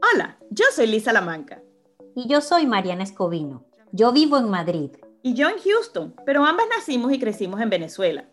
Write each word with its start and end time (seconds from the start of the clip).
Hola, 0.00 0.38
yo 0.50 0.64
soy 0.72 0.86
Lisa 0.86 1.12
Lamanca. 1.12 1.62
Y 2.14 2.28
yo 2.28 2.40
soy 2.40 2.66
Mariana 2.66 3.04
Escobino. 3.04 3.64
Yo 3.92 4.12
vivo 4.12 4.38
en 4.38 4.50
Madrid. 4.50 4.90
Y 5.22 5.34
yo 5.34 5.48
en 5.48 5.58
Houston, 5.58 6.14
pero 6.24 6.44
ambas 6.44 6.66
nacimos 6.76 7.12
y 7.12 7.18
crecimos 7.18 7.60
en 7.60 7.70
Venezuela. 7.70 8.28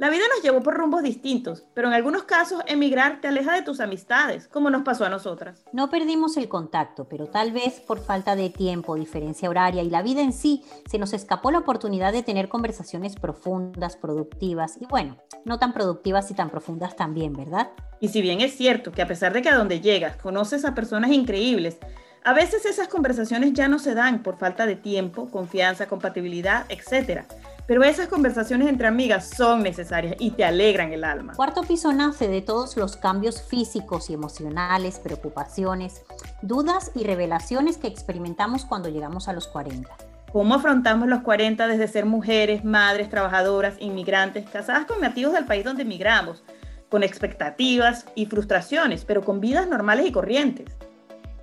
La 0.00 0.08
vida 0.08 0.22
nos 0.34 0.42
llevó 0.42 0.62
por 0.62 0.78
rumbos 0.78 1.02
distintos, 1.02 1.66
pero 1.74 1.88
en 1.88 1.92
algunos 1.92 2.22
casos 2.22 2.62
emigrar 2.66 3.20
te 3.20 3.28
aleja 3.28 3.52
de 3.52 3.60
tus 3.60 3.80
amistades, 3.80 4.48
como 4.48 4.70
nos 4.70 4.80
pasó 4.80 5.04
a 5.04 5.10
nosotras. 5.10 5.62
No 5.74 5.90
perdimos 5.90 6.38
el 6.38 6.48
contacto, 6.48 7.06
pero 7.06 7.26
tal 7.26 7.52
vez 7.52 7.80
por 7.80 8.02
falta 8.02 8.34
de 8.34 8.48
tiempo, 8.48 8.94
diferencia 8.94 9.50
horaria 9.50 9.82
y 9.82 9.90
la 9.90 10.00
vida 10.00 10.22
en 10.22 10.32
sí, 10.32 10.64
se 10.90 10.96
nos 10.96 11.12
escapó 11.12 11.50
la 11.50 11.58
oportunidad 11.58 12.14
de 12.14 12.22
tener 12.22 12.48
conversaciones 12.48 13.16
profundas, 13.16 13.98
productivas 13.98 14.78
y 14.80 14.86
bueno, 14.86 15.18
no 15.44 15.58
tan 15.58 15.74
productivas 15.74 16.30
y 16.30 16.34
tan 16.34 16.48
profundas 16.48 16.96
también, 16.96 17.34
¿verdad? 17.34 17.68
Y 18.00 18.08
si 18.08 18.22
bien 18.22 18.40
es 18.40 18.56
cierto 18.56 18.92
que 18.92 19.02
a 19.02 19.06
pesar 19.06 19.34
de 19.34 19.42
que 19.42 19.50
a 19.50 19.58
donde 19.58 19.82
llegas 19.82 20.16
conoces 20.16 20.64
a 20.64 20.74
personas 20.74 21.10
increíbles, 21.10 21.76
a 22.22 22.34
veces 22.34 22.66
esas 22.66 22.88
conversaciones 22.88 23.54
ya 23.54 23.68
no 23.68 23.78
se 23.78 23.94
dan 23.94 24.22
por 24.22 24.38
falta 24.38 24.66
de 24.66 24.76
tiempo, 24.76 25.30
confianza, 25.30 25.88
compatibilidad, 25.88 26.66
etc. 26.68 27.24
Pero 27.70 27.84
esas 27.84 28.08
conversaciones 28.08 28.66
entre 28.66 28.88
amigas 28.88 29.30
son 29.36 29.62
necesarias 29.62 30.16
y 30.18 30.32
te 30.32 30.44
alegran 30.44 30.92
el 30.92 31.04
alma. 31.04 31.34
Cuarto 31.36 31.62
piso 31.62 31.92
nace 31.92 32.26
de 32.26 32.42
todos 32.42 32.76
los 32.76 32.96
cambios 32.96 33.42
físicos 33.42 34.10
y 34.10 34.14
emocionales, 34.14 34.98
preocupaciones, 34.98 36.02
dudas 36.42 36.90
y 36.96 37.04
revelaciones 37.04 37.76
que 37.76 37.86
experimentamos 37.86 38.64
cuando 38.64 38.88
llegamos 38.88 39.28
a 39.28 39.32
los 39.34 39.46
40. 39.46 39.88
¿Cómo 40.32 40.56
afrontamos 40.56 41.06
los 41.06 41.22
40 41.22 41.68
desde 41.68 41.86
ser 41.86 42.06
mujeres, 42.06 42.64
madres, 42.64 43.08
trabajadoras, 43.08 43.76
inmigrantes, 43.78 44.50
casadas 44.50 44.86
con 44.86 45.00
nativos 45.00 45.32
del 45.32 45.44
país 45.44 45.64
donde 45.64 45.82
emigramos, 45.82 46.42
con 46.88 47.04
expectativas 47.04 48.04
y 48.16 48.26
frustraciones, 48.26 49.04
pero 49.04 49.24
con 49.24 49.40
vidas 49.40 49.68
normales 49.68 50.06
y 50.06 50.10
corrientes? 50.10 50.74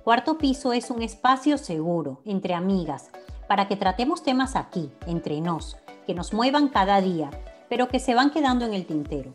Cuarto 0.04 0.36
piso 0.36 0.74
es 0.74 0.90
un 0.90 1.00
espacio 1.00 1.56
seguro 1.56 2.20
entre 2.26 2.52
amigas 2.52 3.08
para 3.48 3.66
que 3.66 3.76
tratemos 3.76 4.22
temas 4.22 4.56
aquí, 4.56 4.90
entre 5.06 5.40
nos 5.40 5.78
que 6.08 6.14
nos 6.14 6.32
muevan 6.32 6.68
cada 6.68 7.02
día, 7.02 7.28
pero 7.68 7.88
que 7.88 8.00
se 8.00 8.14
van 8.14 8.30
quedando 8.30 8.64
en 8.64 8.72
el 8.72 8.86
tintero. 8.86 9.30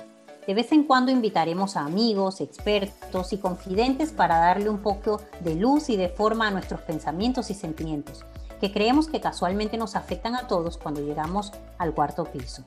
De 0.47 0.55
vez 0.55 0.71
en 0.71 0.85
cuando 0.85 1.11
invitaremos 1.11 1.77
a 1.77 1.81
amigos, 1.81 2.41
expertos 2.41 3.31
y 3.31 3.37
confidentes 3.37 4.11
para 4.11 4.39
darle 4.39 4.69
un 4.69 4.79
poco 4.79 5.21
de 5.41 5.53
luz 5.53 5.91
y 5.91 5.97
de 5.97 6.09
forma 6.09 6.47
a 6.47 6.51
nuestros 6.51 6.81
pensamientos 6.81 7.51
y 7.51 7.53
sentimientos, 7.53 8.25
que 8.59 8.71
creemos 8.71 9.07
que 9.07 9.21
casualmente 9.21 9.77
nos 9.77 9.95
afectan 9.95 10.35
a 10.35 10.47
todos 10.47 10.79
cuando 10.79 11.01
llegamos 11.01 11.53
al 11.77 11.93
cuarto 11.93 12.23
piso. 12.23 12.63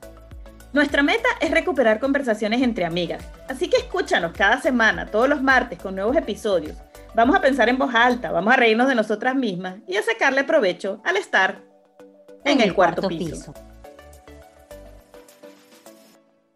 Nuestra 0.71 1.03
meta 1.03 1.27
es 1.41 1.51
recuperar 1.51 1.99
conversaciones 1.99 2.61
entre 2.61 2.85
amigas, 2.85 3.25
así 3.49 3.69
que 3.69 3.75
escúchanos 3.75 4.31
cada 4.31 4.61
semana, 4.61 5.07
todos 5.07 5.27
los 5.27 5.43
martes, 5.43 5.79
con 5.79 5.95
nuevos 5.95 6.15
episodios. 6.15 6.77
Vamos 7.13 7.35
a 7.35 7.41
pensar 7.41 7.67
en 7.67 7.77
voz 7.77 7.93
alta, 7.93 8.31
vamos 8.31 8.53
a 8.53 8.55
reírnos 8.55 8.87
de 8.87 8.95
nosotras 8.95 9.35
mismas 9.35 9.79
y 9.85 9.97
a 9.97 10.01
sacarle 10.01 10.45
provecho 10.45 11.01
al 11.03 11.17
estar 11.17 11.61
en, 12.45 12.61
el, 12.61 12.73
cuarto, 12.73 13.09
piso. 13.09 13.53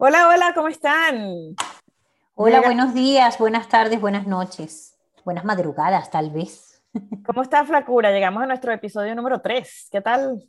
Hola, 0.04 0.26
hola, 0.26 0.52
¿cómo 0.52 0.66
están? 0.66 1.54
Hola, 2.34 2.60
buenos 2.60 2.92
días, 2.92 3.38
buenas 3.38 3.68
tardes, 3.68 4.00
buenas 4.00 4.26
noches, 4.26 4.98
buenas 5.24 5.44
madrugadas 5.44 6.10
tal 6.10 6.30
vez. 6.30 6.82
¿Cómo 7.24 7.42
está 7.42 7.64
Flacura? 7.64 8.10
Llegamos 8.10 8.42
a 8.42 8.46
nuestro 8.46 8.72
episodio 8.72 9.14
número 9.14 9.40
3. 9.40 9.90
¿Qué 9.92 10.00
tal? 10.00 10.42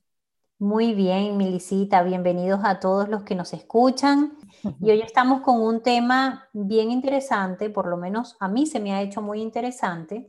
Muy 0.58 0.96
bien, 0.96 1.38
Milicita, 1.38 2.02
bienvenidos 2.02 2.62
a 2.64 2.80
todos 2.80 3.10
los 3.10 3.22
que 3.22 3.36
nos 3.36 3.54
escuchan. 3.54 4.36
Y 4.82 4.90
hoy 4.90 5.02
estamos 5.02 5.42
con 5.42 5.62
un 5.62 5.84
tema 5.84 6.50
bien 6.54 6.90
interesante, 6.90 7.70
por 7.70 7.86
lo 7.86 7.98
menos 7.98 8.36
a 8.40 8.48
mí 8.48 8.66
se 8.66 8.80
me 8.80 8.96
ha 8.96 9.04
hecho 9.04 9.22
muy 9.22 9.40
interesante, 9.40 10.26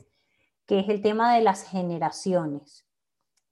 que 0.66 0.80
es 0.80 0.90
el 0.90 1.00
tema 1.00 1.34
de 1.34 1.40
las 1.40 1.62
generaciones. 1.62 2.84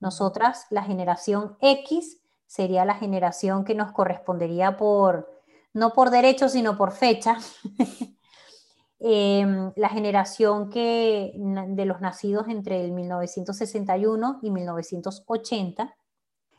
Nosotras, 0.00 0.66
la 0.68 0.82
generación 0.82 1.56
X, 1.62 2.20
sería 2.44 2.84
la 2.84 2.96
generación 2.96 3.64
que 3.64 3.74
nos 3.74 3.92
correspondería 3.92 4.76
por 4.76 5.32
no 5.74 5.92
por 5.92 6.10
derecho, 6.10 6.48
sino 6.48 6.76
por 6.76 6.92
fecha. 6.92 7.38
Em, 9.04 9.72
la 9.74 9.88
generación 9.88 10.70
que, 10.70 11.32
de 11.34 11.84
los 11.86 12.00
nacidos 12.00 12.46
entre 12.46 12.84
el 12.84 12.92
1961 12.92 14.38
y 14.42 14.52
1980, 14.52 15.96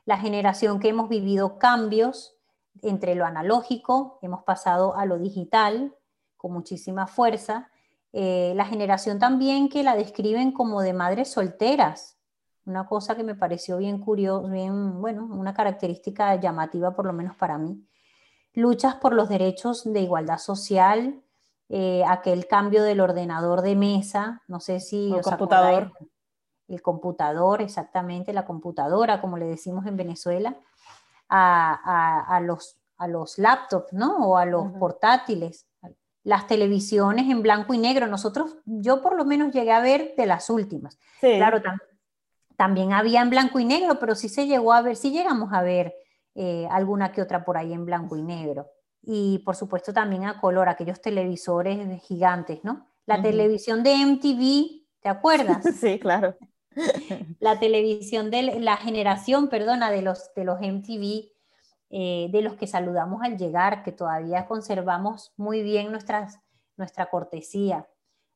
la 0.03 0.17
generación 0.17 0.81
que 0.81 0.89
hemos 0.89 1.07
vivido 1.07 1.57
cambios 1.57 2.35
entre 2.81 3.15
lo 3.15 3.25
analógico, 3.25 4.19
hemos 4.21 4.43
pasado 4.43 4.97
a 4.97 5.05
lo 5.05 5.19
digital 5.19 5.95
con 6.35 6.51
muchísima 6.51 7.07
fuerza, 7.07 7.71
eh, 8.11 8.51
la 8.57 8.65
generación 8.65 9.19
también 9.19 9.69
que 9.69 9.81
la 9.81 9.95
describen 9.95 10.51
como 10.51 10.81
de 10.81 10.91
madres 10.91 11.31
solteras, 11.31 12.17
una 12.65 12.85
cosa 12.87 13.15
que 13.15 13.23
me 13.23 13.35
pareció 13.35 13.77
bien 13.77 13.99
curioso, 13.99 14.49
bien, 14.49 14.99
bueno, 14.99 15.23
una 15.31 15.53
característica 15.53 16.35
llamativa 16.35 16.93
por 16.93 17.05
lo 17.05 17.13
menos 17.13 17.37
para 17.37 17.57
mí 17.57 17.87
luchas 18.53 18.95
por 18.95 19.13
los 19.13 19.29
derechos 19.29 19.83
de 19.83 20.01
igualdad 20.01 20.37
social, 20.37 21.21
eh, 21.69 22.03
aquel 22.07 22.47
cambio 22.47 22.83
del 22.83 22.99
ordenador 22.99 23.61
de 23.61 23.75
mesa, 23.75 24.43
no 24.47 24.59
sé 24.59 24.79
si... 24.79 25.11
El 25.13 25.21
computador. 25.21 25.91
el 26.67 26.81
computador, 26.81 27.61
exactamente, 27.61 28.33
la 28.33 28.45
computadora, 28.45 29.21
como 29.21 29.37
le 29.37 29.45
decimos 29.45 29.85
en 29.85 29.97
Venezuela, 29.97 30.55
a, 31.29 32.39
los, 32.43 32.77
a 32.97 33.07
los 33.07 33.39
laptops, 33.39 33.91
¿no? 33.91 34.17
O 34.27 34.37
a 34.37 34.45
los 34.45 34.71
portátiles, 34.73 35.65
las 36.23 36.45
televisiones 36.45 37.29
en 37.29 37.41
blanco 37.41 37.73
y 37.73 37.79
negro. 37.79 38.05
Nosotros, 38.05 38.57
yo 38.65 39.01
por 39.01 39.15
lo 39.15 39.25
menos 39.25 39.51
llegué 39.51 39.71
a 39.71 39.81
ver 39.81 40.13
de 40.15 40.27
las 40.27 40.51
últimas. 40.51 40.99
Claro, 41.19 41.59
también 42.55 42.93
había 42.93 43.21
en 43.21 43.31
blanco 43.31 43.59
y 43.59 43.65
negro, 43.65 43.97
pero 43.99 44.13
sí 44.13 44.29
se 44.29 44.45
llegó 44.45 44.73
a 44.73 44.81
ver, 44.81 44.95
sí 44.95 45.11
llegamos 45.11 45.51
a 45.53 45.63
ver 45.63 45.95
eh, 46.35 46.67
alguna 46.71 47.11
que 47.11 47.21
otra 47.21 47.45
por 47.45 47.57
ahí 47.57 47.73
en 47.73 47.85
blanco 47.85 48.17
y 48.17 48.23
negro. 48.23 48.71
Y 49.01 49.39
por 49.39 49.55
supuesto 49.55 49.93
también 49.93 50.25
a 50.25 50.39
color, 50.39 50.69
aquellos 50.69 51.01
televisores 51.01 52.01
gigantes, 52.03 52.63
¿no? 52.63 52.87
La 53.05 53.21
televisión 53.21 53.83
de 53.83 53.93
MTV, 53.93 54.85
¿te 55.01 55.09
acuerdas? 55.09 55.63
Sí, 55.79 55.99
claro. 55.99 56.35
la 57.39 57.59
televisión 57.59 58.31
de 58.31 58.59
la 58.59 58.77
generación, 58.77 59.49
perdona, 59.49 59.91
de 59.91 60.01
los, 60.01 60.33
de 60.35 60.43
los 60.45 60.59
MTV, 60.59 61.31
eh, 61.89 62.29
de 62.31 62.41
los 62.41 62.55
que 62.55 62.65
saludamos 62.65 63.21
al 63.21 63.37
llegar, 63.37 63.83
que 63.83 63.91
todavía 63.91 64.47
conservamos 64.47 65.33
muy 65.37 65.61
bien 65.61 65.91
nuestras, 65.91 66.39
nuestra 66.77 67.11
cortesía 67.11 67.87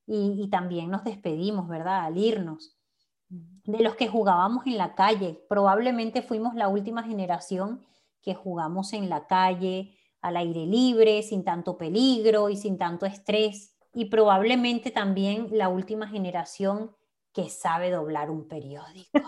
y, 0.05 0.35
y 0.39 0.49
también 0.49 0.91
nos 0.91 1.03
despedimos, 1.03 1.67
¿verdad? 1.67 2.05
Al 2.05 2.17
irnos 2.17 2.76
de 3.29 3.79
los 3.83 3.95
que 3.95 4.07
jugábamos 4.07 4.65
en 4.65 4.77
la 4.77 4.95
calle. 4.95 5.43
Probablemente 5.49 6.21
fuimos 6.21 6.55
la 6.55 6.67
última 6.67 7.03
generación 7.03 7.85
que 8.21 8.33
jugamos 8.35 8.93
en 8.93 9.09
la 9.09 9.27
calle, 9.27 9.97
al 10.21 10.37
aire 10.37 10.65
libre, 10.65 11.23
sin 11.23 11.43
tanto 11.43 11.77
peligro 11.77 12.49
y 12.49 12.57
sin 12.57 12.77
tanto 12.77 13.05
estrés. 13.05 13.75
Y 13.93 14.05
probablemente 14.05 14.91
también 14.91 15.49
la 15.51 15.69
última 15.69 16.07
generación 16.07 16.95
que 17.33 17.49
sabe 17.49 17.91
doblar 17.91 18.29
un 18.29 18.47
periódico. 18.47 19.19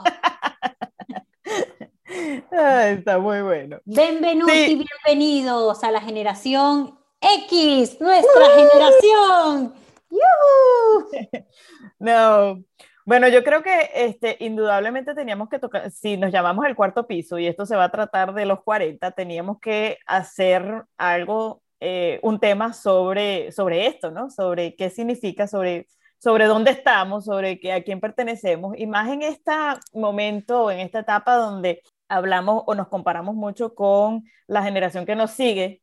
está 2.51 3.19
muy 3.19 3.41
bueno. 3.41 3.79
Bienvenidos 3.85 4.49
y 4.51 4.83
bienvenidos 5.05 5.83
a 5.83 5.91
la 5.91 6.01
generación 6.01 6.97
X, 7.21 7.99
nuestra 7.99 8.45
generación. 8.55 9.73
no, 11.99 12.63
bueno, 13.09 13.27
yo 13.27 13.43
creo 13.43 13.63
que 13.63 13.89
este, 13.95 14.37
indudablemente 14.39 15.15
teníamos 15.15 15.49
que 15.49 15.57
tocar, 15.57 15.89
si 15.89 16.15
nos 16.15 16.31
llamamos 16.31 16.67
el 16.67 16.75
cuarto 16.75 17.07
piso 17.07 17.39
y 17.39 17.47
esto 17.47 17.65
se 17.65 17.75
va 17.75 17.85
a 17.85 17.91
tratar 17.91 18.35
de 18.35 18.45
los 18.45 18.61
40, 18.61 19.09
teníamos 19.13 19.59
que 19.59 19.97
hacer 20.05 20.83
algo, 20.95 21.63
eh, 21.79 22.19
un 22.21 22.39
tema 22.39 22.71
sobre, 22.71 23.51
sobre 23.51 23.87
esto, 23.87 24.11
¿no? 24.11 24.29
Sobre 24.29 24.75
qué 24.75 24.91
significa, 24.91 25.47
sobre, 25.47 25.87
sobre 26.19 26.45
dónde 26.45 26.69
estamos, 26.69 27.25
sobre 27.25 27.59
qué, 27.59 27.73
a 27.73 27.81
quién 27.81 27.99
pertenecemos, 27.99 28.77
y 28.77 28.85
más 28.85 29.09
en 29.09 29.23
este 29.23 29.53
momento, 29.91 30.69
en 30.69 30.79
esta 30.79 30.99
etapa 30.99 31.33
donde 31.37 31.81
hablamos 32.09 32.61
o 32.67 32.75
nos 32.75 32.89
comparamos 32.89 33.33
mucho 33.33 33.73
con 33.73 34.23
la 34.45 34.61
generación 34.61 35.07
que 35.07 35.15
nos 35.15 35.31
sigue, 35.31 35.81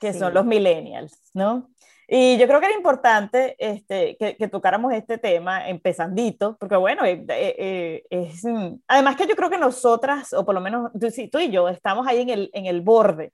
que 0.00 0.14
son 0.14 0.32
los 0.32 0.46
millennials, 0.46 1.30
¿no? 1.34 1.68
Y 2.06 2.36
yo 2.36 2.46
creo 2.46 2.60
que 2.60 2.66
era 2.66 2.76
importante 2.76 3.56
este, 3.58 4.16
que, 4.18 4.48
tocáramos 4.48 4.92
este 4.92 5.16
tema 5.18 5.68
empezandito, 5.68 6.56
porque 6.58 6.76
bueno, 6.76 7.04
eh, 7.04 7.24
eh, 7.28 7.54
eh, 7.58 8.04
es, 8.10 8.44
mm, 8.44 8.76
además 8.86 9.16
que 9.16 9.26
yo 9.26 9.34
creo 9.34 9.48
que 9.48 9.58
nosotras, 9.58 10.32
o 10.34 10.44
por 10.44 10.54
lo 10.54 10.60
menos 10.60 10.92
tú, 10.92 11.08
tú 11.30 11.38
y 11.38 11.50
yo, 11.50 11.68
estamos 11.68 12.06
ahí 12.06 12.20
en 12.20 12.30
el, 12.30 12.50
en 12.52 12.66
el 12.66 12.82
borde. 12.82 13.32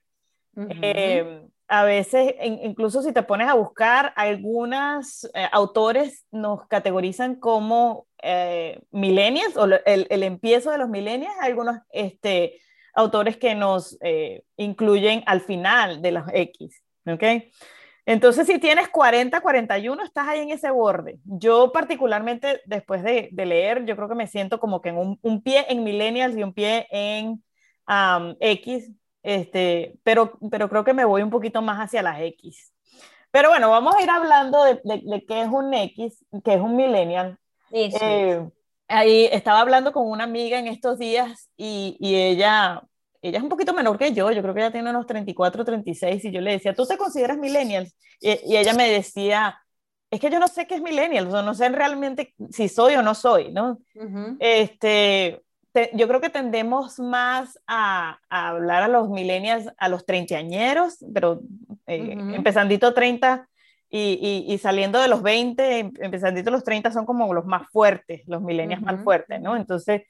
Em, 0.55 1.49
a 1.67 1.83
veces, 1.85 2.33
incluso 2.41 3.01
si 3.01 3.13
te 3.13 3.23
pones 3.23 3.47
a 3.47 3.53
buscar, 3.53 4.11
algunos 4.17 5.29
autores 5.53 6.25
nos 6.29 6.67
categorizan 6.67 7.35
como 7.35 8.07
millennials 8.91 9.55
o 9.55 9.65
el, 9.65 10.07
el, 10.09 10.23
empiezo 10.23 10.71
de 10.71 10.77
los 10.77 10.89
millennials, 10.89 11.33
algunos 11.39 11.77
este, 11.89 12.59
autores 12.93 13.37
que 13.37 13.55
nos 13.55 13.97
incluyen 14.57 15.23
al 15.25 15.39
final 15.39 16.01
de 16.01 16.11
los 16.11 16.25
X, 16.33 16.83
¿ok? 17.05 17.23
Entonces, 18.05 18.47
si 18.47 18.59
tienes 18.59 18.89
40, 18.89 19.41
41, 19.41 20.03
estás 20.03 20.27
ahí 20.27 20.39
en 20.39 20.49
ese 20.49 20.71
borde. 20.71 21.19
Yo 21.23 21.71
particularmente, 21.71 22.61
después 22.65 23.03
de, 23.03 23.29
leer, 23.31 23.85
yo 23.85 23.95
creo 23.95 24.09
que 24.09 24.15
me 24.15 24.27
siento 24.27 24.59
como 24.59 24.81
que 24.81 24.89
en 24.89 25.17
un, 25.21 25.41
pie 25.43 25.65
en 25.69 25.83
millennials 25.83 26.35
y 26.35 26.43
un 26.43 26.53
pie 26.53 26.87
en 26.89 27.43
X, 28.39 28.91
este, 29.21 29.99
pero, 30.03 30.37
pero 30.49 30.67
creo 30.69 30.83
que 30.83 30.93
me 30.93 31.05
voy 31.05 31.21
un 31.21 31.29
poquito 31.29 31.61
más 31.61 31.77
hacia 31.77 32.01
las 32.01 32.19
X. 32.21 32.73
Pero 33.29 33.49
bueno, 33.49 33.69
vamos 33.69 33.95
a 33.95 34.01
ir 34.01 34.09
hablando 34.09 34.63
de, 34.63 34.81
de, 34.83 35.25
qué 35.25 35.43
es 35.43 35.47
un 35.47 35.73
X, 35.73 36.25
qué 36.43 36.55
es 36.55 36.59
un 36.59 36.75
millennial. 36.75 37.37
Eh, 37.71 38.45
ahí 38.87 39.29
estaba 39.31 39.61
hablando 39.61 39.93
con 39.93 40.09
una 40.09 40.25
amiga 40.25 40.59
en 40.59 40.67
estos 40.67 40.97
días 40.97 41.49
y, 41.55 41.95
y 41.99 42.15
ella 42.15 42.83
ella 43.21 43.37
es 43.37 43.43
un 43.43 43.49
poquito 43.49 43.73
menor 43.73 43.97
que 43.97 44.13
yo, 44.13 44.31
yo 44.31 44.41
creo 44.41 44.53
que 44.53 44.61
ella 44.61 44.71
tiene 44.71 44.89
unos 44.89 45.05
34, 45.05 45.63
36, 45.63 46.25
y 46.25 46.31
yo 46.31 46.41
le 46.41 46.51
decía, 46.51 46.73
¿tú 46.73 46.85
te 46.85 46.97
consideras 46.97 47.37
millennial? 47.37 47.91
Y, 48.19 48.53
y 48.53 48.57
ella 48.57 48.73
me 48.73 48.89
decía, 48.89 49.59
es 50.09 50.19
que 50.19 50.29
yo 50.29 50.39
no 50.39 50.47
sé 50.47 50.67
qué 50.67 50.75
es 50.75 50.81
millennial, 50.81 51.27
o 51.27 51.31
sea, 51.31 51.41
no 51.41 51.53
sé 51.53 51.69
realmente 51.69 52.33
si 52.49 52.67
soy 52.67 52.95
o 52.95 53.01
no 53.01 53.15
soy, 53.15 53.51
¿no? 53.51 53.79
este, 54.39 55.41
yo 55.93 56.07
creo 56.07 56.19
que 56.19 56.29
tendemos 56.29 56.99
más 56.99 57.59
a, 57.65 58.19
a, 58.29 58.49
hablar 58.49 58.83
a 58.83 58.87
los 58.87 59.09
millennials, 59.09 59.69
a 59.77 59.87
los 59.87 60.05
treintañeros, 60.05 60.97
pero 61.13 61.41
eh, 61.87 62.15
empezandito 62.33 62.93
30 62.93 63.47
y, 63.89 64.45
y, 64.47 64.53
y, 64.53 64.57
saliendo 64.57 64.99
de 64.99 65.07
los 65.07 65.21
20, 65.21 65.79
em, 65.79 65.91
empezandito 65.99 66.49
los 66.49 66.63
30 66.63 66.91
son 66.91 67.05
como 67.05 67.33
los 67.33 67.45
más 67.45 67.69
fuertes, 67.71 68.21
los 68.25 68.41
millennials 68.41 68.81
más 68.81 69.03
fuertes, 69.03 69.41
¿no? 69.41 69.57
Entonces, 69.57 70.03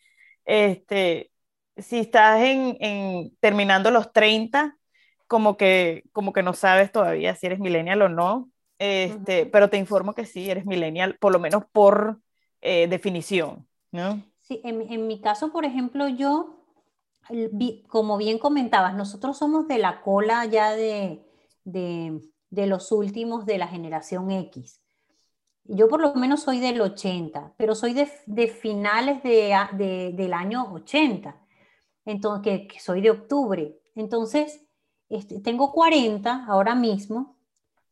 este, 0.46 1.31
si 1.78 2.00
estás 2.00 2.42
en, 2.42 3.36
terminando 3.40 3.92
los 3.92 4.12
30, 4.12 4.78
como 5.28 5.58
que, 5.58 6.04
como 6.12 6.34
que 6.34 6.44
no 6.44 6.54
sabes 6.54 6.92
todavía 6.92 7.36
si 7.36 7.46
eres 7.46 7.60
millennial 7.60 8.02
o 8.02 8.10
no, 8.10 8.50
este, 8.78 9.46
pero 9.46 9.70
te 9.70 9.78
informo 9.78 10.14
que 10.14 10.26
sí, 10.26 10.50
eres 10.50 10.66
millennial, 10.66 11.18
por 11.20 11.32
lo 11.32 11.40
menos 11.40 11.64
por 11.72 12.20
eh, 12.62 12.88
definición, 12.88 13.68
¿no? 13.92 14.22
Sí, 14.40 14.60
en, 14.64 15.08
mi 15.08 15.22
caso, 15.22 15.52
por 15.52 15.66
ejemplo, 15.66 16.08
yo, 16.08 16.66
como 17.88 18.18
bien 18.18 18.40
comentabas, 18.40 18.96
nosotros 18.96 19.38
somos 19.38 19.68
de 19.68 19.78
la 19.78 20.02
cola 20.02 20.46
ya 20.46 20.72
de, 20.72 21.24
de, 21.64 22.68
los 22.68 22.92
últimos 22.92 23.46
de 23.46 23.60
la 23.60 23.68
generación 23.68 24.32
X. 24.32 24.82
Yo 25.64 25.88
por 25.88 26.02
lo 26.02 26.14
menos 26.16 26.42
soy 26.42 26.60
del 26.60 26.82
80, 26.82 27.54
pero 27.56 27.76
soy 27.76 27.94
de, 27.94 28.12
de 28.26 28.48
finales 28.48 29.24
de, 29.24 30.12
del 30.14 30.34
año 30.34 30.74
80 30.74 31.41
entonces, 32.06 32.68
que, 32.68 32.80
soy 32.80 33.02
de 33.02 33.12
octubre. 33.12 33.80
Entonces, 33.96 34.66
este, 35.10 35.40
tengo 35.40 35.72
40 35.72 36.46
ahora 36.48 36.76
mismo, 36.76 37.38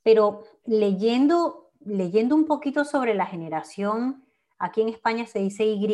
pero 0.03 0.43
leyendo, 0.65 1.71
leyendo 1.79 2.35
un 2.35 2.45
poquito 2.45 2.85
sobre 2.85 3.13
la 3.13 3.25
generación, 3.25 4.25
aquí 4.57 4.81
en 4.81 4.89
España 4.89 5.25
se 5.25 5.39
dice 5.39 5.65
Y 5.65 5.85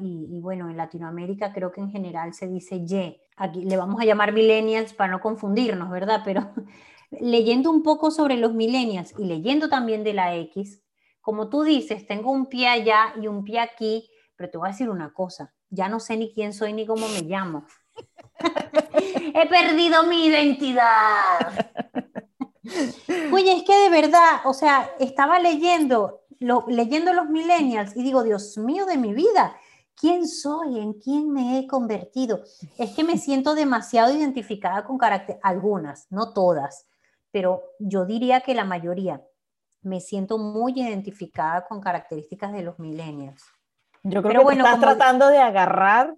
y, 0.00 0.40
bueno, 0.40 0.68
en 0.70 0.76
Latinoamérica 0.76 1.52
creo 1.52 1.72
que 1.72 1.80
en 1.80 1.90
general 1.90 2.34
se 2.34 2.48
dice 2.48 2.76
Y. 2.76 3.20
Aquí 3.36 3.64
le 3.64 3.76
vamos 3.76 4.00
a 4.00 4.04
llamar 4.04 4.32
millennials 4.32 4.94
para 4.94 5.12
no 5.12 5.20
confundirnos, 5.20 5.90
¿verdad? 5.90 6.22
Pero 6.24 6.50
leyendo 7.10 7.70
un 7.70 7.82
poco 7.82 8.10
sobre 8.10 8.36
los 8.36 8.54
millennials 8.54 9.14
y 9.18 9.24
leyendo 9.24 9.68
también 9.68 10.04
de 10.04 10.14
la 10.14 10.34
X, 10.36 10.82
como 11.20 11.48
tú 11.48 11.64
dices, 11.64 12.06
tengo 12.06 12.30
un 12.30 12.46
pie 12.46 12.68
allá 12.68 13.12
y 13.20 13.26
un 13.26 13.42
pie 13.42 13.58
aquí, 13.58 14.08
pero 14.36 14.48
te 14.48 14.58
voy 14.58 14.68
a 14.68 14.72
decir 14.72 14.88
una 14.88 15.12
cosa, 15.12 15.55
ya 15.70 15.88
no 15.88 16.00
sé 16.00 16.16
ni 16.16 16.32
quién 16.32 16.52
soy 16.52 16.72
ni 16.72 16.86
cómo 16.86 17.08
me 17.08 17.22
llamo. 17.22 17.64
He 19.34 19.46
perdido 19.48 20.04
mi 20.04 20.26
identidad. 20.26 21.70
Oye, 23.32 23.52
es 23.52 23.62
que 23.62 23.74
de 23.74 23.90
verdad, 23.90 24.40
o 24.44 24.52
sea, 24.52 24.90
estaba 24.98 25.38
leyendo, 25.38 26.22
leyendo 26.68 27.12
los 27.12 27.28
millennials 27.28 27.96
y 27.96 28.02
digo, 28.02 28.22
Dios 28.22 28.58
mío 28.58 28.86
de 28.86 28.96
mi 28.96 29.14
vida, 29.14 29.56
¿quién 29.94 30.26
soy? 30.26 30.78
¿En 30.78 30.94
quién 30.94 31.32
me 31.32 31.58
he 31.58 31.66
convertido? 31.66 32.42
Es 32.78 32.94
que 32.94 33.04
me 33.04 33.18
siento 33.18 33.54
demasiado 33.54 34.14
identificada 34.14 34.84
con 34.84 34.98
carácter, 34.98 35.38
algunas, 35.42 36.06
no 36.10 36.32
todas, 36.32 36.86
pero 37.30 37.62
yo 37.78 38.04
diría 38.06 38.40
que 38.40 38.54
la 38.54 38.64
mayoría. 38.64 39.22
Me 39.82 40.00
siento 40.00 40.38
muy 40.38 40.72
identificada 40.80 41.64
con 41.66 41.80
características 41.80 42.52
de 42.52 42.62
los 42.62 42.78
millennials. 42.80 43.44
Yo 44.08 44.22
creo 44.22 44.40
que 44.40 44.44
bueno, 44.44 44.64
estás 44.64 44.80
tratando 44.80 45.28
de 45.28 45.38
agarrar 45.38 46.14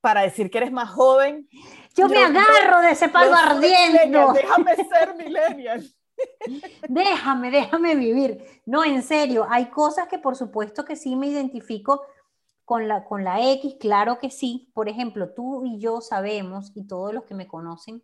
para 0.00 0.22
decir 0.22 0.50
que 0.50 0.58
eres 0.58 0.72
más 0.72 0.90
joven. 0.90 1.48
Yo 1.94 2.08
me 2.08 2.18
agarro 2.18 2.80
de 2.80 2.90
ese 2.90 3.08
palo 3.08 3.34
ardiendo. 3.34 4.32
Déjame 4.32 4.76
ser 4.76 5.14
millennial. 5.16 5.84
déjame, 6.88 7.50
déjame 7.50 7.94
vivir. 7.94 8.62
No, 8.64 8.84
en 8.84 9.02
serio, 9.02 9.46
hay 9.50 9.66
cosas 9.66 10.08
que 10.08 10.18
por 10.18 10.36
supuesto 10.36 10.84
que 10.84 10.96
sí 10.96 11.14
me 11.16 11.26
identifico 11.26 12.02
con 12.64 12.88
la, 12.88 13.04
con 13.04 13.24
la 13.24 13.52
X, 13.52 13.76
claro 13.78 14.18
que 14.18 14.30
sí. 14.30 14.70
Por 14.74 14.88
ejemplo, 14.88 15.34
tú 15.34 15.64
y 15.66 15.78
yo 15.78 16.00
sabemos, 16.00 16.72
y 16.74 16.86
todos 16.86 17.12
los 17.12 17.24
que 17.24 17.34
me 17.34 17.46
conocen, 17.46 18.02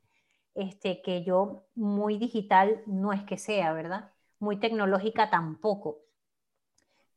este, 0.54 1.00
que 1.02 1.24
yo 1.24 1.66
muy 1.74 2.18
digital 2.18 2.82
no 2.86 3.12
es 3.12 3.22
que 3.24 3.38
sea, 3.38 3.72
¿verdad? 3.72 4.12
Muy 4.38 4.60
tecnológica 4.60 5.30
tampoco. 5.30 6.00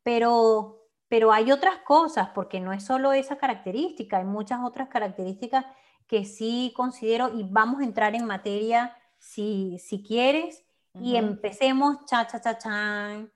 Pero 0.02 0.81
pero 1.12 1.30
hay 1.30 1.52
otras 1.52 1.76
cosas, 1.80 2.30
porque 2.34 2.58
no 2.58 2.72
es 2.72 2.86
solo 2.86 3.12
esa 3.12 3.36
característica, 3.36 4.16
hay 4.16 4.24
muchas 4.24 4.60
otras 4.64 4.88
características 4.88 5.66
que 6.06 6.24
sí 6.24 6.72
considero 6.74 7.38
y 7.38 7.42
vamos 7.42 7.82
a 7.82 7.84
entrar 7.84 8.14
en 8.14 8.24
materia 8.24 8.96
si, 9.18 9.78
si 9.78 10.02
quieres 10.02 10.64
y 10.94 11.16
empecemos 11.16 12.06
cha, 12.06 12.26
cha, 12.26 12.40
cha, 12.40 12.56
cha, 12.56 13.26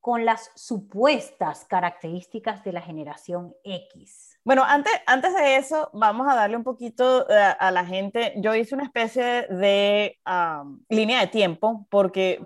con 0.00 0.24
las 0.24 0.52
supuestas 0.54 1.64
características 1.64 2.62
de 2.62 2.72
la 2.74 2.80
generación 2.80 3.56
X. 3.64 4.35
Bueno, 4.46 4.62
antes, 4.64 4.92
antes 5.06 5.34
de 5.34 5.56
eso, 5.56 5.90
vamos 5.92 6.28
a 6.30 6.36
darle 6.36 6.56
un 6.56 6.62
poquito 6.62 7.28
eh, 7.28 7.34
a, 7.34 7.72
la 7.72 7.84
gente. 7.84 8.32
Yo 8.36 8.54
hice 8.54 8.76
una 8.76 8.84
especie 8.84 9.48
de 9.48 10.20
línea 10.88 11.18
de 11.18 11.26
tiempo 11.26 11.84
porque, 11.90 12.40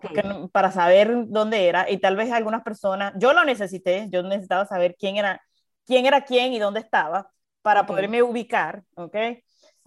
para 0.50 0.72
saber 0.72 1.26
dónde 1.26 1.68
era 1.68 1.90
y 1.90 1.98
tal 1.98 2.16
vez 2.16 2.32
algunas 2.32 2.62
personas, 2.62 3.12
yo 3.18 3.34
lo 3.34 3.44
necesité, 3.44 4.08
yo 4.10 4.22
necesitaba 4.22 4.64
saber 4.64 4.96
quién 4.98 5.18
era 5.18 5.42
quién, 5.84 6.06
era 6.06 6.22
quién 6.22 6.54
y 6.54 6.58
dónde 6.58 6.80
estaba 6.80 7.30
para 7.60 7.84
poderme 7.84 8.22
ubicar, 8.22 8.82
¿ok? 8.94 9.16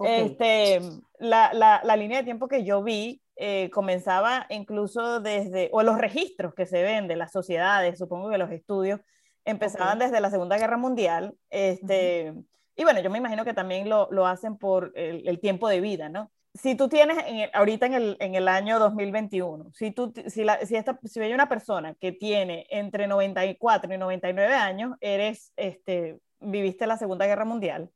Este, 0.06 0.82
la, 1.18 1.52
la, 1.52 1.82
la, 1.84 1.96
línea 1.96 2.20
de 2.20 2.26
tiempo 2.26 2.48
que 2.48 2.64
yo 2.64 2.84
vi 2.84 3.24
eh, 3.38 3.72
comenzaba 3.72 4.46
incluso 4.52 5.20
desde, 5.20 5.70
o 5.72 5.82
los 5.82 5.98
registros 5.98 6.54
que 6.54 6.68
se 6.68 6.84
ven 6.84 7.08
de 7.08 7.16
las 7.16 7.32
sociedades, 7.32 7.98
supongo 7.98 8.30
que 8.30 8.38
los 8.38 8.52
estudios, 8.52 9.00
empezaban 9.46 10.00
desde 10.00 10.22
la 10.22 10.30
Segunda 10.30 10.58
Guerra 10.58 10.78
Mundial, 10.78 11.36
este, 11.50 12.34
y 12.76 12.84
bueno, 12.84 13.02
yo 13.02 13.10
me 13.10 13.18
imagino 13.18 13.46
que 13.46 13.54
también 13.54 13.90
lo, 13.90 14.08
lo 14.12 14.26
hacen 14.26 14.58
por 14.58 14.92
el, 14.96 15.40
tiempo 15.40 15.68
de 15.68 15.82
vida, 15.82 16.10
¿no? 16.10 16.32
Si 16.56 16.76
tú 16.76 16.88
tienes 16.88 17.18
ahorita 17.54 17.88
en 17.88 17.94
el, 17.94 18.18
en 18.20 18.36
el, 18.36 18.48
año 18.48 18.80
2021, 18.80 19.72
si, 19.74 19.92
tú, 19.92 20.14
si, 20.28 20.44
la, 20.44 20.64
si, 20.66 20.76
esta, 20.76 21.00
si 21.04 21.20
hay 21.20 21.34
una 21.34 21.50
persona 21.50 21.96
que 21.96 22.12
tiene 22.12 22.68
entre 22.70 23.08
94 23.08 23.94
y 23.94 23.98
99 23.98 24.54
años, 24.54 24.96
eres, 25.02 25.52
este, 25.56 26.20
viviste 26.40 26.86
la 26.86 26.98
Segunda 26.98 27.26
Guerra 27.26 27.46
Mundial, 27.46 27.90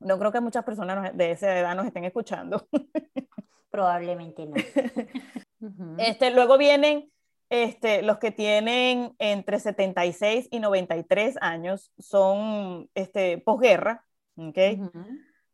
no 0.00 0.18
creo 0.18 0.32
que 0.32 0.40
muchas 0.40 0.64
personas 0.64 1.16
de 1.16 1.32
esa 1.32 1.58
edad 1.58 1.74
nos 1.74 1.86
estén 1.86 2.04
escuchando. 2.04 2.68
Probablemente 3.70 4.46
no. 4.46 4.54
este, 5.98 6.30
luego 6.30 6.56
vienen 6.56 7.10
este, 7.50 8.02
los 8.02 8.18
que 8.18 8.30
tienen 8.30 9.14
entre 9.18 9.58
76 9.58 10.48
y 10.50 10.60
93 10.60 11.36
años 11.40 11.92
son 11.98 12.90
este, 12.94 13.38
posguerra, 13.38 14.04
¿okay? 14.36 14.80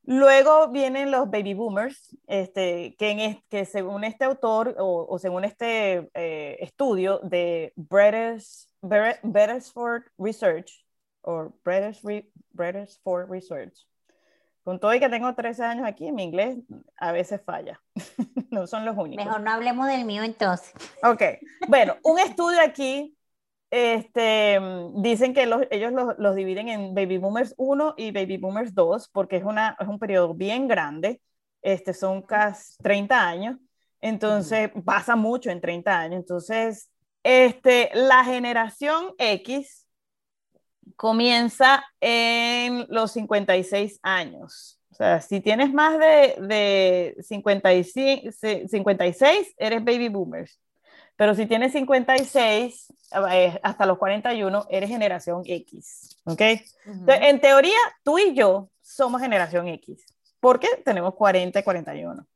Luego 0.06 0.70
vienen 0.70 1.10
los 1.10 1.30
baby 1.30 1.54
boomers, 1.54 2.14
este, 2.26 2.94
que, 2.98 3.42
que 3.48 3.64
según 3.64 4.04
este 4.04 4.26
autor 4.26 4.74
o, 4.78 5.18
según 5.18 5.44
este 5.44 6.10
eh, 6.12 6.58
estudio 6.60 7.20
de 7.20 7.72
Beresford 7.76 8.74
Research, 10.18 10.84
o 11.22 11.54
Beresford 11.64 13.30
Research, 13.30 13.86
con 14.64 14.80
todo 14.80 14.94
y 14.94 15.00
que 15.00 15.10
tengo 15.10 15.34
13 15.34 15.62
años 15.62 15.86
aquí, 15.86 16.10
mi 16.10 16.24
inglés 16.24 16.56
a 16.96 17.12
veces 17.12 17.40
falla. 17.44 17.80
no 18.50 18.66
son 18.66 18.84
los 18.84 18.96
únicos. 18.96 19.24
Mejor 19.24 19.42
no 19.42 19.50
hablemos 19.50 19.86
del 19.86 20.04
mío 20.06 20.22
entonces. 20.22 20.72
Ok. 21.02 21.22
Bueno, 21.68 21.96
un 22.02 22.18
estudio 22.18 22.60
aquí, 22.62 23.14
este, 23.70 24.58
dicen 24.96 25.34
que 25.34 25.42
ellos 25.70 25.92
los, 26.16 26.34
dividen 26.34 26.68
en 26.68 26.94
Baby 26.94 27.18
Boomers 27.18 27.54
1 27.58 27.94
y 27.98 28.10
Baby 28.10 28.38
Boomers 28.38 28.74
2, 28.74 29.08
porque 29.10 29.36
es, 29.36 29.44
una, 29.44 29.76
es 29.78 29.86
un 29.86 29.98
periodo 29.98 30.32
bien 30.32 30.66
grande. 30.66 31.20
Este, 31.60 31.92
son 31.92 32.22
casi 32.22 32.82
30 32.82 33.28
años. 33.28 33.58
Entonces, 34.00 34.70
pasa 34.84 35.14
mucho 35.14 35.50
en 35.50 35.60
30 35.60 35.98
años. 35.98 36.20
Entonces, 36.20 36.90
este, 37.22 37.90
la 37.94 38.24
generación 38.24 39.14
X 39.18 39.83
comienza 40.96 41.84
en 42.00 42.86
los 42.88 43.12
56 43.12 44.00
años. 44.02 44.80
O 44.90 44.94
sea, 44.94 45.20
si 45.20 45.40
tienes 45.40 45.72
más 45.72 45.96
de, 45.98 46.36
de 46.40 47.16
56, 47.20 49.54
eres 49.58 49.84
baby 49.84 50.08
boomers. 50.08 50.58
Pero 51.16 51.34
si 51.34 51.46
tienes 51.46 51.72
56 51.72 52.92
eh, 53.30 53.60
hasta 53.62 53.86
los 53.86 53.98
41, 53.98 54.66
eres 54.70 54.88
generación 54.88 55.42
X. 55.44 56.16
¿Ok? 56.24 56.40
Entonces, 56.40 57.18
en 57.22 57.40
teoría, 57.40 57.78
tú 58.02 58.18
y 58.18 58.34
yo 58.34 58.70
somos 58.80 59.20
generación 59.20 59.68
X. 59.68 60.04
Porque 60.40 60.68
tenemos 60.84 61.14
40 61.14 61.58
y 61.58 61.62
41. 61.62 62.26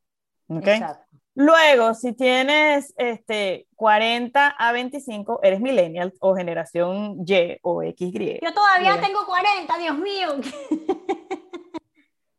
¿Ok? 0.47 0.67
Exacto. 0.67 1.05
Luego, 1.39 1.93
si 1.93 2.11
tienes 2.11 2.93
este, 2.97 3.65
40 3.77 4.45
a 4.45 4.71
25, 4.73 5.39
eres 5.41 5.61
millennial 5.61 6.13
o 6.19 6.35
generación 6.35 7.23
Y 7.25 7.57
o 7.61 7.81
XY. 7.81 8.41
Yo 8.43 8.53
todavía 8.53 8.99
tengo 8.99 9.25
40, 9.25 9.77
Dios 9.77 9.97
mío. 9.99 10.35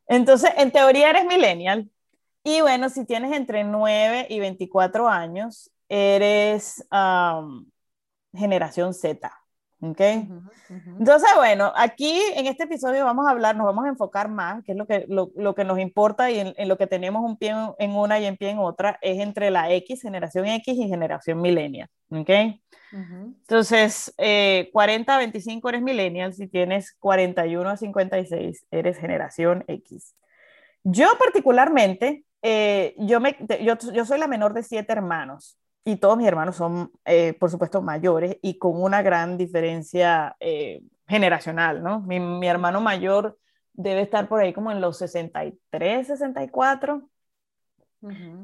Entonces, 0.05 0.51
en 0.55 0.69
teoría 0.69 1.09
eres 1.09 1.25
millennial. 1.25 1.89
Y 2.43 2.61
bueno, 2.61 2.91
si 2.91 3.03
tienes 3.03 3.35
entre 3.35 3.63
9 3.63 4.27
y 4.29 4.39
24 4.39 5.09
años, 5.09 5.71
eres 5.89 6.87
generación 8.31 8.93
Z. 8.93 9.40
¿Ok? 9.81 9.99
Entonces, 10.99 11.29
bueno, 11.35 11.73
aquí 11.75 12.21
en 12.35 12.45
este 12.45 12.65
episodio 12.65 13.03
vamos 13.03 13.27
a 13.27 13.31
hablar, 13.31 13.55
nos 13.55 13.65
vamos 13.65 13.85
a 13.85 13.89
enfocar 13.89 14.29
más, 14.29 14.63
que 14.63 14.73
es 14.73 14.77
lo 14.77 14.85
que, 14.85 15.05
lo, 15.09 15.31
lo 15.35 15.55
que 15.55 15.63
nos 15.63 15.79
importa 15.79 16.29
y 16.29 16.53
en, 16.55 16.67
lo 16.67 16.77
que 16.77 16.85
tenemos 16.85 17.23
un 17.23 17.35
pie 17.35 17.55
en, 17.79 17.91
una 17.95 18.19
y 18.19 18.25
en 18.25 18.37
pie 18.37 18.51
en 18.51 18.59
otra, 18.59 18.99
es 19.01 19.19
entre 19.19 19.49
la 19.49 19.71
X, 19.71 20.03
generación 20.03 20.45
X 20.45 20.77
y 20.77 20.87
generación 20.87 21.41
millennial. 21.41 21.89
¿Ok? 22.11 22.29
Entonces, 22.93 24.13
40 24.71 25.15
a 25.15 25.17
25 25.17 25.69
eres 25.69 25.81
millennial, 25.81 26.33
si 26.33 26.47
tienes 26.47 26.93
41 26.99 27.69
a 27.69 27.77
56 27.77 28.65
eres 28.69 28.97
generación 28.97 29.63
X. 29.67 30.13
Yo 30.83 31.07
particularmente, 31.17 32.23
eh, 32.43 32.93
yo, 32.97 33.19
me, 33.19 33.35
yo, 33.63 33.77
yo 33.93 34.05
soy 34.05 34.19
la 34.19 34.27
menor 34.27 34.53
de 34.53 34.63
siete 34.63 34.91
hermanos 34.91 35.57
y 35.83 35.97
todos 35.97 36.17
mis 36.17 36.27
hermanos 36.27 36.55
son, 36.55 36.91
eh, 37.05 37.33
por 37.33 37.49
supuesto, 37.49 37.81
mayores 37.81 38.37
y 38.41 38.57
con 38.57 38.81
una 38.81 39.01
gran 39.01 39.37
diferencia 39.37 40.35
eh, 40.39 40.81
generacional, 41.07 41.81
¿no? 41.81 42.01
Mi, 42.01 42.19
mi, 42.19 42.47
hermano 42.47 42.81
mayor 42.81 43.39
debe 43.73 44.01
estar 44.01 44.27
por 44.27 44.41
ahí 44.41 44.53
como 44.53 44.71
en 44.71 44.81
los 44.81 44.97
63, 44.99 46.07
64. 46.07 47.09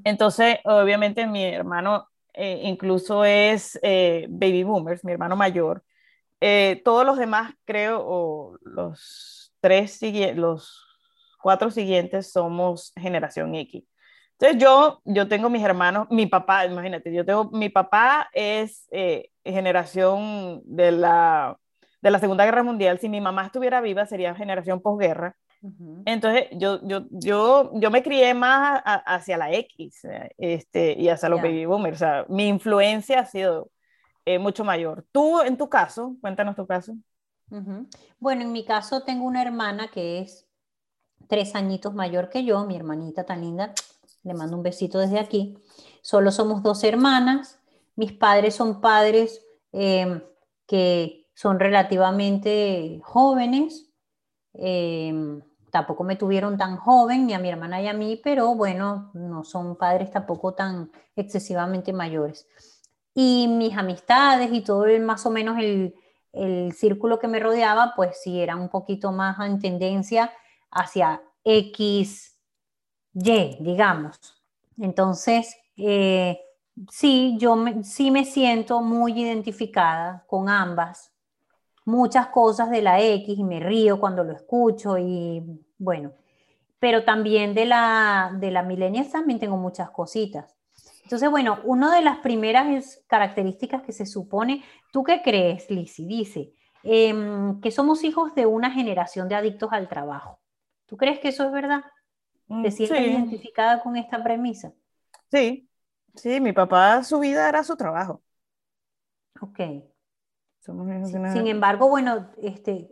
Entonces, 0.04 0.60
obviamente, 0.66 1.26
mi 1.26 1.44
hermano 1.44 2.08
eh, 2.34 2.62
incluso 2.64 3.26
es 3.26 3.80
baby 3.82 4.64
boomers, 4.64 5.04
mi 5.04 5.12
hermano 5.12 5.36
mayor. 5.36 5.84
todos 6.84 7.06
los 7.06 7.18
demás, 7.18 7.54
creo, 7.66 8.04
o 8.06 8.58
los 8.62 9.52
tres, 9.60 10.00
los 10.36 10.86
cuatro 11.42 11.72
siguientes 11.72 12.32
somos 12.32 12.94
generación 12.96 13.56
X. 13.56 13.84
Entonces 14.40 14.62
yo, 14.62 15.02
yo 15.04 15.28
tengo 15.28 15.50
mis 15.50 15.64
hermanos, 15.64 16.08
mi 16.12 16.28
papá, 16.28 16.66
imagínate, 16.66 17.12
yo 17.12 17.26
tengo, 17.26 17.46
mi 17.52 17.70
papá 17.70 18.30
es 18.34 18.88
eh, 18.92 19.32
generación 19.44 20.62
de 20.66 20.92
la, 20.92 21.58
de 22.02 22.12
la 22.12 22.20
Segunda 22.20 22.46
Guerra 22.46 22.62
Mundial, 22.62 23.00
si 23.00 23.10
mi 23.10 23.20
mamá 23.20 23.48
estuviera 23.48 23.82
viva 23.82 24.06
sería 24.06 24.36
generación 24.36 24.82
posguerra. 24.82 25.36
Entonces 26.06 26.46
yo, 26.52 26.80
yo, 26.84 27.08
yo, 27.10 27.72
yo 27.74 27.90
me 27.90 28.04
crié 28.04 28.36
más 28.36 28.80
hacia 28.86 29.38
la 29.38 29.52
X 29.52 30.04
este, 30.38 30.94
y 30.94 31.10
hacia 31.10 31.30
los 31.30 31.42
baby 31.42 31.66
boomers, 31.66 31.98
o 31.98 32.00
sea, 32.00 32.26
mi 32.30 32.48
influencia 32.48 33.22
ha 33.22 33.26
sido 33.26 33.72
eh, 34.24 34.38
mucho 34.38 34.64
mayor. 34.64 35.04
Tú, 35.12 35.42
en 35.42 35.58
tu 35.58 35.68
caso, 35.68 36.16
cuéntanos 36.22 36.56
tu 36.56 36.68
caso. 36.68 36.94
Bueno, 38.20 38.44
en 38.44 38.52
mi 38.52 38.64
caso 38.66 39.04
tengo 39.04 39.26
una 39.26 39.42
hermana 39.42 39.88
que 39.88 40.20
es 40.20 40.48
tres 41.28 41.56
añitos 41.56 41.96
mayor 41.96 42.30
que 42.30 42.46
yo, 42.46 42.64
mi 42.66 42.76
hermanita 42.76 43.26
tan 43.26 43.42
linda, 43.42 43.74
le 44.28 44.34
mando 44.34 44.58
un 44.58 44.64
besito 44.64 45.00
desde 45.00 45.20
aquí. 45.20 45.58
Solo 46.02 46.32
somos 46.32 46.62
dos 46.62 46.84
hermanas. 46.84 47.60
Mis 47.96 48.12
padres 48.12 48.56
son 48.56 48.82
padres 48.82 49.42
em, 49.72 50.22
que 50.68 51.28
son 51.34 51.60
relativamente 51.60 53.00
jóvenes. 53.04 53.90
Em, 54.54 55.42
tampoco 55.72 56.04
me 56.04 56.16
tuvieron 56.16 56.58
tan 56.58 56.78
joven, 56.78 57.28
ni 57.28 57.34
a 57.34 57.40
mi 57.40 57.50
hermana 57.50 57.82
y 57.82 57.88
a 57.88 57.94
mí, 57.94 58.20
pero 58.24 58.56
bueno, 58.56 59.12
no 59.14 59.44
son 59.44 59.76
padres 59.76 60.12
tampoco 60.12 60.54
tan 60.54 60.92
excesivamente 61.16 61.94
mayores. 61.94 62.48
Y 63.14 63.48
mis 63.48 63.76
amistades 63.76 64.50
y 64.52 64.62
todo 64.62 64.86
el, 64.86 65.02
más 65.02 65.26
o 65.26 65.32
menos 65.32 65.58
el, 65.58 65.96
el 66.34 66.74
círculo 66.74 67.20
que 67.20 67.28
me 67.28 67.40
rodeaba, 67.40 67.94
pues 67.96 68.22
sí, 68.22 68.40
era 68.40 68.56
un 68.56 68.70
poquito 68.70 69.12
más 69.12 69.40
en 69.40 69.60
tendencia 69.60 70.32
hacia 70.72 71.22
X, 71.44 72.37
y, 73.20 73.58
digamos. 73.62 74.20
Entonces, 74.78 75.58
eh, 75.76 76.40
sí, 76.92 77.36
yo 77.40 77.58
sí 77.84 78.12
me 78.12 78.26
siento 78.26 78.82
muy 78.82 79.20
identificada 79.24 80.24
con 80.28 80.50
ambas. 80.50 81.12
Muchas 81.86 82.28
cosas 82.28 82.70
de 82.70 82.82
la 82.82 83.02
X 83.02 83.40
y 83.40 83.44
me 83.44 83.60
río 83.60 84.00
cuando 84.00 84.24
lo 84.24 84.34
escucho 84.34 84.98
y 84.98 85.42
bueno, 85.80 86.12
pero 86.80 87.04
también 87.06 87.54
de 87.54 87.66
la, 87.66 88.32
de 88.40 88.52
la 88.52 88.62
millennials 88.62 89.12
también 89.12 89.40
tengo 89.40 89.58
muchas 89.58 89.90
cositas. 89.90 90.56
Entonces, 91.04 91.32
bueno, 91.32 91.60
una 91.64 91.96
de 91.96 92.02
las 92.02 92.18
primeras 92.18 93.02
características 93.08 93.82
que 93.82 93.94
se 93.94 94.06
supone, 94.06 94.64
¿tú 94.92 95.04
qué 95.04 95.22
crees, 95.24 95.72
Lizzie? 95.72 96.06
Dice 96.06 96.54
em, 96.84 97.62
que 97.62 97.72
somos 97.72 98.04
hijos 98.04 98.36
de 98.36 98.46
una 98.46 98.70
generación 98.70 99.30
de 99.30 99.36
adictos 99.36 99.70
al 99.72 99.88
trabajo. 99.88 100.40
¿Tú 100.86 100.98
crees 100.98 101.20
que 101.20 101.30
eso 101.30 101.46
es 101.46 101.52
verdad? 101.52 101.82
Mm, 102.48 102.64
¿Te 102.64 102.72
sientes 102.72 103.00
identificada 103.00 103.82
con 103.82 103.96
esta 103.98 104.24
premisa? 104.24 104.74
Sí, 105.32 105.70
sí, 106.16 106.40
mi 106.40 106.54
papá, 106.54 107.04
su 107.04 107.20
vida 107.20 107.48
era 107.48 107.64
su 107.64 107.76
trabajo. 107.76 108.22
Ok. 109.42 109.60
sin 110.62 111.48
embargo, 111.48 111.90
bueno, 111.90 112.30
este, 112.42 112.90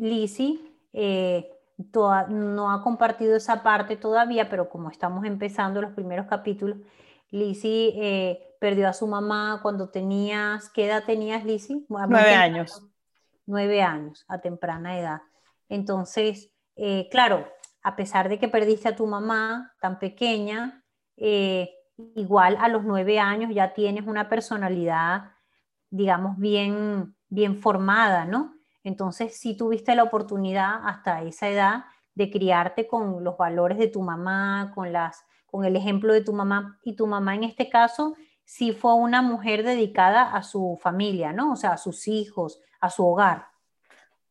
Lizzie 0.00 0.58
eh, 0.92 1.50
no 2.28 2.70
ha 2.70 2.82
compartido 2.82 3.36
esa 3.36 3.62
parte 3.62 3.96
todavía, 3.96 4.48
pero 4.48 4.68
como 4.68 4.90
estamos 4.90 5.24
empezando 5.24 5.80
los 5.80 5.92
primeros 5.92 6.26
capítulos, 6.26 6.78
Lizzie 7.30 7.92
eh, 7.96 8.56
perdió 8.60 8.88
a 8.88 8.92
su 8.92 9.06
mamá 9.06 9.60
cuando 9.62 9.88
tenías, 9.88 10.70
¿qué 10.70 10.86
edad 10.86 11.04
tenías, 11.04 11.44
Lizzie? 11.44 11.84
Nueve 11.88 12.34
años. 12.34 12.82
Nueve 13.46 13.82
años, 13.82 14.24
a 14.28 14.40
temprana 14.40 14.98
edad. 14.98 15.22
Entonces, 15.68 16.50
eh, 16.76 17.08
claro, 17.10 17.46
a 17.84 17.96
pesar 17.96 18.28
de 18.28 18.38
que 18.38 18.48
perdiste 18.48 18.88
a 18.88 18.96
tu 18.96 19.06
mamá 19.06 19.74
tan 19.78 19.98
pequeña, 19.98 20.82
eh, 21.16 21.70
igual 22.16 22.56
a 22.58 22.68
los 22.68 22.82
nueve 22.82 23.20
años 23.20 23.54
ya 23.54 23.74
tienes 23.74 24.06
una 24.06 24.28
personalidad, 24.28 25.32
digamos, 25.90 26.38
bien, 26.38 27.14
bien 27.28 27.58
formada, 27.58 28.24
¿no? 28.24 28.54
Entonces 28.82 29.36
sí 29.38 29.54
tuviste 29.56 29.94
la 29.94 30.02
oportunidad 30.02 30.80
hasta 30.84 31.22
esa 31.22 31.48
edad 31.48 31.84
de 32.14 32.30
criarte 32.30 32.86
con 32.88 33.22
los 33.22 33.36
valores 33.36 33.76
de 33.76 33.88
tu 33.88 34.02
mamá, 34.02 34.72
con, 34.74 34.90
las, 34.90 35.22
con 35.46 35.66
el 35.66 35.76
ejemplo 35.76 36.14
de 36.14 36.22
tu 36.22 36.32
mamá. 36.32 36.78
Y 36.84 36.96
tu 36.96 37.06
mamá 37.06 37.34
en 37.34 37.44
este 37.44 37.68
caso 37.68 38.14
sí 38.44 38.72
fue 38.72 38.94
una 38.94 39.20
mujer 39.20 39.62
dedicada 39.62 40.34
a 40.34 40.42
su 40.42 40.78
familia, 40.80 41.32
¿no? 41.34 41.52
O 41.52 41.56
sea, 41.56 41.72
a 41.72 41.78
sus 41.78 42.08
hijos, 42.08 42.60
a 42.80 42.88
su 42.88 43.06
hogar. 43.06 43.48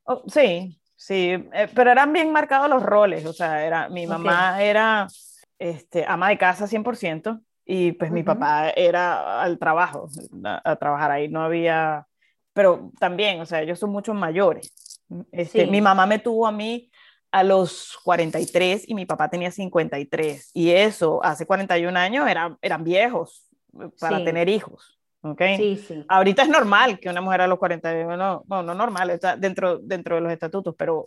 Oh, 0.05 0.23
sí, 0.27 0.81
Sí, 1.05 1.31
eh, 1.31 1.67
pero 1.75 1.91
eran 1.91 2.13
bien 2.13 2.31
marcados 2.31 2.69
los 2.69 2.81
roles, 2.81 3.25
o 3.25 3.33
sea, 3.33 3.65
era, 3.65 3.89
mi 3.89 4.07
mamá 4.07 4.63
era 4.63 5.05
este, 5.59 6.05
ama 6.07 6.29
de 6.29 6.37
casa 6.37 6.65
100% 6.65 7.41
y 7.65 7.91
pues 7.91 8.09
mi 8.09 8.23
papá 8.23 8.69
era 8.69 9.41
al 9.41 9.59
trabajo, 9.59 10.07
a, 10.45 10.75
trabajar 10.77 11.11
ahí, 11.11 11.27
no 11.27 11.41
había, 11.41 12.07
pero 12.53 12.89
también, 13.01 13.41
o 13.41 13.45
sea, 13.45 13.61
ellos 13.61 13.79
son 13.79 13.89
mucho 13.89 14.13
mayores. 14.13 15.01
Este, 15.33 15.67
Mi 15.67 15.81
mamá 15.81 16.05
me 16.05 16.19
tuvo 16.19 16.47
a 16.47 16.53
mí 16.53 16.89
a 17.31 17.43
los 17.43 17.99
43 18.05 18.85
y 18.87 18.95
mi 18.95 19.05
papá 19.05 19.29
tenía 19.29 19.51
53 19.51 20.51
y 20.53 20.69
eso 20.71 21.21
hace 21.21 21.45
41 21.45 21.99
años 21.99 22.29
eran, 22.29 22.57
eran 22.61 22.85
viejos 22.85 23.49
para 23.99 24.23
tener 24.23 24.47
hijos. 24.47 24.97
¿Okay? 25.23 25.57
Sí, 25.57 25.77
sí. 25.77 26.05
Ahorita 26.07 26.43
es 26.43 26.49
normal 26.49 26.99
que 26.99 27.09
una 27.09 27.21
mujer 27.21 27.41
a 27.41 27.47
los 27.47 27.57
40, 27.57 27.93
no, 28.17 28.43
no, 28.47 28.63
no 28.63 28.73
normal, 28.73 29.09
está 29.09 29.35
dentro, 29.35 29.79
dentro 29.79 30.15
de 30.15 30.21
los 30.21 30.31
estatutos, 30.31 30.75
pero 30.77 31.05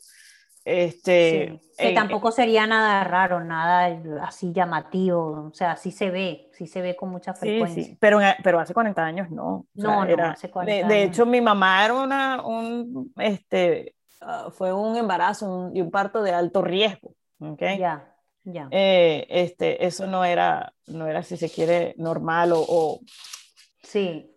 este... 0.65 1.61
Que 1.79 1.91
eh, 1.91 1.95
tampoco 1.95 2.33
sería 2.33 2.67
nada 2.67 3.05
raro, 3.05 3.45
nada 3.45 3.87
así 4.23 4.53
llamativo, 4.53 5.49
o 5.51 5.55
sea, 5.55 5.77
sí 5.77 5.93
se 5.93 6.11
ve, 6.11 6.51
sí 6.53 6.67
se 6.67 6.81
ve 6.81 6.97
con 6.97 7.11
mucha 7.11 7.35
frecuencia. 7.35 7.85
Sí, 7.85 7.97
pero, 8.01 8.19
pero 8.43 8.59
hace 8.59 8.75
40 8.75 9.05
años 9.05 9.31
no. 9.31 9.67
no, 9.75 10.05
no, 10.05 10.25
hace 10.25 10.51
40 10.51 10.89
de, 10.89 11.03
hecho, 11.05 11.25
mi 11.27 11.41
mamá 11.41 11.85
era 11.85 11.95
una, 11.95 12.45
un, 12.45 13.13
este, 13.19 13.95
ah, 14.23 14.49
fue 14.51 14.73
un 14.73 14.97
embarazo 14.97 15.71
y 15.73 15.81
un 15.81 15.91
parto 15.91 16.23
de 16.23 16.33
alto 16.33 16.63
riesgo, 16.63 17.13
¿okay? 17.39 17.79
Ya. 17.79 18.13
Ya. 18.49 18.69
Eh, 18.71 19.27
este, 19.29 19.85
eso 19.85 20.07
no 20.07 20.25
era, 20.25 20.73
no 20.87 21.09
era, 21.09 21.25
si 21.25 21.37
se 21.37 21.51
quiere, 21.51 21.95
normal 21.99 22.53
o 22.55 23.01
Sí. 23.87 24.37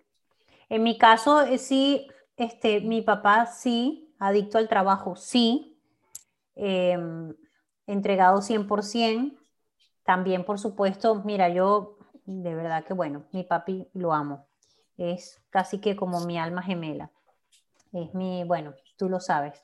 En 0.69 0.83
mi 0.83 0.97
caso, 0.97 1.41
eh, 1.41 1.57
sí, 1.57 2.07
este, 2.37 2.81
mi 2.81 3.01
papá 3.01 3.47
sí, 3.47 4.13
adicto 4.19 4.57
al 4.59 4.69
trabajo, 4.69 5.15
sí, 5.15 5.81
em, 6.55 7.33
entregado 7.87 8.41
100%. 8.41 9.39
También, 10.03 10.45
por 10.45 10.59
supuesto, 10.59 11.23
mira, 11.25 11.49
yo 11.49 11.97
de 12.25 12.55
verdad 12.55 12.85
que 12.85 12.93
bueno, 12.93 13.25
mi 13.31 13.43
papi 13.43 13.87
lo 13.93 14.13
amo. 14.13 14.47
es 14.97 15.41
casi 15.49 15.79
que 15.79 15.95
como 15.95 16.21
mi 16.25 16.37
alma 16.37 16.61
gemela. 16.61 17.11
Es 17.93 18.13
mi, 18.13 18.43
bueno, 18.43 18.73
tú 18.97 19.09
lo 19.09 19.19
sabes, 19.19 19.63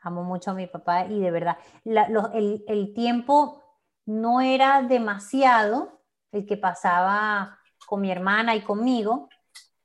amo 0.00 0.24
mucho 0.24 0.52
a 0.52 0.54
mi 0.54 0.66
papá 0.66 1.06
y 1.06 1.20
de 1.20 1.30
verdad, 1.30 1.58
el 1.84 2.92
tiempo 2.94 3.62
no 4.06 4.40
era 4.40 4.82
demasiado 4.82 6.00
el 6.32 6.46
que 6.46 6.56
pasaba 6.56 7.58
con 7.86 8.00
mi 8.00 8.10
hermana 8.10 8.54
y 8.54 8.62
conmigo, 8.62 9.28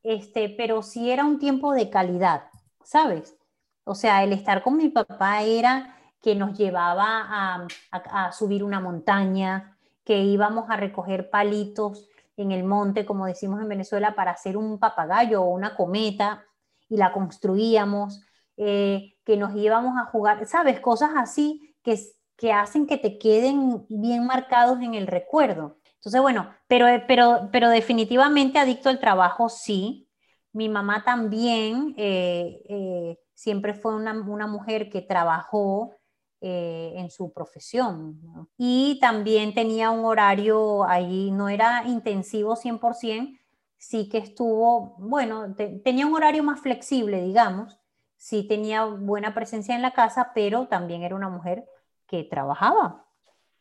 este, 0.03 0.50
pero 0.50 0.81
sí 0.81 1.12
era 1.12 1.24
un 1.24 1.39
tiempo 1.39 1.74
de 1.74 1.89
calidad, 1.89 2.43
¿sabes? 2.84 3.38
O 3.84 3.96
sea, 3.96 4.24
el 4.24 4.34
estar 4.34 4.63
con 4.63 4.77
mi 4.77 4.89
papá 4.89 5.43
era 5.43 5.96
que 6.22 6.36
nos 6.36 6.58
llevaba 6.58 7.67
a, 7.91 8.31
subir 8.31 8.63
una 8.63 8.79
montaña, 8.79 9.77
que 10.03 10.20
íbamos 10.24 10.70
a 10.70 10.77
recoger 10.77 11.29
palitos 11.29 12.08
en 12.38 12.51
el 12.51 12.63
monte, 12.63 13.05
como 13.05 13.25
decimos 13.25 13.62
en 13.62 13.70
Venezuela, 13.70 14.15
para 14.15 14.31
hacer 14.31 14.55
un 14.55 14.79
papagayo 14.79 15.41
o 15.41 15.50
una 15.50 15.75
cometa 15.75 16.46
y 16.89 16.98
la 16.98 17.12
construíamos, 17.12 18.22
eh, 18.58 19.15
que 19.25 19.38
nos 19.38 19.55
íbamos 19.55 19.98
a 19.98 20.05
jugar, 20.05 20.46
¿sabes? 20.46 20.79
Cosas 20.79 21.12
así 21.15 21.75
que, 21.84 22.00
que 22.38 22.53
hacen 22.53 22.86
que 22.86 22.98
te 22.98 23.17
queden 23.17 23.86
bien 23.89 24.25
marcados 24.25 24.79
en 24.81 24.93
el 24.93 25.08
recuerdo. 25.08 25.80
Entonces, 26.01 26.20
bueno, 26.20 26.51
pero, 26.67 26.88
pero, 27.08 27.50
pero 27.51 27.70
definitivamente 27.70 28.58
adicto 28.58 28.89
al 28.89 29.00
trabajo, 29.00 29.50
sí. 29.50 30.10
Mi 30.51 30.67
mamá 30.67 31.03
también 31.03 31.93
eh, 31.96 32.60
eh, 32.67 33.20
siempre 33.36 33.75
fue 33.75 33.96
una, 33.96 34.12
una, 34.12 34.48
mujer 34.48 34.89
que 34.89 35.03
trabajó 35.03 35.96
eh, 36.41 36.93
en 36.96 37.12
su 37.12 37.31
profesión. 37.31 38.20
Y 38.58 38.98
también 39.00 39.53
tenía 39.53 39.91
un 39.91 40.03
horario 40.03 40.86
ahí, 40.86 41.29
no 41.29 41.50
era 41.50 41.84
intensivo 41.86 42.55
100%, 42.55 43.39
sí 43.77 44.10
que 44.10 44.17
estuvo, 44.17 44.96
bueno, 44.98 45.55
tenía 45.84 46.08
un 46.08 46.15
horario 46.15 46.41
más 46.41 46.62
flexible, 46.62 47.22
digamos, 47.22 47.79
sí 48.17 48.48
tenía 48.48 48.86
buena 48.86 49.36
presencia 49.36 49.75
en 49.75 49.84
la 49.84 49.93
casa, 49.93 50.31
pero 50.34 50.67
también 50.67 51.03
era 51.03 51.15
una 51.15 51.29
mujer 51.29 51.67
que 52.08 52.24
trabajaba. 52.24 53.05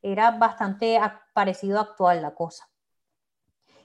Era 0.02 0.30
bastante 0.30 0.98
parecido 1.40 1.80
actual 1.80 2.20
la 2.20 2.34
cosa. 2.34 2.68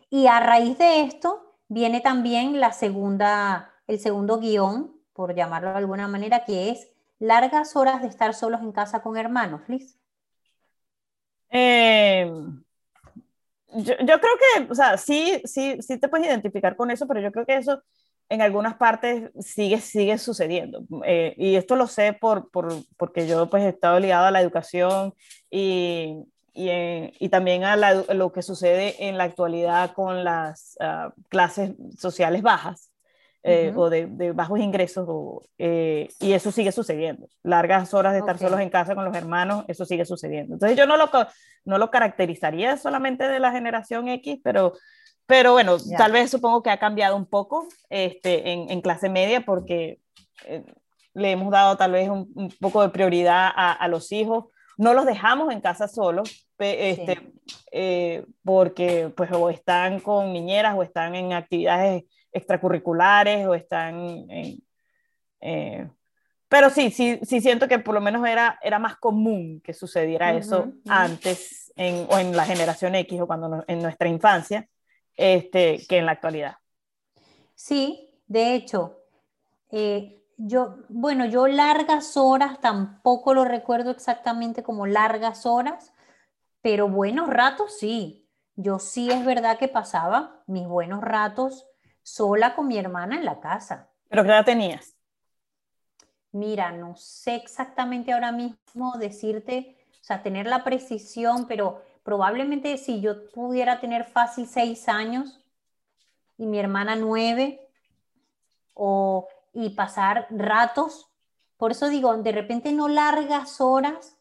Y 0.10 0.28
a 0.28 0.42
raíz 0.42 0.78
de 0.78 1.04
esto 1.04 1.58
viene 1.70 2.02
también 2.02 2.60
la 2.60 2.74
segunda, 2.74 3.74
el 3.88 3.98
segundo 3.98 4.40
guion, 4.40 4.94
por 5.14 5.34
llamarlo 5.34 5.70
de 5.70 5.78
alguna 5.78 6.10
manera, 6.10 6.44
que 6.44 6.70
es 6.70 6.90
largas 7.18 7.78
horas 7.78 8.02
de 8.02 8.10
estar 8.10 8.34
solos 8.34 8.60
en 8.60 8.74
casa 8.74 9.02
con 9.02 9.16
hermanos, 9.16 9.62
Liz? 9.70 9.98
Eh, 11.50 12.30
yo, 13.70 13.96
creo 13.96 14.20
que, 14.20 14.68
o 14.70 14.76
sea, 14.76 14.98
sí, 14.98 15.42
sí, 15.46 15.78
sí 15.82 15.98
te 15.98 16.10
puedes 16.10 16.28
identificar 16.28 16.76
con 16.76 16.92
eso, 16.92 17.08
pero 17.08 17.22
yo 17.22 17.32
creo 17.32 17.46
que 17.46 17.56
eso 17.56 17.82
en 18.28 18.42
algunas 18.42 18.76
partes 18.76 19.32
sigue, 19.40 19.80
sigue 19.80 20.18
sucediendo. 20.18 20.84
Eh, 21.06 21.34
y 21.38 21.56
esto 21.56 21.78
lo 21.78 21.88
sé 21.88 22.12
por, 22.12 22.52
por, 22.52 22.74
porque 22.98 23.28
yo 23.28 23.50
pues 23.50 23.64
he 23.64 23.70
estado 23.70 23.98
ligado 24.02 24.26
a 24.26 24.32
la 24.32 24.42
educación 24.42 25.14
y, 25.50 26.26
y, 26.56 26.70
eh, 26.70 27.14
y 27.20 27.30
también 27.30 27.64
a, 27.66 27.76
lo 27.76 28.32
que 28.32 28.42
sucede 28.42 29.08
en 29.08 29.18
la 29.18 29.26
actualidad 29.26 29.94
con 29.94 30.24
las 30.24 30.78
ah, 30.80 31.14
clases 31.30 31.74
sociales 31.98 32.42
bajas. 32.42 32.92
Eh, 33.48 33.72
o 33.76 33.92
de, 33.92 34.08
bajos 34.32 34.60
ingresos, 34.60 35.08
eh, 35.60 36.10
y 36.20 36.34
eso 36.34 36.52
sigue 36.52 36.72
sucediendo. 36.72 37.28
Largas 37.44 37.94
horas 37.94 38.14
de 38.14 38.20
estar 38.20 38.40
solos 38.40 38.60
en 38.60 38.72
casa 38.72 38.96
con 38.96 39.06
los 39.06 39.16
hermanos, 39.16 39.66
eso 39.68 39.86
sigue 39.86 40.04
sucediendo. 40.04 40.56
Entonces 40.56 40.76
yo 40.76 40.88
no 40.88 40.98
lo, 40.98 41.12
no 41.64 41.78
lo 41.78 41.92
caracterizaría 41.92 42.76
solamente 42.78 43.28
de 43.28 43.40
la 43.40 43.52
generación 43.52 44.08
X, 44.08 44.40
pero, 44.44 44.74
pero 45.28 45.52
bueno, 45.52 45.78
tal 45.96 46.12
vez 46.12 46.32
supongo 46.32 46.64
que 46.64 46.72
ha 46.72 46.80
cambiado 46.80 47.16
un 47.16 47.28
poco 47.28 47.68
este, 47.92 48.50
en, 48.52 48.72
en 48.72 48.82
clase 48.82 49.10
media 49.10 49.42
porque 49.42 50.00
eh, 50.46 50.64
le 51.14 51.32
hemos 51.32 51.52
dado 51.52 51.78
tal 51.78 51.92
vez 51.92 52.10
un, 52.10 52.52
poco 52.60 52.82
de 52.82 52.90
prioridad 52.90 53.52
a, 53.56 53.74
a, 53.74 53.88
los 53.88 54.12
hijos. 54.12 54.46
No 54.78 54.94
los 54.94 55.06
dejamos 55.06 55.52
en 55.54 55.62
casa 55.62 55.88
solos, 55.88 56.48
este, 56.58 57.34
porque 58.44 59.12
pues 59.16 59.32
o 59.32 59.50
están 59.50 60.00
con 60.00 60.34
niñeras 60.34 60.76
o 60.78 60.84
están 60.84 61.16
en 61.16 61.34
actividades 61.34 62.04
extracurriculares 62.32 63.48
o 63.48 63.56
están 63.56 64.00
en... 64.30 64.62
Eh, 65.42 65.88
pero 66.48 66.70
sí, 66.70 66.92
sí, 66.92 67.20
sí 67.24 67.42
siento 67.42 67.68
que 67.68 67.80
por 67.80 67.94
lo 67.94 68.02
menos 68.02 68.26
era, 68.28 68.60
era 68.62 68.80
más 68.80 68.98
común 68.98 69.62
que 69.62 69.74
sucediera 69.74 70.34
eso 70.34 70.72
antes 70.88 71.74
en, 71.76 72.08
o 72.10 72.18
en 72.18 72.36
la 72.36 72.46
generación 72.46 72.96
X 72.96 73.20
o 73.22 73.28
cuando 73.28 73.64
en 73.68 73.82
nuestra 73.82 74.08
infancia 74.08 74.68
este, 75.16 75.86
que 75.88 75.98
en 75.98 76.06
la 76.06 76.14
actualidad. 76.14 76.58
Sí, 77.56 78.10
de 78.28 78.56
hecho, 78.56 79.00
eh, 79.72 80.22
yo, 80.38 80.78
bueno, 80.90 81.26
yo 81.26 81.48
largas 81.48 82.18
horas 82.18 82.60
tampoco 82.60 83.34
lo 83.34 83.46
recuerdo 83.46 83.92
exactamente 83.92 84.64
como 84.64 84.86
largas 84.86 85.46
horas, 85.46 85.94
pero 86.62 86.90
buenos 86.90 87.30
ratos 87.30 87.78
sí. 87.78 88.28
Yo 88.56 88.80
sí 88.80 89.10
es 89.12 89.26
verdad 89.26 89.58
que 89.58 89.68
pasaba 89.68 90.44
mis 90.48 90.68
buenos 90.68 91.02
ratos 91.02 91.68
sola 92.04 92.56
con 92.56 92.68
mi 92.68 92.78
hermana 92.78 93.16
en 93.16 93.26
la 93.26 93.40
casa. 93.40 93.90
¿Pero 94.10 94.24
qué 94.24 94.30
edad 94.30 94.46
tenías? 94.46 94.96
Mira, 96.32 96.72
no 96.72 96.96
sé 96.96 97.36
exactamente 97.36 98.14
ahora 98.14 98.32
mismo 98.32 98.98
decirte, 98.98 99.78
o 100.02 100.04
sea, 100.04 100.22
tener 100.22 100.48
la 100.48 100.64
precisión, 100.64 101.48
pero 101.48 101.82
probablemente 102.04 102.78
si 102.78 103.02
yo 103.02 103.30
pudiera 103.30 103.80
tener 103.80 104.06
fácil 104.06 104.48
seis 104.48 104.88
años 104.88 105.42
y 106.38 106.46
mi 106.46 106.60
hermana 106.60 106.96
nueve, 106.96 107.62
o, 108.74 109.28
y 109.56 109.70
pasar 109.70 110.28
ratos, 110.30 111.10
por 111.58 111.72
eso 111.72 111.88
digo, 111.88 112.16
de 112.18 112.32
repente 112.34 112.74
no 112.74 112.90
largas 112.90 113.62
horas, 113.62 114.20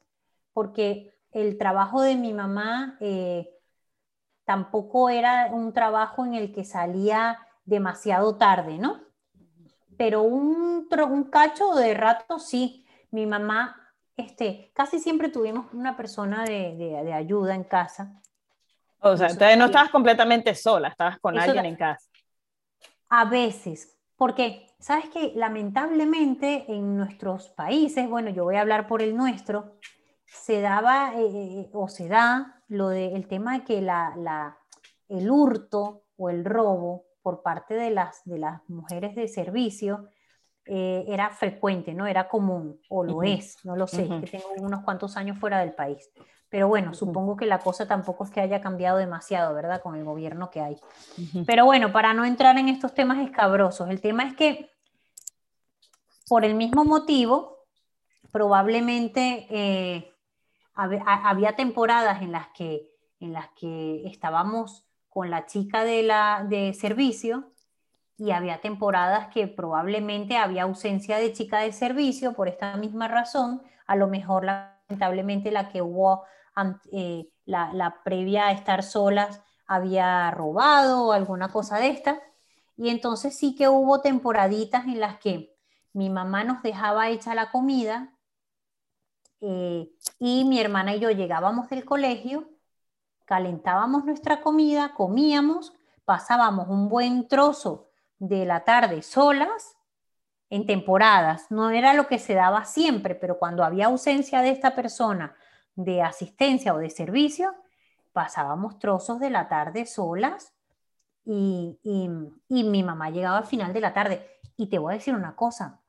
porque 0.53 1.13
el 1.33 1.59
trabajo 1.59 2.01
de 2.01 2.15
mi 2.15 2.33
mamá 2.33 2.97
eh, 3.01 3.51
tampoco 4.45 5.11
era 5.11 5.49
un 5.51 5.73
trabajo 5.73 6.25
en 6.25 6.35
el 6.35 6.53
que 6.53 6.65
salía 6.65 7.39
demasiado 7.65 8.37
tarde, 8.37 8.79
¿no? 8.79 9.01
Pero 9.99 10.23
un, 10.23 10.89
un 10.89 11.25
cacho 11.25 11.75
de 11.75 11.95
rato 11.95 12.39
sí. 12.39 12.87
Mi 13.11 13.27
mamá, 13.27 13.77
este, 14.17 14.71
casi 14.75 15.01
siempre 15.01 15.29
tuvimos 15.29 15.73
una 15.73 15.97
persona 15.97 16.45
de, 16.45 16.75
de, 16.77 17.13
ayuda 17.13 17.55
en 17.55 17.65
casa. 17.65 18.21
O 19.01 19.17
sea, 19.17 19.29
entonces 19.29 19.59
no 19.59 19.67
estabas 19.67 19.91
completamente 19.91 20.55
sola, 20.55 20.89
estabas 20.89 21.19
con 21.19 21.39
alguien 21.39 21.65
en 21.65 21.77
casa. 21.77 22.09
A 23.09 23.25
veces, 23.25 23.97
porque 24.25 24.69
sabes 24.79 25.11
que 25.11 25.35
lamentablemente 25.37 26.65
en 26.73 26.97
nuestros 26.97 27.51
países, 27.51 28.09
bueno, 28.09 28.31
yo 28.31 28.45
voy 28.45 28.57
a 28.57 28.63
hablar 28.63 28.87
por 28.87 29.03
el 29.03 29.15
nuestro, 29.15 29.77
se 30.25 30.63
daba 30.63 31.13
eh, 31.15 31.27
eh, 31.27 31.71
o 31.75 31.89
se 31.89 32.09
da 32.09 32.63
lo 32.69 32.89
del 32.89 33.17
el 33.17 33.29
tema 33.29 33.59
de 33.59 33.65
que 33.65 33.83
la, 33.83 34.57
el 35.11 35.31
hurto 35.31 36.05
o 36.17 36.31
el 36.31 36.47
robo 36.47 37.05
por 37.21 37.43
parte 37.43 37.75
de 37.75 37.91
las, 37.91 38.25
de 38.25 38.39
las 38.39 38.67
mujeres 38.67 39.15
de 39.15 39.29
servicio 39.29 40.09
eh, 40.67 41.05
era 41.09 41.31
frecuente, 41.31 41.93
¿no? 41.95 42.07
Era 42.07 42.29
común, 42.29 42.81
o 42.89 43.05
lo 43.05 43.23
es, 43.23 43.59
no 43.65 43.77
lo 43.77 43.87
sé, 43.87 44.09
que 44.09 44.27
tengo 44.27 44.47
unos 44.59 44.83
cuantos 44.83 45.17
años 45.17 45.39
fuera 45.39 45.61
del 45.61 45.73
país. 45.73 46.11
Pero 46.49 46.69
bueno, 46.69 46.95
supongo 46.95 47.37
que 47.37 47.47
la 47.47 47.59
cosa 47.59 47.89
tampoco 47.89 48.25
es 48.25 48.31
que 48.31 48.41
haya 48.41 48.61
cambiado 48.61 48.99
demasiado, 48.99 49.55
¿verdad? 49.55 49.83
Con 49.83 49.97
el 49.97 50.05
gobierno 50.05 50.51
que 50.51 50.61
hay. 50.61 50.77
Pero 51.47 51.65
bueno, 51.65 51.93
para 51.93 52.15
no 52.15 52.25
entrar 52.25 52.57
en 52.59 52.69
estos 52.69 52.95
temas 52.95 53.19
escabrosos, 53.19 53.91
el 53.91 54.01
tema 54.01 54.23
es 54.23 54.35
que 54.35 54.71
por 56.29 56.45
el 56.45 56.55
mismo 56.55 56.85
motivo, 56.85 57.67
probablemente 58.31 59.47
eh, 59.51 60.15
había 60.75 61.57
temporadas 61.57 62.23
en 62.23 62.33
las 62.33 62.49
que, 62.49 62.91
en 63.21 63.33
las 63.33 63.49
que 63.51 64.07
estábamos 64.07 64.87
con 65.09 65.31
la 65.31 65.47
chica 65.47 65.85
de, 65.85 66.03
la, 66.03 66.47
de 66.49 66.73
servicio 66.73 67.53
y 68.17 68.31
había 68.31 68.61
temporadas 68.61 69.29
que 69.29 69.49
probablemente 69.49 70.37
había 70.37 70.65
ausencia 70.65 71.19
de 71.19 71.33
chica 71.33 71.61
de 71.61 71.73
servicio 71.73 72.33
por 72.35 72.49
esta 72.49 72.77
misma 72.77 73.09
razón, 73.09 73.63
a 73.87 73.97
lo 73.97 74.07
mejor 74.07 74.45
lamentablemente 74.45 75.51
la 75.51 75.69
que 75.69 75.83
hubo 75.83 76.25
eh, 76.93 77.29
la, 77.45 77.73
la, 77.73 78.03
previa 78.05 78.47
a 78.47 78.53
estar 78.53 78.83
solas 78.83 79.43
había 79.67 80.31
robado 80.31 81.07
o 81.07 81.13
alguna 81.13 81.49
cosa 81.51 81.79
de 81.79 81.89
esta. 81.89 82.21
Y 82.77 82.91
entonces 82.91 83.37
sí 83.37 83.55
que 83.55 83.69
hubo 83.69 84.01
temporaditas 84.01 84.85
en 84.87 85.01
las 85.01 85.19
que 85.19 85.57
mi 85.93 86.11
mamá 86.11 86.45
nos 86.45 86.63
dejaba 86.63 87.09
hecha 87.09 87.35
la 87.35 87.51
comida 87.51 88.13
eh, 89.41 89.91
y 90.19 90.45
mi 90.45 90.61
hermana 90.61 90.95
y 90.95 91.01
yo 91.01 91.11
llegábamos 91.11 91.69
del 91.69 91.85
colegio 91.85 92.49
calentábamos 93.25 94.05
nuestra 94.05 94.41
comida, 94.41 94.95
comíamos, 94.95 95.73
pasábamos 96.05 96.69
un 96.69 96.89
buen 96.89 97.29
trozo 97.29 97.89
de 98.19 98.45
la 98.45 98.65
tarde 98.65 99.03
solas 99.03 99.77
en 100.51 100.67
temporadas. 100.67 101.51
No 101.51 101.71
era 101.71 101.95
lo 101.95 102.07
que 102.07 102.19
se 102.19 102.35
daba 102.35 102.65
siempre, 102.65 103.15
pero 103.15 103.39
cuando 103.39 103.65
había 103.65 103.87
ausencia 103.87 104.41
de 104.41 104.51
esta 104.51 104.75
persona 104.75 105.35
de 105.75 106.03
asistencia 106.03 106.75
o 106.75 106.79
de 106.79 106.91
servicio, 106.91 107.55
pasábamos 108.13 108.79
trozos 108.79 109.19
de 109.19 109.31
la 109.31 109.49
tarde 109.49 109.87
solas 109.87 110.55
y, 111.25 111.81
y, 111.83 112.65
mi 112.65 112.83
mamá 112.83 113.11
llegaba 113.11 113.39
al 113.39 113.47
final 113.47 113.73
de 113.73 113.81
la 113.81 113.93
tarde. 113.93 114.27
Y 114.57 114.69
te 114.69 114.79
voy 114.79 114.93
a 114.93 114.97
decir 114.97 115.15
una 115.15 115.35
cosa, 115.35 115.81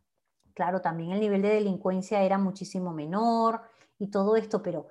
claro, 0.54 0.82
también 0.82 1.12
el 1.12 1.20
nivel 1.20 1.42
de 1.42 1.50
delincuencia 1.50 2.24
era 2.24 2.38
muchísimo 2.38 2.94
menor 2.94 3.62
y 4.00 4.10
todo 4.10 4.36
esto, 4.36 4.64
pero 4.64 4.88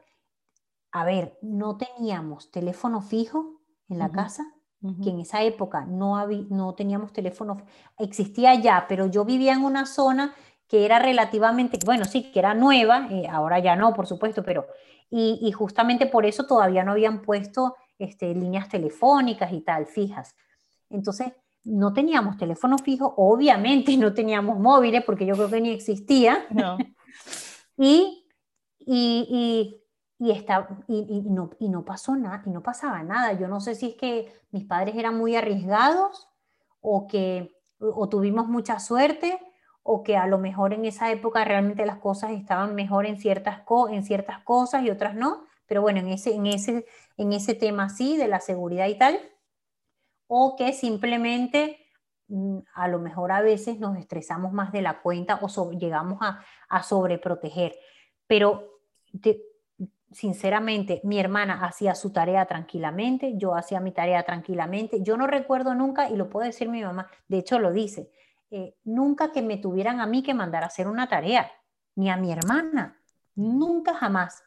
a 0.93 1.05
ver, 1.05 1.39
no 1.43 1.77
teníamos 1.77 2.53
teléfono 2.53 3.01
fijo 3.01 3.61
en 3.89 3.99
la 3.99 4.13
casa, 4.13 4.54
que 5.03 5.11
en 5.11 5.21
esa 5.21 5.43
época 5.43 5.87
no, 5.87 6.19
había, 6.19 6.45
no 6.51 6.75
teníamos 6.75 7.13
teléfono, 7.13 7.63
existía 7.99 8.55
ya, 8.55 8.85
pero 8.87 9.07
yo 9.07 9.25
vivía 9.25 9.55
en 9.55 9.65
una 9.65 9.87
zona 9.87 10.35
que 10.69 10.85
era 10.85 10.99
relativamente, 10.99 11.79
bueno, 11.85 12.05
sí, 12.05 12.31
que 12.31 12.39
era 12.39 12.55
nueva, 12.55 13.09
eh, 13.11 13.27
ahora 13.29 13.59
ya 13.61 13.77
no, 13.77 13.95
por 13.95 14.07
supuesto, 14.07 14.43
pero, 14.43 14.67
y, 15.11 15.39
y, 15.41 15.53
justamente 15.53 16.07
por 16.07 16.27
eso 16.27 16.47
todavía 16.47 16.85
no 16.85 16.93
habían 16.93 17.23
puesto 17.23 17.77
este, 17.99 18.35
líneas 18.35 18.69
telefónicas 18.69 19.53
y 19.53 19.61
tal, 19.61 19.87
fijas. 19.87 20.35
Entonces, 20.91 21.33
no 21.65 21.93
teníamos 21.93 22.37
teléfono 22.37 22.79
fijo, 22.79 23.15
obviamente 23.17 23.97
no 23.97 24.13
teníamos 24.13 24.59
móviles, 24.59 25.05
porque 25.05 25.27
yo 25.27 25.35
creo 25.35 25.51
que 25.51 25.61
ni 25.61 25.71
existía. 25.71 26.47
No. 26.51 26.77
y, 27.77 28.27
y, 28.79 29.27
y, 29.31 29.84
está, 30.21 30.69
y, 30.89 31.23
no, 31.23 31.51
y 31.59 31.69
no 31.69 31.85
pasó 31.85 32.17
nada, 32.17 32.43
y 32.47 32.51
no 32.51 32.63
pasaba 32.63 33.03
nada. 33.03 33.33
Yo 33.33 33.49
no 33.49 33.61
sé 33.61 33.75
si 33.75 33.91
es 33.91 33.95
que 33.97 34.33
mis 34.51 34.65
padres 34.65 34.97
eran 34.97 35.17
muy 35.19 35.37
arriesgados 35.37 36.29
o 36.81 37.07
que 37.07 37.55
o 37.79 38.09
tuvimos 38.09 38.47
mucha 38.47 38.79
suerte 38.79 39.39
o 39.83 40.03
que 40.03 40.17
a 40.17 40.27
lo 40.27 40.39
mejor 40.39 40.73
en 40.73 40.87
esa 40.87 41.13
época 41.13 41.45
realmente 41.45 41.85
las 41.85 41.99
cosas 41.99 42.31
estaban 42.31 42.75
mejor 42.75 43.05
en 43.05 43.19
ciertas, 43.19 43.61
en 43.91 44.03
ciertas 44.03 44.39
cosas 44.43 44.83
y 44.83 44.91
otras 44.91 45.15
no, 45.15 45.45
pero 45.67 45.83
bueno, 45.83 46.01
en 46.01 46.09
ese, 46.09 46.35
en, 46.35 46.47
ese, 46.47 46.87
en 47.19 47.33
ese 47.33 47.55
tema 47.55 47.91
sí, 47.91 48.17
de 48.17 48.27
la 48.27 48.41
seguridad 48.41 48.87
y 48.87 48.97
tal, 48.97 49.19
o 50.27 50.57
que 50.57 50.73
simplemente 50.73 51.79
mm, 52.29 52.61
a 52.75 52.89
lo 52.89 52.99
mejor 52.99 53.31
a 53.31 53.43
veces 53.43 53.79
nos 53.79 53.99
estresamos 53.99 54.53
más 54.53 54.73
de 54.73 54.81
la 54.81 55.03
cuenta 55.03 55.39
o 55.43 55.71
llegamos 55.73 56.19
a, 56.23 56.43
a 56.71 56.83
sobreproteger. 56.83 57.77
Pero 58.27 58.81
sinceramente, 60.15 61.01
mi 61.05 61.19
hermana 61.19 61.65
hacía 61.65 61.95
su 61.95 62.13
tarea 62.13 62.47
tranquilamente, 62.47 63.35
yo 63.37 63.55
hacía 63.55 63.81
mi 63.81 63.93
tarea 63.93 64.23
tranquilamente. 64.23 65.03
Yo 65.03 65.17
no 65.17 65.27
recuerdo 65.27 65.75
nunca, 65.75 66.09
y 66.09 66.17
lo 66.17 66.31
puede 66.31 66.49
decir 66.49 66.69
mi 66.69 66.83
mamá, 66.83 67.11
de 67.29 67.39
hecho 67.39 67.59
lo 67.59 67.73
dice, 67.73 68.11
eh, 68.51 68.77
nunca 68.85 69.33
que 69.33 69.43
me 69.43 69.57
tuvieran 69.57 70.01
a 70.01 70.07
mí 70.07 70.23
que 70.23 70.33
mandar 70.33 70.63
a 70.63 70.69
hacer 70.69 70.87
una 70.87 71.09
tarea, 71.09 71.51
ni 71.97 72.11
a 72.11 72.17
mi 72.17 72.33
hermana, 72.33 73.01
nunca 73.35 73.95
jamás 73.95 74.43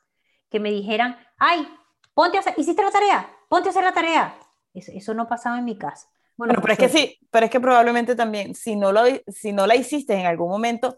que 0.50 0.60
me 0.60 0.72
dijeran, 0.72 1.18
ay, 1.38 1.68
ponte 2.14 2.38
a 2.38 2.40
hacer, 2.40 2.54
hiciste 2.58 2.82
la 2.82 2.92
tarea, 2.92 3.30
ponte 3.50 3.70
a 3.70 3.72
hacer 3.72 3.84
la 3.84 3.94
tarea. 3.94 4.36
Eso, 4.74 5.14
no 5.14 5.28
pasaba 5.28 5.58
en 5.58 5.66
mi 5.66 5.78
casa. 5.78 6.08
Bueno, 6.36 6.54
pero 6.62 6.74
es 6.74 6.80
que 6.80 6.90
sí, 6.90 7.20
pero 7.32 7.46
es 7.48 7.52
que 7.52 7.60
probablemente 7.60 8.16
también, 8.16 8.54
si 8.54 8.76
no, 8.76 8.92
lo, 8.92 9.02
si 9.28 9.52
no 9.52 9.66
la 9.66 9.76
hiciste 9.76 10.14
en 10.14 10.28
algún 10.28 10.50
momento, 10.50 10.98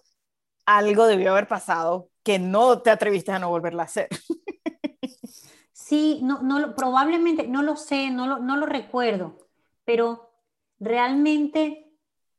algo 0.66 1.08
debió 1.08 1.32
haber 1.32 1.48
pasado 1.48 2.10
que 2.24 2.38
no 2.38 2.82
te 2.82 2.92
atreviste 2.92 3.32
a 3.32 3.40
no 3.40 3.50
volverla 3.50 3.84
a 3.84 3.86
hacer. 3.86 4.08
Sí, 5.90 6.20
no, 6.22 6.44
no, 6.44 6.76
probablemente, 6.76 7.48
no 7.48 7.64
lo 7.64 7.76
sé, 7.76 8.12
no 8.12 8.28
lo, 8.28 8.38
no 8.38 8.58
lo 8.58 8.68
recuerdo, 8.68 9.40
pero 9.86 10.30
realmente 10.80 11.92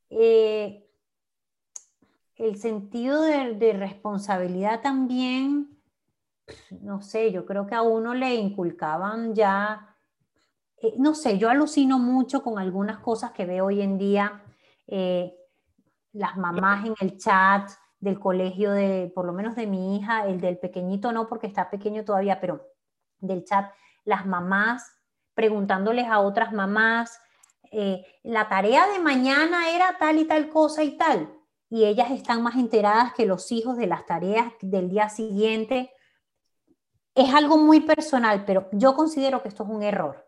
eh, 0.09 0.89
el 2.37 2.59
sentido 2.59 3.23
de, 3.23 3.73
responsabilidad 3.73 4.83
también 4.83 5.83
no 6.81 7.03
sé, 7.03 7.33
yo 7.33 7.45
creo 7.45 7.67
que 7.67 7.75
a 7.75 7.83
uno 7.83 8.15
le 8.15 8.37
inculcaban 8.37 9.35
ya, 9.35 9.97
eh, 10.77 10.95
no 10.99 11.17
sé, 11.17 11.37
yo 11.37 11.51
alucino 11.51 11.99
mucho 11.99 12.45
con 12.45 12.57
algunas 12.57 13.01
cosas 13.01 13.33
que 13.33 13.47
veo 13.47 13.67
hoy 13.67 13.83
en 13.83 13.99
día, 13.99 14.45
eh, 14.87 15.35
las 16.13 16.37
mamás 16.37 16.87
en 16.87 16.95
el 17.01 17.19
chat 17.19 17.69
del 17.99 18.21
colegio 18.21 18.71
de, 18.71 19.11
por 19.13 19.25
lo 19.25 19.33
menos 19.33 19.57
de 19.57 19.67
mi 19.67 19.97
hija, 19.97 20.29
el 20.29 20.41
del 20.41 20.59
pequeñito 20.59 21.11
no, 21.11 21.27
porque 21.27 21.49
está 21.49 21.69
pequeño 21.69 22.05
todavía, 22.05 22.41
pero 22.41 22.69
del 23.20 23.44
chat, 23.44 23.72
las 24.04 24.26
mamás 24.26 24.92
preguntándoles 25.35 26.06
a 26.06 26.20
otras 26.20 26.52
mamás, 26.52 27.20
eh, 27.72 28.04
la 28.22 28.48
tarea 28.48 28.87
de 28.88 28.98
mañana 28.98 29.70
era 29.70 29.96
tal 29.98 30.18
y 30.18 30.26
tal 30.26 30.48
cosa 30.50 30.83
y 30.83 30.98
tal, 30.98 31.33
y 31.70 31.85
ellas 31.85 32.11
están 32.11 32.42
más 32.42 32.56
enteradas 32.56 33.14
que 33.14 33.26
los 33.26 33.50
hijos 33.52 33.76
de 33.76 33.87
las 33.87 34.04
tareas 34.04 34.52
del 34.61 34.90
día 34.90 35.09
siguiente 35.09 35.92
es 37.14 37.35
algo 37.35 37.59
muy 37.59 37.80
personal, 37.80 38.44
pero 38.44 38.68
yo 38.72 38.94
considero 38.94 39.42
que 39.42 39.48
esto 39.48 39.64
es 39.64 39.70
un 39.70 39.83
error. 39.83 40.26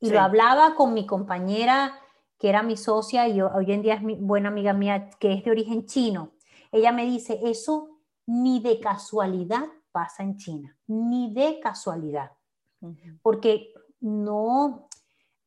Y 0.00 0.10
lo 0.10 0.20
hablaba 0.20 0.74
con 0.74 0.94
mi 0.94 1.06
compañera, 1.06 1.98
que 2.38 2.48
era 2.48 2.64
mi 2.64 2.76
socia 2.76 3.28
y 3.28 3.40
hoy 3.40 3.70
en 3.70 3.82
día 3.82 3.94
es 3.94 4.02
mi 4.02 4.16
buena 4.16 4.48
amiga 4.48 4.72
mía, 4.72 5.10
que 5.20 5.32
es 5.32 5.44
de 5.44 5.50
origen 5.52 5.86
chino. 5.86 6.32
Ella 6.72 6.90
me 6.90 7.04
dice, 7.04 7.38
eso 7.44 8.00
ni 8.26 8.60
de 8.60 8.80
casualidad 8.80 9.64
pasa 9.92 10.22
en 10.22 10.36
China, 10.36 10.76
ni 10.86 11.32
de 11.32 11.60
casualidad. 11.60 12.32
Porque 13.22 13.72
no, 14.00 14.88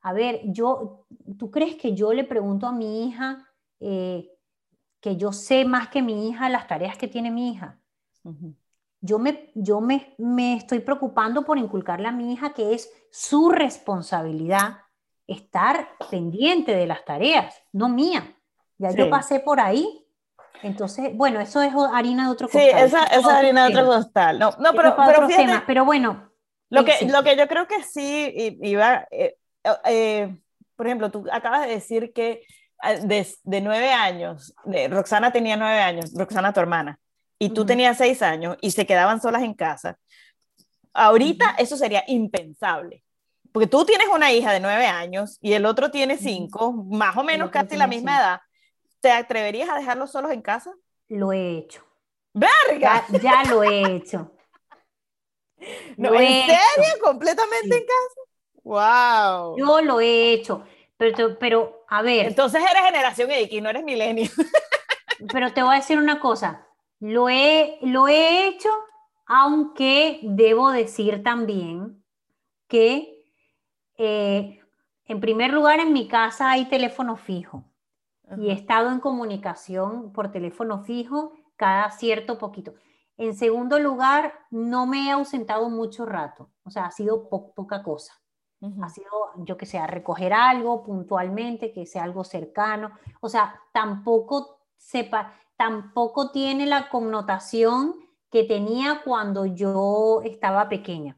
a 0.01 0.13
ver, 0.13 0.41
yo, 0.45 1.05
¿tú 1.38 1.51
crees 1.51 1.75
que 1.75 1.93
yo 1.93 2.13
le 2.13 2.23
pregunto 2.23 2.65
a 2.67 2.71
mi 2.71 3.08
hija 3.08 3.45
eh, 3.79 4.31
que 5.01 5.17
yo 5.17 5.34
sé 5.34 5.65
más 5.65 5.89
que 5.89 6.01
mi 6.01 6.29
hija 6.29 6.47
las 6.49 6.67
tareas 6.67 6.97
que 6.97 7.10
tiene 7.10 7.31
mi 7.31 7.51
hija? 7.51 7.79
yo, 9.01 9.19
me, 9.19 9.51
yo 9.53 9.81
me, 9.81 10.15
me 10.17 10.55
estoy 10.55 10.79
preocupando 10.79 11.45
por 11.45 11.58
inculcarle 11.58 12.08
a 12.08 12.12
mi 12.12 12.34
hija 12.34 12.53
que 12.53 12.73
es 12.73 12.91
su 13.12 13.49
responsabilidad 13.49 14.79
estar 15.27 15.89
pendiente 16.10 16.75
de 16.75 16.88
las 16.88 17.05
tareas, 17.05 17.55
no 17.71 17.89
mía. 17.89 18.36
Ya 18.77 18.91
yo 18.91 19.10
pasé 19.10 19.39
por 19.39 19.60
ahí. 19.60 20.04
Entonces, 20.63 21.11
bueno, 21.13 21.39
eso 21.39 21.61
es 21.61 21.73
harina 21.93 22.25
de 22.25 22.31
otro 22.31 22.47
costal. 22.47 22.63
Sí, 22.63 22.69
esa, 22.77 23.03
es 23.05 23.25
harina 23.25 23.67
de 23.67 23.73
otro 23.73 23.85
costal. 23.85 24.39
No, 24.39 24.51
no 24.59 24.73
pero, 24.73 24.95
pero, 24.95 25.27
fíjate, 25.27 25.63
pero 25.65 25.85
bueno. 25.85 26.31
Lo 26.69 26.83
que, 26.83 27.05
lo 27.05 27.23
que 27.23 27.37
yo 27.37 27.47
creo 27.47 27.67
que 27.67 27.83
sí 27.83 28.57
iba, 28.61 29.07
eh, 29.11 29.37
eh, 29.85 30.35
por 30.75 30.87
ejemplo, 30.87 31.11
tú 31.11 31.25
acabas 31.31 31.61
de 31.61 31.73
decir 31.73 32.11
que 32.13 32.41
ah, 32.79 32.93
de, 32.93 33.27
de 33.43 33.61
nueve 33.61 33.91
años, 33.91 34.53
de, 34.65 34.87
Roxana 34.87 35.31
tenía 35.31 35.55
nueve 35.55 35.79
años, 35.79 36.11
Roxana 36.15 36.53
tu 36.53 36.59
hermana, 36.59 36.99
y 37.39 37.49
tú 37.49 37.65
tenías 37.65 37.97
seis 37.97 38.21
años 38.21 38.57
y 38.61 38.71
se 38.71 38.85
quedaban 38.85 39.21
solas 39.21 39.43
en 39.43 39.53
casa, 39.53 39.97
ahorita 40.93 41.55
eso 41.59 41.77
sería 41.77 42.03
impensable. 42.07 43.03
Porque 43.51 43.67
tú 43.67 43.85
tienes 43.85 44.07
una 44.13 44.33
hija 44.33 44.51
de 44.51 44.59
nueve 44.59 44.85
años 44.85 45.37
y 45.41 45.53
el 45.53 45.65
otro 45.65 45.89
tiene 45.89 46.17
cinco, 46.17 46.73
más 46.73 47.15
o 47.15 47.23
menos 47.23 47.51
casi 47.51 47.77
la 47.77 47.87
misma 47.87 48.17
edad. 48.17 48.39
¿Te 49.05 49.11
atreverías 49.11 49.69
a 49.69 49.75
dejarlos 49.75 50.09
solos 50.09 50.31
en 50.31 50.41
casa? 50.41 50.73
Lo 51.09 51.31
he 51.31 51.59
hecho. 51.59 51.85
¡Verga! 52.33 53.05
Ya, 53.21 53.43
lo 53.43 53.61
he 53.61 53.97
hecho. 53.97 54.31
¿En 55.59 56.05
serio? 56.07 57.03
¿Completamente 57.03 57.77
en 57.77 57.83
casa? 57.85 58.21
¡Wow! 58.63 59.59
Yo 59.59 59.81
lo 59.81 59.99
he 59.99 60.33
hecho. 60.33 60.63
Pero, 60.97 61.37
pero, 61.37 61.85
a 61.87 62.01
ver. 62.01 62.25
Entonces 62.25 62.63
eres 62.63 62.83
generación 62.83 63.29
X, 63.29 63.61
no 63.61 63.69
eres 63.69 63.83
milenio. 63.83 64.27
pero 65.31 65.53
te 65.53 65.61
voy 65.61 65.75
a 65.75 65.79
decir 65.81 65.99
una 65.99 66.19
cosa. 66.19 66.65
Lo 66.99 67.29
he, 67.29 67.77
lo 67.83 68.07
he 68.07 68.47
hecho, 68.47 68.71
aunque 69.27 70.19
debo 70.23 70.71
decir 70.71 71.21
también 71.21 72.03
que, 72.67 73.23
eh, 73.99 74.59
en 75.05 75.19
primer 75.19 75.53
lugar, 75.53 75.79
en 75.79 75.93
mi 75.93 76.07
casa 76.07 76.49
hay 76.49 76.65
teléfono 76.65 77.17
fijo 77.17 77.65
y 78.38 78.49
he 78.49 78.53
estado 78.53 78.91
en 78.91 78.99
comunicación 78.99 80.11
por 80.11 80.31
teléfono 80.31 80.83
fijo 80.83 81.33
cada 81.55 81.91
cierto 81.91 82.38
poquito. 82.38 82.73
En 83.17 83.35
segundo 83.35 83.79
lugar, 83.79 84.33
no 84.49 84.85
me 84.85 85.07
he 85.07 85.11
ausentado 85.11 85.69
mucho 85.69 86.05
rato, 86.05 86.49
o 86.63 86.69
sea, 86.69 86.85
ha 86.85 86.91
sido 86.91 87.29
poca 87.29 87.81
cosa. 87.83 88.13
Ha 88.81 88.89
sido, 88.89 89.11
yo 89.38 89.57
que 89.57 89.67
sé, 89.67 89.77
a 89.77 89.85
recoger 89.85 90.33
algo 90.33 90.83
puntualmente, 90.83 91.71
que 91.71 91.85
sea 91.85 92.03
algo 92.03 92.23
cercano. 92.23 92.93
O 93.21 93.29
sea, 93.29 93.61
tampoco 93.71 94.59
sepa, 94.75 95.33
tampoco 95.55 96.31
tiene 96.31 96.65
la 96.65 96.89
connotación 96.89 97.95
que 98.31 98.43
tenía 98.43 99.01
cuando 99.03 99.45
yo 99.45 100.21
estaba 100.23 100.67
pequeña. 100.67 101.17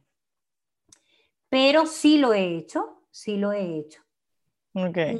Pero 1.48 1.86
sí 1.86 2.18
lo 2.18 2.34
he 2.34 2.58
hecho, 2.58 3.02
sí 3.12 3.38
lo 3.38 3.54
he 3.54 3.78
hecho. 3.78 4.02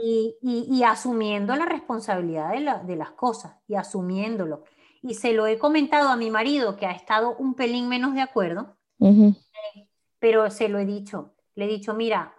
Y, 0.04 0.84
asumiendo 0.84 1.56
la 1.56 1.66
responsabilidad 1.66 2.52
de, 2.84 2.96
las 2.96 3.12
cosas 3.12 3.58
y 3.68 3.76
asumiéndolo. 3.76 4.64
Y 5.02 5.16
se 5.16 5.34
lo 5.34 5.48
he 5.48 5.58
comentado 5.58 6.10
a 6.10 6.18
mi 6.18 6.30
marido, 6.30 6.76
que 6.76 6.86
ha 6.86 6.92
estado 6.92 7.36
un 7.38 7.54
pelín 7.56 7.88
menos 7.90 8.14
de 8.14 8.22
acuerdo, 8.22 8.78
pero 10.20 10.50
se 10.52 10.70
lo 10.70 10.80
he 10.80 10.86
dicho. 10.86 11.34
Le 11.56 11.66
he 11.66 11.68
dicho, 11.68 11.94
mira, 11.94 12.36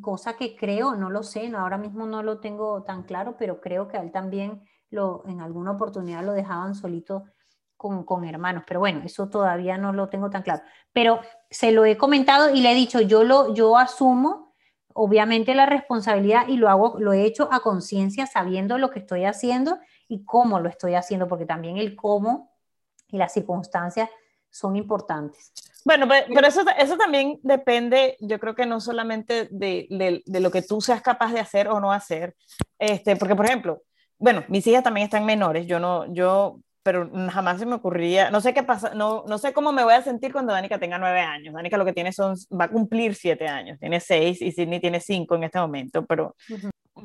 cosa 0.00 0.36
que 0.36 0.56
creo, 0.56 0.94
no 0.94 1.10
lo 1.10 1.22
sé, 1.22 1.52
ahora 1.56 1.78
mismo 1.78 2.06
no 2.06 2.22
lo 2.22 2.38
tengo 2.40 2.82
tan 2.82 3.02
claro, 3.04 3.36
pero 3.38 3.60
creo 3.60 3.88
que 3.88 3.96
a 3.96 4.02
él 4.02 4.10
también 4.10 4.62
en 4.90 5.40
alguna 5.40 5.72
oportunidad 5.72 6.24
lo 6.24 6.32
dejaban 6.32 6.74
solito 6.74 7.24
con, 7.76 8.24
hermanos, 8.24 8.64
pero 8.66 8.80
bueno, 8.80 9.00
eso 9.04 9.30
todavía 9.30 9.78
no 9.78 9.92
lo 9.92 10.08
tengo 10.08 10.28
tan 10.28 10.42
claro. 10.42 10.62
Pero 10.92 11.20
se 11.48 11.72
lo 11.72 11.86
he 11.86 11.96
comentado 11.96 12.50
y 12.50 12.60
le 12.60 12.72
he 12.72 12.74
dicho, 12.74 13.00
yo, 13.00 13.24
lo, 13.24 13.54
yo 13.54 13.78
asumo 13.78 14.49
obviamente 14.94 15.54
la 15.54 15.66
responsabilidad 15.66 16.48
y 16.48 16.56
lo 16.56 16.68
hago, 16.68 16.96
lo 16.98 17.12
he 17.12 17.24
hecho 17.24 17.48
a 17.52 17.60
conciencia 17.60 18.26
sabiendo 18.26 18.78
lo 18.78 18.90
que 18.90 19.00
estoy 19.00 19.24
haciendo 19.24 19.78
y 20.08 20.24
cómo 20.24 20.60
lo 20.60 20.68
estoy 20.68 20.94
haciendo, 20.94 21.28
porque 21.28 21.46
también 21.46 21.76
el 21.76 21.96
cómo 21.96 22.50
y 23.08 23.18
las 23.18 23.32
circunstancias 23.32 24.08
son 24.50 24.76
importantes. 24.76 25.52
Bueno, 25.84 26.06
pero, 26.08 26.46
eso, 26.46 26.62
eso 26.78 26.96
también 26.96 27.38
depende, 27.42 28.16
yo 28.20 28.38
creo 28.38 28.54
que 28.54 28.66
no 28.66 28.80
solamente 28.80 29.48
de, 29.50 30.22
de, 30.26 30.40
lo 30.40 30.50
que 30.50 30.62
tú 30.62 30.80
seas 30.80 31.00
capaz 31.00 31.32
de 31.32 31.40
hacer 31.40 31.68
o 31.68 31.80
no 31.80 31.92
hacer, 31.92 32.36
este, 32.78 33.16
porque 33.16 33.34
por 33.34 33.46
ejemplo, 33.46 33.82
bueno, 34.18 34.44
mis 34.48 34.66
hijas 34.66 34.82
también 34.82 35.06
están 35.06 35.24
menores, 35.24 35.66
yo 35.66 35.80
no, 35.80 36.12
yo, 36.12 36.60
pero 36.90 37.08
jamás 37.30 37.60
se 37.60 37.66
me 37.66 37.76
ocurriría, 37.76 38.32
no 38.32 38.40
sé 38.40 38.52
qué 38.52 38.64
pasa, 38.64 38.94
no, 38.96 39.22
no 39.28 39.38
sé 39.38 39.52
cómo 39.52 39.70
me 39.70 39.84
voy 39.84 39.94
a 39.94 40.02
sentir 40.02 40.32
cuando 40.32 40.52
Danica 40.52 40.80
tenga 40.80 40.98
nueve 40.98 41.20
años. 41.20 41.54
Danica 41.54 41.76
lo 41.76 41.84
que 41.84 41.92
tiene 41.92 42.12
son, 42.12 42.34
va 42.60 42.64
a 42.64 42.68
cumplir 42.68 43.14
siete 43.14 43.46
años, 43.46 43.78
tiene 43.78 44.00
seis 44.00 44.42
y 44.42 44.50
Sidney 44.50 44.80
tiene 44.80 44.98
cinco 44.98 45.36
en 45.36 45.44
este 45.44 45.60
momento, 45.60 46.04
pero, 46.04 46.34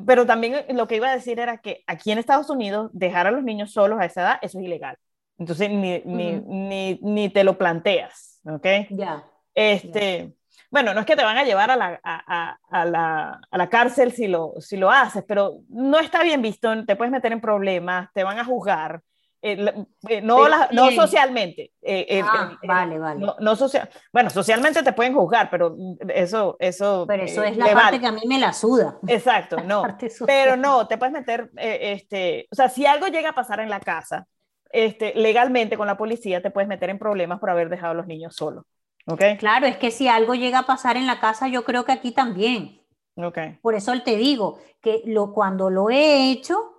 pero 0.07 0.25
también 0.25 0.65
lo 0.69 0.87
que 0.87 0.95
iba 0.95 1.09
a 1.09 1.15
decir 1.15 1.39
era 1.39 1.59
que 1.59 1.83
aquí 1.85 2.11
en 2.11 2.17
Estados 2.17 2.49
Unidos 2.49 2.89
dejar 2.93 3.27
a 3.27 3.31
los 3.31 3.43
niños 3.43 3.73
solos 3.73 3.99
a 3.99 4.05
esa 4.05 4.21
edad, 4.21 4.39
eso 4.41 4.57
es 4.57 4.65
ilegal. 4.65 4.97
Entonces 5.37 5.69
ni, 5.69 6.01
ni, 6.03 6.31
ni, 6.31 6.99
ni 7.03 7.29
te 7.29 7.43
lo 7.43 7.55
planteas, 7.55 8.39
¿ok? 8.43 8.65
Ya. 8.89 9.23
Este, 9.53 10.33
bueno, 10.71 10.95
no 10.95 11.01
es 11.01 11.05
que 11.05 11.15
te 11.15 11.23
van 11.23 11.37
a 11.37 11.43
llevar 11.43 11.69
a 11.69 11.75
la, 11.75 11.99
a, 12.03 12.57
a, 12.71 12.85
la, 12.85 13.39
a 13.51 13.57
la, 13.59 13.69
cárcel 13.69 14.13
si 14.13 14.27
lo, 14.27 14.55
si 14.57 14.77
lo 14.77 14.89
haces, 14.89 15.23
pero 15.27 15.59
no 15.69 15.99
está 15.99 16.23
bien 16.23 16.41
visto, 16.41 16.73
te 16.87 16.95
puedes 16.95 17.11
meter 17.11 17.31
en 17.33 17.39
problemas, 17.39 18.09
te 18.15 18.23
van 18.23 18.39
a 18.39 18.45
juzgar. 18.45 19.03
Eh, 19.47 19.85
eh, 20.09 20.21
no, 20.23 20.47
no 20.71 20.91
socialmente. 20.91 21.71
Eh, 21.79 22.19
ah, 22.25 22.57
vale, 22.63 22.97
vale. 22.97 23.19
No, 23.19 23.35
no, 23.39 23.55
social, 23.55 23.87
bueno, 24.11 24.31
socialmente 24.31 24.81
te 24.81 24.91
pueden 24.91 25.13
juzgar, 25.13 25.51
pero 25.51 25.75
eso... 26.09 26.57
eso 26.59 27.05
pero 27.07 27.25
eso 27.25 27.43
es 27.43 27.55
la 27.55 27.71
parte 27.71 27.99
que 27.99 28.07
a 28.07 28.11
mí 28.11 28.23
me 28.25 28.39
la 28.39 28.53
suda. 28.53 28.97
Exacto, 29.07 29.57
no. 29.63 29.83
Pero 30.25 30.57
no, 30.57 30.87
te 30.87 30.97
puedes 30.97 31.13
meter, 31.13 31.51
este, 31.57 32.47
o 32.51 32.55
sea, 32.55 32.69
si 32.69 32.87
algo 32.87 33.05
llega 33.05 33.29
a 33.29 33.35
pasar 33.35 33.59
en 33.59 33.69
la 33.69 33.79
casa, 33.79 34.25
este, 34.71 35.13
legalmente 35.13 35.77
con 35.77 35.85
la 35.85 35.95
policía 35.95 36.41
te 36.41 36.49
puedes 36.49 36.67
meter 36.67 36.89
en 36.89 36.97
problemas 36.97 37.39
por 37.39 37.51
haber 37.51 37.69
dejado 37.69 37.91
a 37.91 37.95
los 37.95 38.07
niños 38.07 38.35
solos. 38.35 38.65
¿Okay? 39.05 39.37
Claro, 39.37 39.67
es 39.67 39.77
que 39.77 39.91
si 39.91 40.07
algo 40.07 40.33
llega 40.33 40.59
a 40.59 40.65
pasar 40.65 40.97
en 40.97 41.05
la 41.05 41.19
casa, 41.19 41.47
yo 41.49 41.65
creo 41.65 41.85
que 41.85 41.91
aquí 41.91 42.11
también. 42.11 42.81
Okay. 43.15 43.59
Por 43.61 43.75
eso 43.75 43.93
te 44.03 44.17
digo 44.17 44.57
que 44.81 45.03
lo, 45.05 45.33
cuando 45.33 45.69
lo 45.69 45.91
he 45.91 46.31
hecho, 46.31 46.74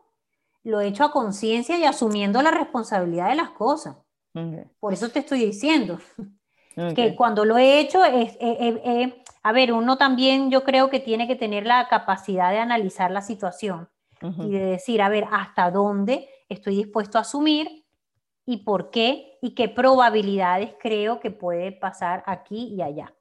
lo 0.66 0.80
he 0.80 0.88
hecho 0.88 1.04
a 1.04 1.12
conciencia 1.12 1.78
y 1.78 1.84
asumiendo 1.84 2.42
la 2.42 2.50
responsabilidad 2.50 3.28
de 3.28 3.36
las 3.36 3.50
cosas. 3.50 3.96
Por 4.80 4.92
eso 4.92 5.08
te 5.08 5.20
estoy 5.20 5.38
diciendo 5.38 5.98
que 6.94 7.14
cuando 7.14 7.44
lo 7.44 7.56
he 7.56 7.78
hecho, 7.78 8.04
es, 8.04 8.36
a 9.42 9.52
ver, 9.52 9.72
uno 9.72 9.96
también 9.96 10.50
yo 10.50 10.64
creo 10.64 10.90
que 10.90 10.98
tiene 10.98 11.28
que 11.28 11.36
tener 11.36 11.66
la 11.66 11.88
capacidad 11.88 12.50
de 12.50 12.58
analizar 12.58 13.12
la 13.12 13.22
situación 13.22 13.88
y 14.20 14.50
de 14.50 14.64
decir, 14.66 15.02
a 15.02 15.08
ver, 15.08 15.28
hasta 15.30 15.70
dónde 15.70 16.28
estoy 16.48 16.76
dispuesto 16.76 17.18
a 17.18 17.20
asumir 17.20 17.84
y 18.44 18.58
por 18.58 18.90
qué 18.90 19.38
y 19.40 19.54
qué 19.54 19.68
probabilidades 19.68 20.74
creo 20.80 21.20
que 21.20 21.30
puede 21.30 21.70
pasar 21.70 22.24
aquí 22.26 22.74
y 22.74 22.82
allá. 22.82 23.14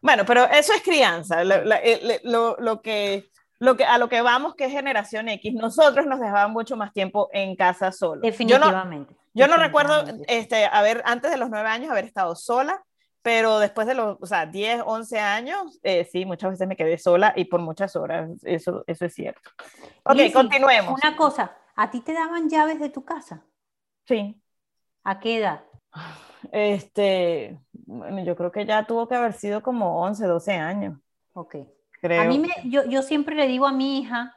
Bueno, 0.00 0.24
pero 0.24 0.44
eso 0.44 0.72
es 0.72 0.82
crianza. 0.82 1.42
Lo, 1.42 2.56
lo, 2.60 2.80
que, 2.80 3.31
lo 3.62 3.76
que, 3.76 3.84
a 3.84 3.96
lo 3.96 4.08
que 4.08 4.22
vamos, 4.22 4.56
que 4.56 4.64
es 4.64 4.72
generación 4.72 5.28
X, 5.28 5.54
nosotros 5.54 6.04
nos 6.04 6.18
dejaban 6.18 6.50
mucho 6.50 6.76
más 6.76 6.92
tiempo 6.92 7.28
en 7.32 7.54
casa 7.54 7.92
solos. 7.92 8.20
Definitivamente. 8.20 9.14
Yo 9.34 9.46
no, 9.46 9.56
recuerdo, 9.56 10.02
este, 10.26 10.66
haber, 10.66 11.00
antes 11.04 11.30
de 11.30 11.36
los 11.36 11.48
nueve 11.48 11.68
años, 11.68 11.92
haber 11.92 12.04
estado 12.04 12.34
sola, 12.34 12.82
pero 13.22 13.60
después 13.60 13.86
de 13.86 13.94
los, 13.94 14.18
o 14.20 14.26
sea, 14.26 14.46
10, 14.46 14.82
11 14.84 15.20
años, 15.20 15.78
eh, 15.84 16.08
sí, 16.10 16.24
muchas 16.24 16.50
veces 16.50 16.66
me 16.66 16.74
quedé 16.74 16.98
sola 16.98 17.34
y 17.36 17.44
por 17.44 17.60
muchas 17.60 17.94
horas, 17.94 18.30
eso, 18.42 18.82
eso 18.88 19.04
es 19.04 19.14
cierto. 19.14 19.48
Ok, 20.02 20.32
continuemos. 20.32 21.00
Una 21.00 21.16
cosa, 21.16 21.56
¿a 21.76 21.88
ti 21.88 22.00
te 22.00 22.14
daban 22.14 22.50
llaves 22.50 22.80
de 22.80 22.90
tu 22.90 23.04
casa? 23.04 23.44
Sí. 24.08 24.42
¿A 25.04 25.20
qué 25.20 25.38
edad? 25.38 25.62
Este, 26.50 27.60
bueno, 27.72 28.24
yo 28.24 28.34
creo 28.34 28.50
que 28.50 28.66
ya 28.66 28.84
tuvo 28.88 29.06
que 29.06 29.14
haber 29.14 29.34
sido 29.34 29.62
como 29.62 30.02
11, 30.02 30.26
12 30.26 30.52
años. 30.54 30.98
Ok. 31.34 31.58
A 32.02 32.24
mí 32.24 32.38
me, 32.38 32.48
yo, 32.64 32.84
yo 32.84 33.02
siempre 33.02 33.36
le 33.36 33.46
digo 33.46 33.66
a 33.66 33.72
mi 33.72 34.00
hija, 34.00 34.34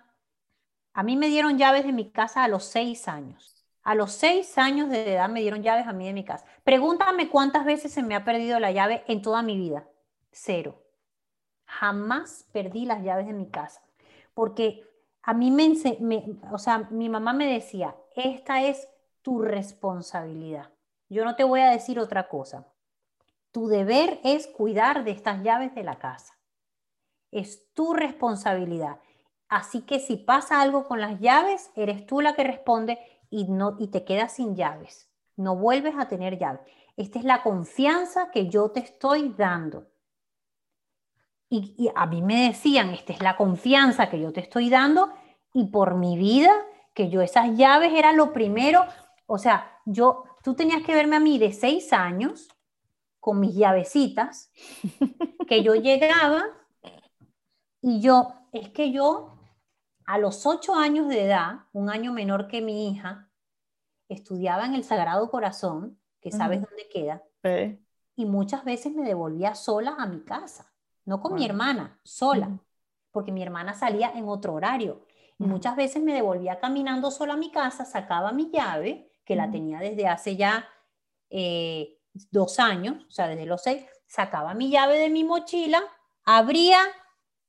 a 0.93 1.03
mí 1.03 1.17
me 1.17 1.27
dieron 1.27 1.57
llaves 1.57 1.85
de 1.85 1.91
mi 1.91 2.11
casa 2.11 2.43
a 2.43 2.47
los 2.47 2.63
6 2.65 3.07
años. 3.07 3.65
A 3.81 3.95
los 3.95 4.13
6 4.13 4.57
años 4.57 4.89
de 4.89 5.13
edad 5.13 5.29
me 5.29 5.41
dieron 5.41 5.61
llaves 5.61 5.87
a 5.87 5.93
mí 5.93 6.05
de 6.05 6.13
mi 6.13 6.23
casa. 6.23 6.45
Pregúntame 6.63 7.29
cuántas 7.29 7.65
veces 7.65 7.91
se 7.91 8.01
me 8.01 8.15
ha 8.15 8.23
perdido 8.23 8.59
la 8.59 8.71
llave 8.71 9.03
en 9.07 9.21
toda 9.21 9.41
mi 9.41 9.57
vida. 9.57 9.87
Cero. 10.31 10.81
Jamás 11.65 12.47
perdí 12.51 12.85
las 12.85 13.03
llaves 13.03 13.27
de 13.27 13.33
mi 13.33 13.49
casa. 13.49 13.81
Porque 14.33 14.83
a 15.21 15.33
mí 15.33 15.51
me, 15.51 15.73
me 15.99 16.23
o 16.51 16.57
sea, 16.57 16.87
mi 16.91 17.09
mamá 17.09 17.33
me 17.33 17.51
decía, 17.51 17.95
esta 18.15 18.63
es 18.63 18.87
tu 19.21 19.41
responsabilidad. 19.41 20.69
Yo 21.09 21.25
no 21.25 21.35
te 21.35 21.43
voy 21.43 21.61
a 21.61 21.69
decir 21.69 21.99
otra 21.99 22.27
cosa. 22.27 22.67
Tu 23.51 23.67
deber 23.67 24.19
es 24.23 24.47
cuidar 24.47 25.03
de 25.03 25.11
estas 25.11 25.43
llaves 25.43 25.73
de 25.75 25.83
la 25.83 25.97
casa. 25.97 26.34
Es 27.35 27.73
tu 27.73 27.93
responsabilidad. 27.93 28.99
Así 29.49 29.81
que 29.81 29.99
si 29.99 30.15
pasa 30.15 30.61
algo 30.61 30.87
con 30.87 31.01
las 31.01 31.19
llaves, 31.19 31.69
eres 31.75 32.05
tú 32.05 32.21
la 32.21 32.33
que 32.33 32.43
responde 32.43 32.97
y, 33.29 33.43
no, 33.45 33.75
y 33.77 33.87
te 33.87 34.05
quedas 34.05 34.33
sin 34.33 34.55
llaves. 34.55 35.09
No 35.35 35.57
vuelves 35.57 35.95
a 35.97 36.07
tener 36.07 36.39
llaves. 36.39 36.61
Esta 36.95 37.19
es 37.19 37.25
la 37.25 37.43
confianza 37.43 38.31
que 38.31 38.47
yo 38.47 38.71
te 38.71 38.79
estoy 38.79 39.33
dando. 39.37 39.87
Y, 41.49 41.89
a 41.93 42.05
mí 42.05 42.21
me 42.21 42.47
decían, 42.47 42.89
esta 42.91 43.11
es 43.11 43.21
la 43.21 43.35
confianza 43.35 44.09
que 44.09 44.19
yo 44.19 44.31
te 44.31 44.39
estoy 44.39 44.69
dando 44.69 45.11
y 45.53 45.65
por 45.65 45.95
mi 45.95 46.17
vida, 46.17 46.53
que 46.93 47.09
yo 47.09 47.21
esas 47.21 47.55
llaves 47.55 47.93
era 47.93 48.13
lo 48.13 48.33
primero, 48.33 48.85
o 49.25 49.37
sea, 49.37 49.79
yo, 49.85 50.23
tú 50.41 50.55
tenías 50.55 50.83
que 50.83 50.95
verme 50.95 51.17
a 51.17 51.19
mí 51.19 51.37
de 51.37 51.51
seis 51.51 51.93
años 51.93 52.47
con 53.19 53.39
mis 53.39 53.55
llavecitas, 53.55 54.51
que 55.47 55.63
yo 55.63 55.75
llegaba 55.75 56.45
y 57.87 58.01
yo, 58.01 58.33
es 58.51 58.69
que 58.69 58.91
yo 58.91 59.37
a 60.07 60.17
los 60.17 60.47
ocho 60.47 60.73
años 60.73 61.07
de 61.07 61.25
edad, 61.25 61.65
un 61.71 61.91
año 61.91 62.11
menor 62.11 62.47
que 62.47 62.59
mi 62.59 62.89
hija, 62.89 63.29
estudiaba 64.09 64.65
en 64.65 64.73
el 64.73 64.83
Sagrado 64.83 65.29
Corazón, 65.29 65.99
que 66.19 66.31
sabes 66.31 66.63
dónde 66.63 66.89
queda, 66.89 67.21
y 68.15 68.25
muchas 68.25 68.65
veces 68.65 68.91
me 68.91 69.03
devolvía 69.03 69.53
sola 69.53 69.97
a 69.99 70.07
mi 70.07 70.21
casa, 70.21 70.73
no 71.05 71.21
con 71.21 71.35
mi 71.35 71.45
hermana, 71.45 71.99
sola, 72.01 72.57
porque 73.11 73.31
mi 73.31 73.43
hermana 73.43 73.75
salía 73.75 74.11
en 74.13 74.27
otro 74.29 74.55
horario. 74.55 75.05
Y 75.37 75.43
muchas 75.43 75.75
veces 75.75 76.01
me 76.01 76.15
devolvía 76.15 76.59
caminando 76.59 77.11
sola 77.11 77.33
a 77.33 77.37
mi 77.37 77.51
casa, 77.51 77.85
sacaba 77.85 78.31
mi 78.31 78.49
llave 78.49 79.11
que 79.23 79.35
la 79.35 79.51
tenía 79.51 79.77
desde 79.77 80.07
hace 80.07 80.35
ya 80.35 80.67
eh, 81.29 81.99
dos 82.31 82.57
años, 82.59 83.05
o 83.07 83.11
sea, 83.11 83.27
desde 83.27 83.45
los 83.45 83.61
seis, 83.61 83.85
sacaba 84.07 84.55
mi 84.55 84.71
llave 84.71 84.97
de 84.97 85.11
mi 85.11 85.23
mochila, 85.23 85.83
abría 86.23 86.79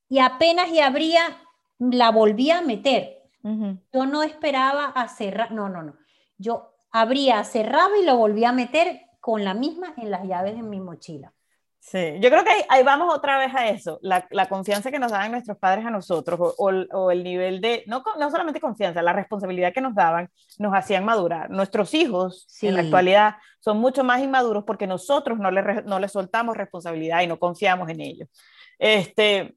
y 0.09 0.19
apenas 0.19 0.69
y 0.69 0.79
abría, 0.79 1.21
la 1.79 2.11
volvía 2.11 2.59
a 2.59 2.61
meter. 2.61 3.13
Yo 3.93 4.05
no 4.05 4.23
esperaba 4.23 4.87
a 4.87 5.07
cerrar, 5.07 5.51
no, 5.51 5.69
no, 5.69 5.81
no. 5.81 5.95
Yo 6.37 6.73
abría, 6.91 7.43
cerraba 7.45 7.97
y 7.97 8.05
lo 8.05 8.17
volvía 8.17 8.49
a 8.49 8.53
meter 8.53 9.01
con 9.21 9.45
la 9.45 9.53
misma 9.53 9.93
en 9.97 10.11
las 10.11 10.23
llaves 10.27 10.55
de 10.55 10.63
mi 10.63 10.79
mochila. 10.81 11.33
Sí, 11.79 12.17
yo 12.19 12.29
creo 12.29 12.43
que 12.43 12.51
ahí, 12.67 12.83
vamos 12.83 13.15
otra 13.15 13.37
vez 13.37 13.55
a 13.55 13.69
eso, 13.69 13.97
la, 14.01 14.27
la, 14.31 14.49
confianza 14.49 14.91
que 14.91 14.99
nos 14.99 15.11
daban 15.11 15.31
nuestros 15.31 15.57
padres 15.57 15.85
a 15.85 15.89
nosotros, 15.89 16.37
o, 16.37 16.71
o, 16.91 17.11
el 17.11 17.23
nivel 17.23 17.61
de, 17.61 17.85
no, 17.87 18.03
no 18.19 18.29
solamente 18.29 18.59
confianza, 18.59 19.01
la 19.01 19.13
responsabilidad 19.13 19.71
que 19.71 19.79
nos 19.79 19.95
daban, 19.95 20.29
nos 20.59 20.73
hacían 20.73 21.05
madurar. 21.05 21.49
Nuestros 21.49 21.93
hijos 21.93 22.45
en 22.61 22.75
la 22.75 22.81
actualidad 22.81 23.35
son 23.61 23.77
mucho 23.77 24.03
más 24.03 24.21
inmaduros 24.21 24.65
porque 24.65 24.85
nosotros 24.85 25.39
no 25.39 25.49
les, 25.49 25.85
no 25.85 25.99
les 25.99 26.11
soltamos 26.11 26.57
responsabilidad 26.57 27.21
y 27.21 27.27
no 27.27 27.39
confiamos 27.39 27.87
en 27.89 28.01
ellos. 28.01 28.27
Este, 28.77 29.55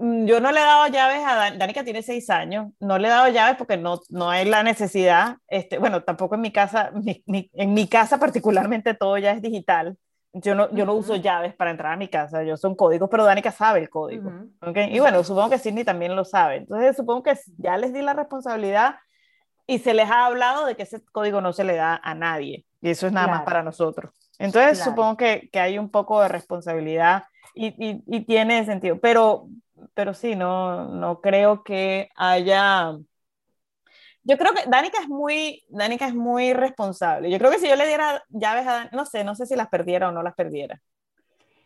yo 0.00 0.40
no 0.40 0.50
le 0.50 0.60
he 0.60 0.64
dado 0.64 0.86
llaves 0.88 1.22
a 1.24 1.34
Dan, 1.34 1.58
Danica 1.58 1.84
tiene 1.84 2.02
seis 2.02 2.30
años, 2.30 2.72
no 2.80 2.98
le 2.98 3.08
he 3.08 3.10
dado 3.10 3.28
llaves 3.28 3.56
porque 3.56 3.76
no, 3.76 4.00
no 4.08 4.30
hay 4.30 4.46
la 4.46 4.62
necesidad, 4.62 5.36
este, 5.46 5.78
bueno, 5.78 6.02
tampoco 6.02 6.34
en 6.34 6.40
mi 6.40 6.50
casa, 6.50 6.90
en 7.04 7.74
mi 7.74 7.86
casa 7.86 8.18
particularmente 8.18 8.94
todo 8.94 9.18
ya 9.18 9.32
es 9.32 9.42
digital. 9.42 9.96
Yo 10.32 10.54
no, 10.54 10.72
yo 10.72 10.86
no 10.86 10.94
uso 10.94 11.16
llaves 11.16 11.54
para 11.54 11.72
entrar 11.72 11.92
a 11.92 11.96
mi 11.96 12.06
casa, 12.06 12.44
yo 12.44 12.56
son 12.56 12.76
códigos, 12.76 13.10
pero 13.10 13.24
Danica 13.24 13.50
sabe 13.50 13.80
el 13.80 13.90
código. 13.90 14.30
¿okay? 14.62 14.94
Y 14.94 15.00
bueno, 15.00 15.24
supongo 15.24 15.50
que 15.50 15.58
Sidney 15.58 15.84
también 15.84 16.14
lo 16.14 16.24
sabe. 16.24 16.56
Entonces, 16.56 16.96
supongo 16.96 17.24
que 17.24 17.34
ya 17.58 17.76
les 17.76 17.92
di 17.92 18.00
la 18.00 18.14
responsabilidad 18.14 18.94
y 19.66 19.80
se 19.80 19.92
les 19.92 20.08
ha 20.08 20.26
hablado 20.26 20.66
de 20.66 20.76
que 20.76 20.84
ese 20.84 21.04
código 21.12 21.40
no 21.40 21.52
se 21.52 21.64
le 21.64 21.74
da 21.74 22.00
a 22.02 22.14
nadie. 22.14 22.64
Y 22.80 22.90
eso 22.90 23.08
es 23.08 23.12
nada 23.12 23.26
más 23.26 23.42
para 23.42 23.64
nosotros. 23.64 24.12
Entonces, 24.38 24.78
supongo 24.78 25.16
que, 25.16 25.50
que, 25.52 25.58
hay 25.58 25.78
un 25.78 25.90
poco 25.90 26.22
de 26.22 26.28
responsabilidad 26.28 27.24
y, 27.54 27.66
y, 27.66 28.02
y, 28.06 28.20
tiene 28.24 28.64
sentido. 28.64 28.98
Pero, 29.00 29.48
pero 29.94 30.14
sí, 30.14 30.36
no, 30.36 30.88
no 30.88 31.20
creo 31.20 31.62
que 31.62 32.08
haya 32.16 32.96
yo 34.22 34.36
creo 34.36 34.52
que 34.52 34.68
Danica 34.68 35.00
es 35.00 35.08
muy, 35.08 35.64
Danica 35.68 36.06
es 36.06 36.14
muy 36.14 36.52
responsable. 36.52 37.30
Yo 37.30 37.38
creo 37.38 37.50
que 37.50 37.58
si 37.58 37.68
yo 37.68 37.76
le 37.76 37.86
diera 37.86 38.22
llaves 38.28 38.66
a 38.66 38.72
Danica, 38.72 38.96
no 38.96 39.06
sé, 39.06 39.24
no 39.24 39.34
sé 39.34 39.46
si 39.46 39.56
las 39.56 39.68
perdiera 39.68 40.08
o 40.08 40.12
no 40.12 40.22
las 40.22 40.34
perdiera. 40.34 40.80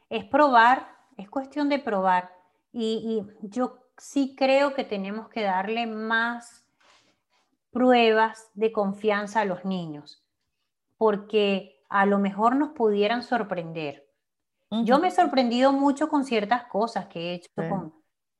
Es 0.08 0.24
probar, 0.24 0.86
es 1.16 1.28
cuestión 1.28 1.68
de 1.68 1.78
probar. 1.78 2.32
Y, 2.72 3.22
yo 3.42 3.78
sí 3.96 4.34
creo 4.36 4.74
que 4.74 4.84
tenemos 4.84 5.28
que 5.28 5.42
darle 5.42 5.86
más 5.86 6.64
pruebas 7.70 8.50
de 8.54 8.72
confianza 8.72 9.40
a 9.40 9.44
los 9.44 9.64
niños, 9.64 10.24
porque 10.96 11.82
a 11.88 12.06
lo 12.06 12.18
mejor 12.18 12.56
nos 12.56 12.70
pudieran 12.70 13.22
sorprender. 13.22 14.08
Yo 14.84 14.98
me 14.98 15.08
he 15.08 15.10
sorprendido 15.12 15.72
mucho 15.72 16.08
con 16.08 16.24
ciertas 16.24 16.64
cosas 16.64 17.06
que 17.06 17.20
he 17.20 17.34
hecho 17.34 17.48
con, 17.54 17.94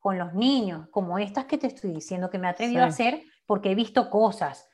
con, 0.05 0.19
los 0.19 0.35
niños, 0.35 0.87
como 0.91 1.19
estas 1.19 1.47
que 1.47 1.57
te 1.57 1.69
estoy 1.69 1.93
diciendo, 1.93 2.29
que 2.29 2.39
me 2.39 2.47
he 2.47 2.51
atrevido 2.51 2.83
a 2.83 2.89
hacer 2.89 3.23
porque 3.47 3.71
he 3.71 3.75
visto 3.75 4.11
cosas. 4.11 4.69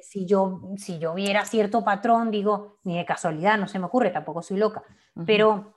Si, 0.00 0.24
yo, 0.24 0.62
si 0.78 0.98
yo 0.98 1.12
viera 1.12 1.44
cierto 1.44 1.84
patrón, 1.84 2.30
digo, 2.30 2.78
ni 2.82 2.96
de 2.96 3.04
casualidad, 3.04 3.58
no 3.58 3.68
se 3.68 3.78
me 3.78 3.84
ocurre, 3.84 4.08
tampoco 4.08 4.40
soy 4.40 4.56
loca. 4.56 4.82
Pero 5.26 5.76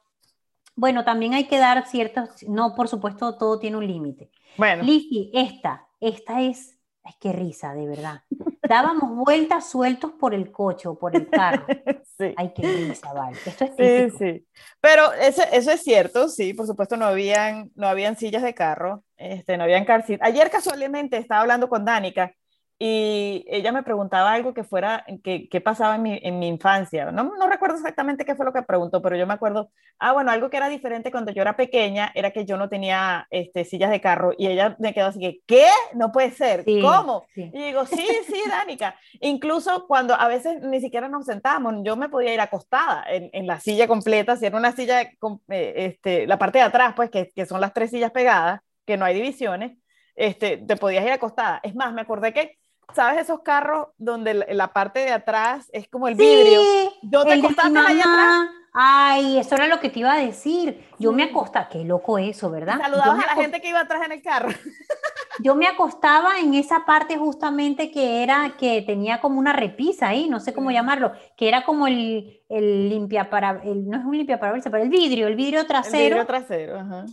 bueno, 0.78 1.04
también 1.04 1.34
hay 1.34 1.48
que 1.48 1.58
dar 1.58 1.86
ciertos, 1.86 2.30
no, 2.48 2.76
por 2.76 2.88
supuesto, 2.88 3.38
todo 3.38 3.60
tiene 3.60 3.76
un 3.76 3.86
límite. 3.86 4.32
Bueno. 4.58 4.84
Lizzy, 4.84 5.32
esta, 5.34 5.88
esta 6.00 6.42
es, 6.42 6.80
es 7.04 7.16
que 7.18 7.34
risa, 7.34 7.74
de 7.74 7.88
verdad. 7.88 8.22
Dábamos 8.68 9.16
vueltas 9.16 9.70
sueltos 9.70 10.12
por 10.14 10.34
el 10.34 10.52
coche 10.52 10.88
o 10.88 10.98
por 10.98 11.16
el 11.16 11.28
carro. 11.30 11.66
Sí. 12.18 12.34
Ay, 12.36 12.52
qué 12.56 12.64
risa, 12.64 13.14
vale. 13.14 13.38
Esto 13.46 13.66
es 13.66 13.76
típico. 13.76 14.18
Sí, 14.18 14.34
sí. 14.34 14.48
Pero 14.82 15.14
eso, 15.14 15.44
eso, 15.52 15.70
es 15.70 15.84
cierto, 15.84 16.30
sí, 16.30 16.56
por 16.56 16.66
supuesto 16.66 16.98
no 16.98 17.06
habían, 17.06 17.70
no 17.76 17.88
habían 17.88 18.18
sillas 18.18 18.42
de 18.42 18.56
carro, 18.56 19.04
este, 19.18 19.56
no 19.56 19.66
habían 19.66 19.86
car 19.86 20.04
Ayer 20.22 20.50
casualmente 20.50 21.18
estaba 21.18 21.42
hablando 21.42 21.70
con 21.70 21.86
Danica 21.86 22.34
y 22.80 23.44
ella 23.48 23.72
me 23.72 23.82
preguntaba 23.82 24.34
algo 24.34 24.54
que 24.54 24.64
fuera, 24.64 25.04
que, 25.24 25.50
que 25.50 25.62
pasaba 25.62 25.96
en 25.96 26.04
mi, 26.04 26.20
en 26.22 26.38
mi 26.38 26.48
infancia. 26.48 27.12
No, 27.12 27.24
no, 27.24 27.48
recuerdo 27.48 27.78
exactamente 27.78 28.24
qué 28.24 28.36
fue 28.36 28.46
lo 28.46 28.54
que 28.54 28.62
preguntó, 28.62 29.02
pero 29.02 29.16
yo 29.16 29.26
me 29.26 29.34
acuerdo, 29.34 29.72
ah, 29.98 30.12
bueno, 30.12 30.30
algo 30.30 30.52
que 30.52 30.58
era 30.58 30.70
diferente 30.70 31.10
cuando 31.10 31.32
yo 31.32 31.42
era 31.42 31.56
pequeña 31.56 32.12
era 32.14 32.30
que 32.30 32.46
yo 32.46 32.56
no 32.56 32.70
tenía 32.70 33.28
este, 33.32 33.66
sillas 33.66 33.90
de 33.90 34.00
carro 34.00 34.32
y 34.38 34.46
ella 34.46 34.76
me 34.78 34.94
quedó 34.94 35.08
así 35.08 35.20
que, 35.20 35.40
¿qué? 35.48 35.68
No 35.96 36.12
puede 36.12 36.30
ser, 36.32 36.66
¿cómo? 36.82 37.26
Y 37.36 37.50
digo, 37.50 37.86
sí, 37.88 38.08
sí, 38.28 38.44
Danica. 38.48 38.96
Incluso 39.22 39.88
cuando 39.88 40.14
a 40.14 40.28
veces 40.28 40.62
ni 40.62 40.80
siquiera 40.80 41.10
nos 41.10 41.26
sentábamos, 41.26 41.76
yo 41.84 41.96
me 41.96 42.10
podía 42.10 42.34
ir 42.36 42.42
acostada 42.42 43.04
en, 43.10 43.32
en 43.34 43.48
la 43.48 43.60
silla 43.60 43.88
completa, 43.88 44.36
si 44.36 44.46
era 44.46 44.56
una 44.56 44.72
silla, 44.72 45.02
eh, 45.02 45.74
este, 45.78 46.28
la 46.28 46.38
parte 46.38 46.60
de 46.60 46.66
atrás, 46.66 46.94
pues 46.96 47.10
que, 47.10 47.32
que 47.36 47.48
son 47.48 47.60
las 47.60 47.74
tres 47.74 47.90
sillas 47.90 48.12
pegadas, 48.12 48.62
que 48.86 48.98
no 48.98 49.06
hay 49.06 49.16
divisiones, 49.16 49.80
este, 50.16 50.58
te 50.58 50.76
podías 50.76 51.04
ir 51.04 51.12
acostada. 51.12 51.60
Es 51.64 51.74
más, 51.74 51.92
me 51.92 52.02
acordé 52.02 52.34
que 52.34 52.58
¿sabes 52.94 53.22
esos 53.22 53.42
carros 53.42 53.88
donde 53.98 54.34
la, 54.34 54.74
parte 54.74 55.00
de 55.00 55.12
atrás 55.12 55.70
es 55.74 55.88
como 55.88 56.08
el 56.08 56.16
vidrio? 56.16 56.62
Sí, 56.62 56.90
Yo 57.04 57.24
te 57.24 57.34
acostaste 57.34 57.78
ahí 57.78 58.00
atrás. 58.00 58.50
Ay, 58.80 59.40
eso 59.40 59.56
era 59.56 59.68
lo 59.68 59.80
que 59.80 59.90
te 59.90 60.00
iba 60.00 60.14
a 60.14 60.20
decir. 60.20 60.88
Yo 61.00 61.12
me 61.12 61.24
acostaba, 61.24 61.68
qué 61.68 61.84
loco 61.84 62.20
eso, 62.20 62.52
¿verdad? 62.52 62.80
saludabas 62.80 63.24
a 63.24 63.36
la 63.36 63.42
gente 63.42 63.60
que 63.60 63.70
iba 63.70 63.80
atrás 63.80 64.06
en 64.06 64.12
el 64.12 64.22
carro. 64.22 64.50
Yo 65.40 65.56
me 65.56 65.68
acostaba 65.68 66.40
en 66.40 66.54
esa 66.54 66.86
parte 66.86 67.18
justamente 67.18 67.92
que 67.92 68.24
era, 68.24 68.56
que 68.58 68.82
tenía 68.82 69.20
como 69.20 69.40
una 69.40 69.54
repisa 69.54 70.10
ahí, 70.10 70.30
no 70.30 70.40
sé 70.40 70.54
cómo 70.54 70.72
llamarlo, 70.72 71.12
que 71.36 71.48
era 71.48 71.64
como 71.64 71.88
el, 71.88 72.42
el 72.50 72.90
limpia 72.90 73.30
para, 73.30 73.62
el, 73.64 73.88
no 73.88 73.98
es 73.98 74.06
un 74.06 74.18
limpia 74.18 74.40
para 74.40 74.54
verse, 74.54 74.70
pero 74.72 74.84
el 74.84 74.90
vidrio, 74.90 75.28
el 75.28 75.36
vidrio 75.36 75.66
trasero. 75.68 75.98
El 75.98 76.10
vidrio 76.10 76.26
trasero, 76.26 76.80
ajá. 76.80 77.06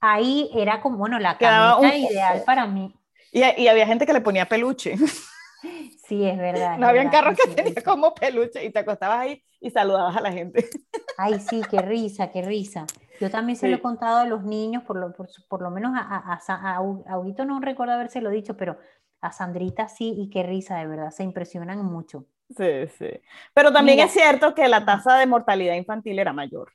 Ahí 0.00 0.50
era 0.54 0.80
como, 0.80 0.96
bueno, 0.96 1.18
la 1.18 1.36
camita 1.36 1.94
ideal 1.94 2.42
para 2.46 2.66
mí. 2.66 2.94
Y, 3.32 3.40
y, 3.40 3.68
había 3.68 3.86
gente 3.86 4.06
que 4.06 4.12
le 4.12 4.20
ponía 4.20 4.46
peluche. 4.46 4.96
Sí, 6.06 6.26
es 6.26 6.38
verdad. 6.38 6.78
No 6.78 6.88
habían 6.88 7.10
carros 7.10 7.38
que 7.38 7.50
tenían 7.50 7.84
como 7.84 8.14
peluche 8.14 8.64
y 8.64 8.70
te 8.70 8.80
acostabas 8.80 9.20
ahí 9.20 9.44
y 9.60 9.70
saludabas 9.70 10.16
a 10.16 10.20
la 10.22 10.32
gente. 10.32 10.68
Ay, 11.18 11.38
sí, 11.38 11.62
qué 11.70 11.82
risa, 11.82 12.32
qué 12.32 12.42
risa. 12.42 12.86
Yo 13.20 13.30
también 13.30 13.56
se 13.56 13.68
lo 13.68 13.76
he 13.76 13.80
contado 13.80 14.16
a 14.16 14.24
los 14.24 14.42
niños, 14.42 14.82
por 14.84 14.96
lo, 14.96 15.12
por, 15.12 15.28
por 15.48 15.62
lo 15.62 15.70
menos 15.70 15.92
a, 15.94 16.00
a, 16.00 16.40
a, 16.48 16.76
a 16.78 17.44
no 17.44 17.60
recuerdo 17.60 17.92
habérselo 17.92 18.30
dicho, 18.30 18.56
pero 18.56 18.78
a 19.20 19.30
Sandrita 19.32 19.88
sí, 19.88 20.14
y 20.16 20.30
qué 20.30 20.42
risa, 20.42 20.78
de 20.78 20.86
verdad, 20.86 21.10
se 21.10 21.22
impresionan 21.22 21.84
mucho. 21.84 22.24
Sí, 22.56 22.88
sí. 22.98 23.10
Pero 23.54 23.72
también 23.72 24.00
es 24.00 24.10
cierto 24.12 24.54
que 24.54 24.66
la 24.66 24.84
tasa 24.84 25.16
de 25.18 25.26
mortalidad 25.26 25.74
infantil 25.74 26.18
era 26.18 26.32
mayor. 26.32 26.72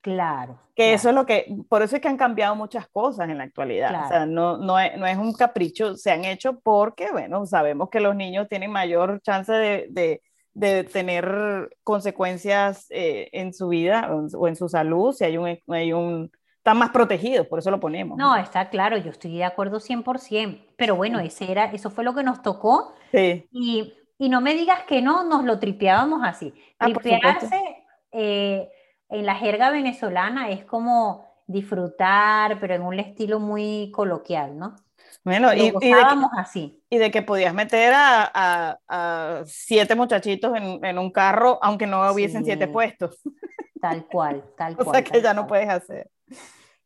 Claro. 0.00 0.60
Que 0.74 0.94
eso 0.94 1.08
es 1.08 1.14
lo 1.14 1.26
que, 1.26 1.46
por 1.68 1.82
eso 1.82 1.96
es 1.96 2.02
que 2.02 2.08
han 2.08 2.16
cambiado 2.16 2.54
muchas 2.54 2.88
cosas 2.88 3.28
en 3.28 3.38
la 3.38 3.44
actualidad. 3.44 4.04
O 4.04 4.08
sea, 4.08 4.26
no, 4.26 4.56
no, 4.56 4.78
es, 4.78 4.96
no 4.96 5.06
es 5.06 5.16
un 5.16 5.32
capricho, 5.32 5.96
se 5.96 6.10
han 6.10 6.24
hecho 6.24 6.60
porque, 6.60 7.10
bueno, 7.10 7.44
sabemos 7.46 7.90
que 7.90 8.00
los 8.00 8.14
niños 8.14 8.48
tienen 8.48 8.70
mayor 8.70 9.20
chance 9.22 9.52
de, 9.52 9.86
de, 9.90 10.22
de 10.54 10.84
tener 10.84 11.76
consecuencias 11.82 12.86
eh, 12.90 13.28
en 13.32 13.52
su 13.52 13.68
vida 13.68 14.10
o 14.34 14.48
en 14.48 14.56
su 14.56 14.68
salud, 14.68 15.12
si 15.12 15.24
hay 15.24 15.36
un, 15.36 15.58
hay 15.68 15.92
un, 15.92 16.30
están 16.58 16.78
más 16.78 16.90
protegidos, 16.90 17.46
por 17.46 17.58
eso 17.58 17.70
lo 17.70 17.80
ponemos. 17.80 18.16
No, 18.18 18.36
está 18.36 18.68
claro, 18.68 18.96
yo 18.98 19.10
estoy 19.10 19.36
de 19.38 19.44
acuerdo 19.44 19.80
100%, 19.80 20.66
pero 20.76 20.96
bueno, 20.96 21.18
ese 21.18 21.50
era, 21.50 21.66
eso 21.72 21.90
fue 21.90 22.04
lo 22.04 22.14
que 22.14 22.22
nos 22.22 22.42
tocó. 22.42 22.94
Sí. 23.10 23.48
Y, 23.50 23.94
y 24.18 24.28
no 24.28 24.40
me 24.40 24.54
digas 24.54 24.82
que 24.86 25.00
no, 25.00 25.24
nos 25.24 25.44
lo 25.44 25.58
tripeábamos 25.58 26.20
así. 26.24 26.52
Ah, 26.78 26.86
Tripearse, 26.86 27.84
eh, 28.12 28.68
en 29.08 29.26
la 29.26 29.34
jerga 29.34 29.70
venezolana 29.70 30.50
es 30.50 30.64
como 30.64 31.26
disfrutar, 31.46 32.60
pero 32.60 32.74
en 32.74 32.82
un 32.82 32.98
estilo 32.98 33.40
muy 33.40 33.90
coloquial, 33.94 34.58
¿no? 34.58 34.76
Bueno, 35.24 35.52
y, 35.52 35.60
y, 35.60 35.70
de 35.70 35.78
que, 35.80 35.94
así. 36.36 36.82
y 36.90 36.98
de 36.98 37.10
que 37.10 37.22
podías 37.22 37.54
meter 37.54 37.92
a, 37.94 38.78
a, 38.88 39.42
siete 39.46 39.94
muchachitos 39.94 40.56
en, 40.56 40.84
en, 40.84 40.98
un 40.98 41.10
carro, 41.10 41.58
aunque 41.62 41.86
no 41.86 42.10
hubiesen 42.12 42.44
siete 42.44 42.68
puestos. 42.68 43.18
Tal 43.80 44.06
cual, 44.06 44.42
tal 44.56 44.74
cual. 44.74 44.88
o 44.88 44.90
sea 44.90 45.04
que 45.04 45.22
ya 45.22 45.32
no 45.32 45.46
puedes 45.46 45.68
hacer. 45.68 46.10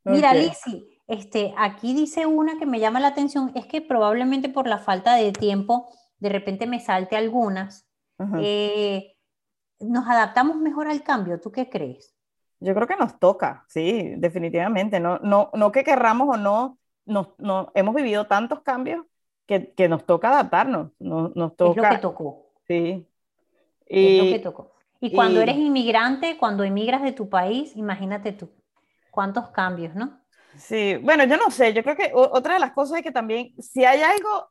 Mira, 0.05 0.33
okay. 0.33 0.43
Lizzy, 0.43 1.01
este, 1.07 1.55
aquí 1.57 1.95
dice 1.95 2.27
una 2.27 2.59
que 2.59 2.67
me 2.67 2.81
llama 2.81 3.01
la 3.01 3.09
atención, 3.09 3.51
es 3.55 3.65
que 3.65 3.81
probablemente 3.81 4.51
por 4.51 4.67
la 4.67 4.77
falta 4.77 5.15
de 5.15 5.33
tiempo, 5.33 5.89
de 6.19 6.29
repente 6.29 6.67
me 6.67 6.81
salte 6.81 7.17
algunas. 7.17 7.87
Uh 8.19 8.25
-huh. 8.25 8.41
eh, 8.43 9.17
¿Nos 9.81 10.07
adaptamos 10.07 10.57
mejor 10.57 10.87
al 10.87 11.03
cambio? 11.03 11.41
¿Tú 11.41 11.51
qué 11.51 11.71
crees? 11.71 12.12
Yo 12.63 12.75
creo 12.75 12.87
que 12.87 12.97
nos 12.97 13.19
toca, 13.19 13.65
sí, 13.67 14.15
definitivamente. 14.19 15.01
No, 15.01 15.19
no, 15.19 15.51
no 15.53 15.73
que 15.73 15.83
querramos 15.83 16.29
o 16.29 16.39
no, 16.39 16.79
no, 17.05 17.35
no 17.39 17.73
hemos 17.75 17.95
vivido 17.95 18.27
tantos 18.29 18.61
cambios 18.61 19.05
que, 19.47 19.73
que 19.73 19.89
nos 19.89 20.07
toca 20.07 20.29
adaptarnos. 20.29 20.93
Nos, 21.01 21.35
nos 21.35 21.57
toca, 21.57 21.81
es 21.81 21.89
lo 21.89 21.97
que 21.97 22.03
tocó. 22.03 22.47
Sí. 22.69 23.07
Y, 23.89 24.19
es 24.19 24.25
lo 24.25 24.31
que 24.31 24.39
tocó. 24.39 24.73
Y 25.01 25.13
cuando 25.13 25.41
y, 25.41 25.43
eres 25.43 25.57
inmigrante, 25.57 26.37
cuando 26.39 26.63
emigras 26.63 27.03
de 27.03 27.11
tu 27.11 27.29
país, 27.29 27.77
imagínate 27.77 28.33
tú, 28.33 28.49
cuántos 29.11 29.49
cambios, 29.49 29.97
¿no? 29.97 30.21
Sí, 30.57 30.97
bueno, 31.03 31.25
yo 31.25 31.37
no 31.37 31.51
sé, 31.51 31.73
yo 31.73 31.83
creo 31.83 31.97
que 31.97 32.13
otra 32.15 32.55
de 32.55 32.61
las 32.61 32.73
cosas 32.73 32.99
es 32.99 33.03
que 33.03 33.11
también, 33.11 33.55
si 33.59 33.85
hay 33.85 34.03
algo, 34.03 34.51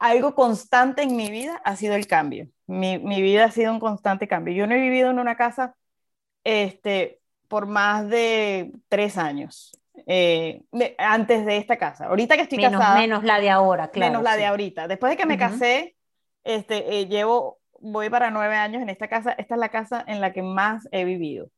algo 0.00 0.34
constante 0.34 1.02
en 1.02 1.14
mi 1.14 1.30
vida, 1.30 1.60
ha 1.64 1.76
sido 1.76 1.94
el 1.94 2.08
cambio. 2.08 2.48
Mi, 2.66 2.98
mi 2.98 3.22
vida 3.22 3.44
ha 3.44 3.50
sido 3.52 3.72
un 3.72 3.78
constante 3.78 4.26
cambio. 4.26 4.54
Yo 4.54 4.66
no 4.66 4.74
he 4.74 4.80
vivido 4.80 5.10
en 5.10 5.20
una 5.20 5.36
casa 5.36 5.76
este, 6.44 7.20
por 7.48 7.66
más 7.66 8.08
de 8.08 8.72
tres 8.88 9.18
años. 9.18 9.72
Eh, 10.06 10.62
antes 10.98 11.44
de 11.44 11.58
esta 11.58 11.76
casa. 11.76 12.06
Ahorita 12.06 12.36
que 12.36 12.42
estoy 12.42 12.58
menos, 12.58 12.80
casada. 12.80 12.98
Menos 12.98 13.24
la 13.24 13.38
de 13.40 13.50
ahora, 13.50 13.90
claro. 13.90 14.12
Menos 14.12 14.24
la 14.24 14.32
sí. 14.32 14.38
de 14.38 14.46
ahorita. 14.46 14.88
Después 14.88 15.10
de 15.10 15.16
que 15.16 15.26
me 15.26 15.34
uh 15.34 15.36
-huh. 15.36 15.50
casé, 15.50 15.96
este, 16.44 16.98
eh, 16.98 17.06
llevo, 17.06 17.58
voy 17.78 18.08
para 18.08 18.30
nueve 18.30 18.56
años 18.56 18.82
en 18.82 18.88
esta 18.88 19.06
casa. 19.06 19.32
Esta 19.32 19.54
es 19.54 19.60
la 19.60 19.68
casa 19.68 20.02
en 20.06 20.20
la 20.20 20.32
que 20.32 20.42
más 20.42 20.88
he 20.92 21.04
vivido. 21.04 21.48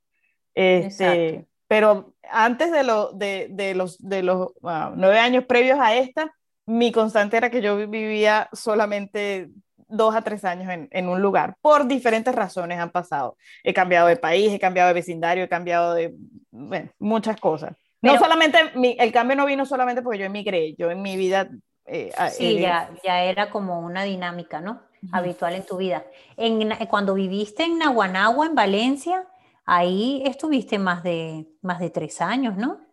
Este, 0.54 1.46
pero 1.68 2.14
antes 2.30 2.70
de, 2.70 2.84
lo, 2.84 3.12
de, 3.12 3.48
de 3.50 3.74
los, 3.74 3.98
de 3.98 4.22
los 4.22 4.52
wow, 4.60 4.92
nueve 4.94 5.18
años 5.18 5.44
previos 5.44 5.78
a 5.80 5.94
esta, 5.94 6.32
mi 6.66 6.92
constante 6.92 7.36
era 7.36 7.50
que 7.50 7.60
yo 7.60 7.76
vivía 7.76 8.48
solamente 8.52 9.48
dos 9.88 10.14
a 10.14 10.22
tres 10.22 10.44
años 10.44 10.68
en, 10.70 10.88
en, 10.90 11.08
un 11.08 11.20
lugar. 11.20 11.56
Por 11.60 11.86
diferentes 11.86 12.34
razones 12.34 12.78
han 12.78 12.90
pasado. 12.90 13.36
He 13.62 13.74
cambiado 13.74 14.06
de 14.08 14.16
país, 14.16 14.52
he 14.52 14.58
cambiado 14.58 14.88
de 14.88 14.94
vecindario, 14.94 15.44
he 15.44 15.48
cambiado 15.48 15.94
de 15.94 16.14
bueno, 16.50 16.90
muchas 16.98 17.40
cosas. 17.40 17.74
Pero, 18.00 18.14
no 18.14 18.20
solamente, 18.20 18.58
mi, 18.74 18.96
el 18.98 19.12
cambio 19.12 19.36
no 19.36 19.46
vino 19.46 19.64
solamente 19.64 20.02
porque 20.02 20.18
yo 20.18 20.26
emigré, 20.26 20.74
yo 20.74 20.90
en 20.90 21.02
mi 21.02 21.16
vida... 21.16 21.48
Eh, 21.86 22.12
sí, 22.30 22.58
eh, 22.58 22.60
ya, 22.60 22.90
ya 23.02 23.22
era 23.22 23.50
como 23.50 23.80
una 23.80 24.04
dinámica, 24.04 24.60
¿no? 24.60 24.72
Uh 24.72 25.06
-huh. 25.06 25.10
Habitual 25.12 25.54
en 25.54 25.64
tu 25.64 25.76
vida. 25.76 26.04
En, 26.36 26.70
cuando 26.86 27.14
viviste 27.14 27.64
en 27.64 27.78
Naguanagua, 27.78 28.46
en 28.46 28.54
Valencia, 28.54 29.26
ahí 29.66 30.22
estuviste 30.26 30.78
más 30.78 31.02
de, 31.02 31.46
más 31.62 31.78
de 31.78 31.90
tres 31.90 32.20
años, 32.20 32.56
¿no? 32.56 32.83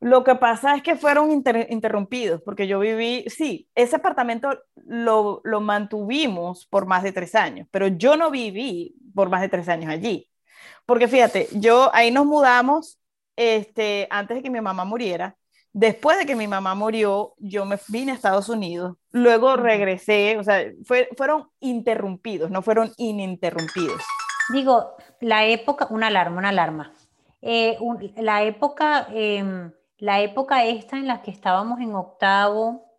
Lo 0.00 0.24
que 0.24 0.34
pasa 0.34 0.74
es 0.74 0.82
que 0.82 0.96
fueron 0.96 1.30
inter 1.30 1.66
interrumpidos, 1.68 2.40
porque 2.40 2.66
yo 2.66 2.78
viví, 2.78 3.24
sí, 3.28 3.68
ese 3.74 3.96
apartamento 3.96 4.58
lo, 4.86 5.42
lo, 5.44 5.60
mantuvimos 5.60 6.66
por 6.66 6.86
más 6.86 7.02
de 7.02 7.12
tres 7.12 7.34
años, 7.34 7.68
pero 7.70 7.86
yo 7.86 8.16
no 8.16 8.30
viví 8.30 8.96
por 9.14 9.28
más 9.28 9.42
de 9.42 9.50
tres 9.50 9.68
años 9.68 9.90
allí. 9.90 10.30
Porque 10.86 11.06
fíjate, 11.06 11.48
yo 11.52 11.90
ahí 11.94 12.10
nos 12.10 12.24
mudamos 12.24 12.98
este, 13.36 14.08
antes 14.10 14.38
de 14.38 14.42
que 14.42 14.50
mi 14.50 14.60
mamá 14.62 14.86
muriera. 14.86 15.36
Después 15.72 16.18
de 16.18 16.26
que 16.26 16.34
mi 16.34 16.48
mamá 16.48 16.74
murió, 16.74 17.34
yo 17.38 17.66
me 17.66 17.78
vine 17.88 18.12
a 18.12 18.14
Estados 18.14 18.48
Unidos, 18.48 18.96
luego 19.12 19.54
regresé, 19.56 20.36
o 20.36 20.42
sea, 20.42 20.64
fue, 20.84 21.10
fueron 21.16 21.48
interrumpidos, 21.60 22.50
no 22.50 22.62
fueron 22.62 22.90
ininterrumpidos. 22.96 24.02
Digo, 24.52 24.96
la 25.20 25.44
época, 25.44 25.86
una 25.90 26.08
alarma, 26.08 26.38
una 26.38 26.48
alarma. 26.48 26.94
Eh, 27.42 27.76
un, 27.80 28.14
la 28.16 28.44
época... 28.44 29.08
Eh, 29.12 29.70
la 30.00 30.20
época 30.20 30.64
esta 30.64 30.96
en 30.96 31.06
la 31.06 31.22
que 31.22 31.30
estábamos 31.30 31.80
en 31.80 31.94
octavo, 31.94 32.90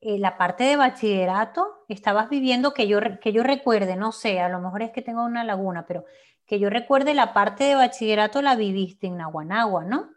eh, 0.00 0.18
la 0.18 0.38
parte 0.38 0.64
de 0.64 0.76
bachillerato, 0.76 1.84
estabas 1.88 2.30
viviendo 2.30 2.72
que 2.72 2.86
yo, 2.86 3.00
que 3.20 3.32
yo 3.32 3.42
recuerde, 3.42 3.96
no 3.96 4.12
sé, 4.12 4.40
a 4.40 4.48
lo 4.48 4.60
mejor 4.60 4.82
es 4.82 4.90
que 4.92 5.02
tengo 5.02 5.24
una 5.24 5.44
laguna, 5.44 5.84
pero 5.86 6.04
que 6.46 6.60
yo 6.60 6.70
recuerde 6.70 7.14
la 7.14 7.32
parte 7.32 7.64
de 7.64 7.74
bachillerato 7.74 8.42
la 8.42 8.54
viviste 8.54 9.08
en 9.08 9.16
Naguanagua, 9.16 9.84
¿no? 9.84 10.10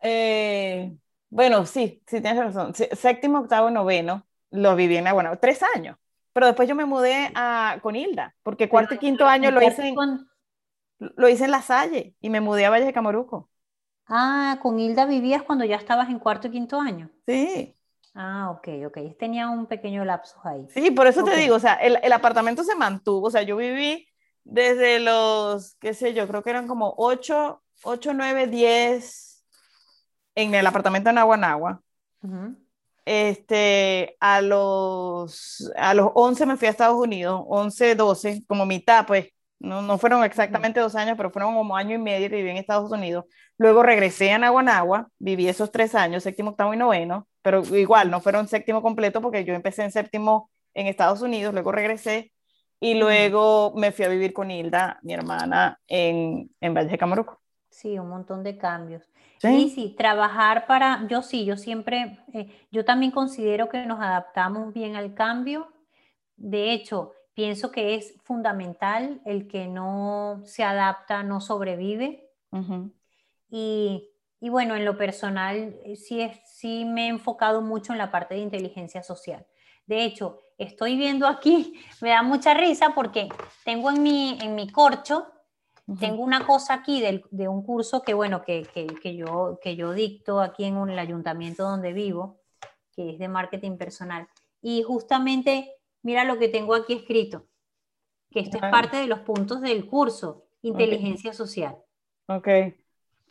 Eh, 0.00 0.96
bueno, 1.28 1.66
sí, 1.66 2.02
sí 2.06 2.20
tienes 2.20 2.36
razón. 2.36 2.74
Séptimo, 2.74 3.40
octavo, 3.40 3.70
noveno, 3.70 4.26
lo 4.50 4.76
viví 4.76 4.96
en 4.96 5.04
Naguanagua, 5.04 5.38
tres 5.38 5.62
años. 5.76 5.98
Pero 6.32 6.46
después 6.46 6.68
yo 6.68 6.74
me 6.74 6.86
mudé 6.86 7.30
a, 7.34 7.78
con 7.82 7.96
Hilda, 7.96 8.34
porque 8.42 8.68
cuarto 8.68 8.94
y 8.94 8.98
quinto 8.98 9.26
año 9.26 9.50
lo 9.50 9.60
hice, 9.60 9.88
en, 9.88 9.96
lo 10.98 11.28
hice 11.28 11.44
en 11.44 11.50
La 11.50 11.62
Salle 11.62 12.14
y 12.20 12.30
me 12.30 12.40
mudé 12.40 12.64
a 12.64 12.70
Valle 12.70 12.86
de 12.86 12.92
Camaruco. 12.94 13.50
Ah, 14.08 14.58
con 14.62 14.78
Hilda 14.78 15.04
vivías 15.04 15.42
cuando 15.42 15.64
ya 15.64 15.76
estabas 15.76 16.08
en 16.08 16.18
cuarto 16.18 16.48
y 16.48 16.50
quinto 16.50 16.80
año. 16.80 17.10
Sí. 17.26 17.76
Ah, 18.14 18.50
ok, 18.50 18.68
ok. 18.86 19.16
Tenía 19.18 19.48
un 19.48 19.66
pequeño 19.66 20.04
lapso 20.04 20.40
ahí. 20.44 20.66
Sí, 20.70 20.90
por 20.90 21.06
eso 21.06 21.22
te 21.22 21.36
digo, 21.36 21.56
o 21.56 21.60
sea, 21.60 21.74
el, 21.74 21.98
el, 22.02 22.12
apartamento 22.12 22.64
se 22.64 22.74
mantuvo, 22.74 23.28
o 23.28 23.30
sea, 23.30 23.42
yo 23.42 23.56
viví 23.56 24.08
desde 24.44 24.98
los, 24.98 25.76
qué 25.76 25.92
sé 25.94 26.14
yo, 26.14 26.26
creo 26.26 26.42
que 26.42 26.50
eran 26.50 26.66
como 26.66 26.94
8, 26.96 27.62
8 27.82 28.14
9, 28.14 28.46
10 28.46 29.44
en 30.34 30.54
el 30.54 30.66
apartamento 30.66 31.10
en 31.10 31.18
Aguanagua. 31.18 31.82
Este, 33.04 34.16
a 34.20 34.40
los, 34.40 35.72
a 35.76 35.94
los 35.94 36.10
11 36.14 36.46
me 36.46 36.56
fui 36.56 36.68
a 36.68 36.70
Estados 36.70 36.98
Unidos, 36.98 37.42
11, 37.46 37.94
12, 37.94 38.44
como 38.46 38.66
mitad, 38.66 39.06
pues, 39.06 39.28
no, 39.60 39.82
no 39.82 39.98
fueron 39.98 40.24
exactamente 40.24 40.80
dos 40.80 40.94
años, 40.94 41.16
pero 41.16 41.30
fueron 41.30 41.54
como 41.54 41.76
año 41.76 41.94
y 41.94 41.98
medio 41.98 42.26
y 42.26 42.28
viví 42.28 42.50
en 42.50 42.56
Estados 42.56 42.90
Unidos. 42.90 43.24
Luego 43.56 43.82
regresé 43.82 44.32
a 44.32 44.38
Naguanagua, 44.38 45.08
viví 45.18 45.48
esos 45.48 45.72
tres 45.72 45.94
años, 45.94 46.22
séptimo, 46.22 46.50
octavo 46.50 46.74
y 46.74 46.76
noveno, 46.76 47.26
pero 47.42 47.62
igual 47.76 48.10
no 48.10 48.20
fueron 48.20 48.46
séptimo 48.46 48.82
completo 48.82 49.20
porque 49.20 49.44
yo 49.44 49.54
empecé 49.54 49.82
en 49.82 49.90
séptimo 49.90 50.50
en 50.74 50.86
Estados 50.86 51.22
Unidos, 51.22 51.52
luego 51.52 51.72
regresé 51.72 52.32
y 52.80 52.94
luego 52.94 53.72
me 53.74 53.90
fui 53.90 54.04
a 54.04 54.08
vivir 54.08 54.32
con 54.32 54.50
Hilda, 54.50 55.00
mi 55.02 55.12
hermana, 55.12 55.80
en, 55.88 56.50
en 56.60 56.74
Valle 56.74 56.90
de 56.90 56.98
Camaruco. 56.98 57.40
Sí, 57.68 57.98
un 57.98 58.08
montón 58.08 58.42
de 58.42 58.56
cambios. 58.56 59.02
¿Sí? 59.38 59.70
sí, 59.70 59.94
trabajar 59.96 60.66
para, 60.66 61.06
yo 61.08 61.22
sí, 61.22 61.44
yo 61.44 61.56
siempre, 61.56 62.18
eh, 62.32 62.66
yo 62.72 62.84
también 62.84 63.12
considero 63.12 63.68
que 63.68 63.86
nos 63.86 64.00
adaptamos 64.00 64.72
bien 64.72 64.96
al 64.96 65.14
cambio. 65.14 65.68
De 66.36 66.72
hecho, 66.72 67.12
pienso 67.38 67.70
que 67.70 67.94
es 67.94 68.16
fundamental 68.24 69.20
el 69.24 69.46
que 69.46 69.68
no 69.68 70.42
se 70.44 70.64
adapta, 70.64 71.22
no 71.22 71.40
sobrevive. 71.40 72.28
y, 73.48 74.10
y, 74.40 74.48
bueno, 74.48 74.74
en 74.74 74.84
lo 74.84 74.98
personal, 74.98 75.78
eh, 75.84 75.94
sí, 75.94 76.20
es, 76.20 76.36
sí 76.46 76.84
me 76.84 77.04
he 77.04 77.08
enfocado 77.10 77.60
mucho 77.60 77.92
en 77.92 77.98
la 77.98 78.10
parte 78.10 78.34
de 78.34 78.40
inteligencia 78.40 79.04
social. 79.04 79.46
De 79.86 80.02
hecho, 80.02 80.40
estoy 80.58 80.96
viendo 80.96 81.28
aquí, 81.28 81.74
me 82.00 82.08
da 82.08 82.24
mucha 82.24 82.54
risa 82.54 82.92
porque 82.92 83.28
tengo 83.64 83.92
en 83.92 84.02
mi, 84.02 84.36
en 84.42 84.56
mi 84.56 84.68
corcho, 84.68 85.28
tengo 86.00 86.24
una 86.24 86.44
cosa 86.44 86.74
aquí 86.74 87.00
de 87.00 87.46
un 87.46 87.62
curso 87.62 88.02
que, 88.02 88.14
bueno, 88.14 88.42
que, 88.42 88.66
que, 89.00 89.16
yo, 89.16 89.60
que 89.62 89.76
yo 89.76 89.92
dicto 89.92 90.40
aquí 90.40 90.64
en 90.64 90.76
el 90.90 90.98
ayuntamiento 90.98 91.62
donde 91.62 91.92
vivo, 91.92 92.40
que 92.90 93.10
es 93.10 93.18
de 93.20 93.28
marketing 93.28 93.78
personal. 93.78 94.26
Y 94.60 94.82
justamente, 94.82 95.77
mira 96.02 96.24
lo 96.24 96.38
que 96.38 96.48
tengo 96.48 96.74
aquí 96.74 96.94
escrito, 96.94 97.46
que 98.30 98.40
esto 98.40 98.56
es 98.56 98.62
parte 98.62 98.96
de 98.96 99.06
los 99.06 99.20
puntos 99.20 99.60
del 99.60 99.86
curso, 99.86 100.46
inteligencia 100.62 101.32
social. 101.32 101.76
Ok. 102.26 102.46
lo 102.46 102.52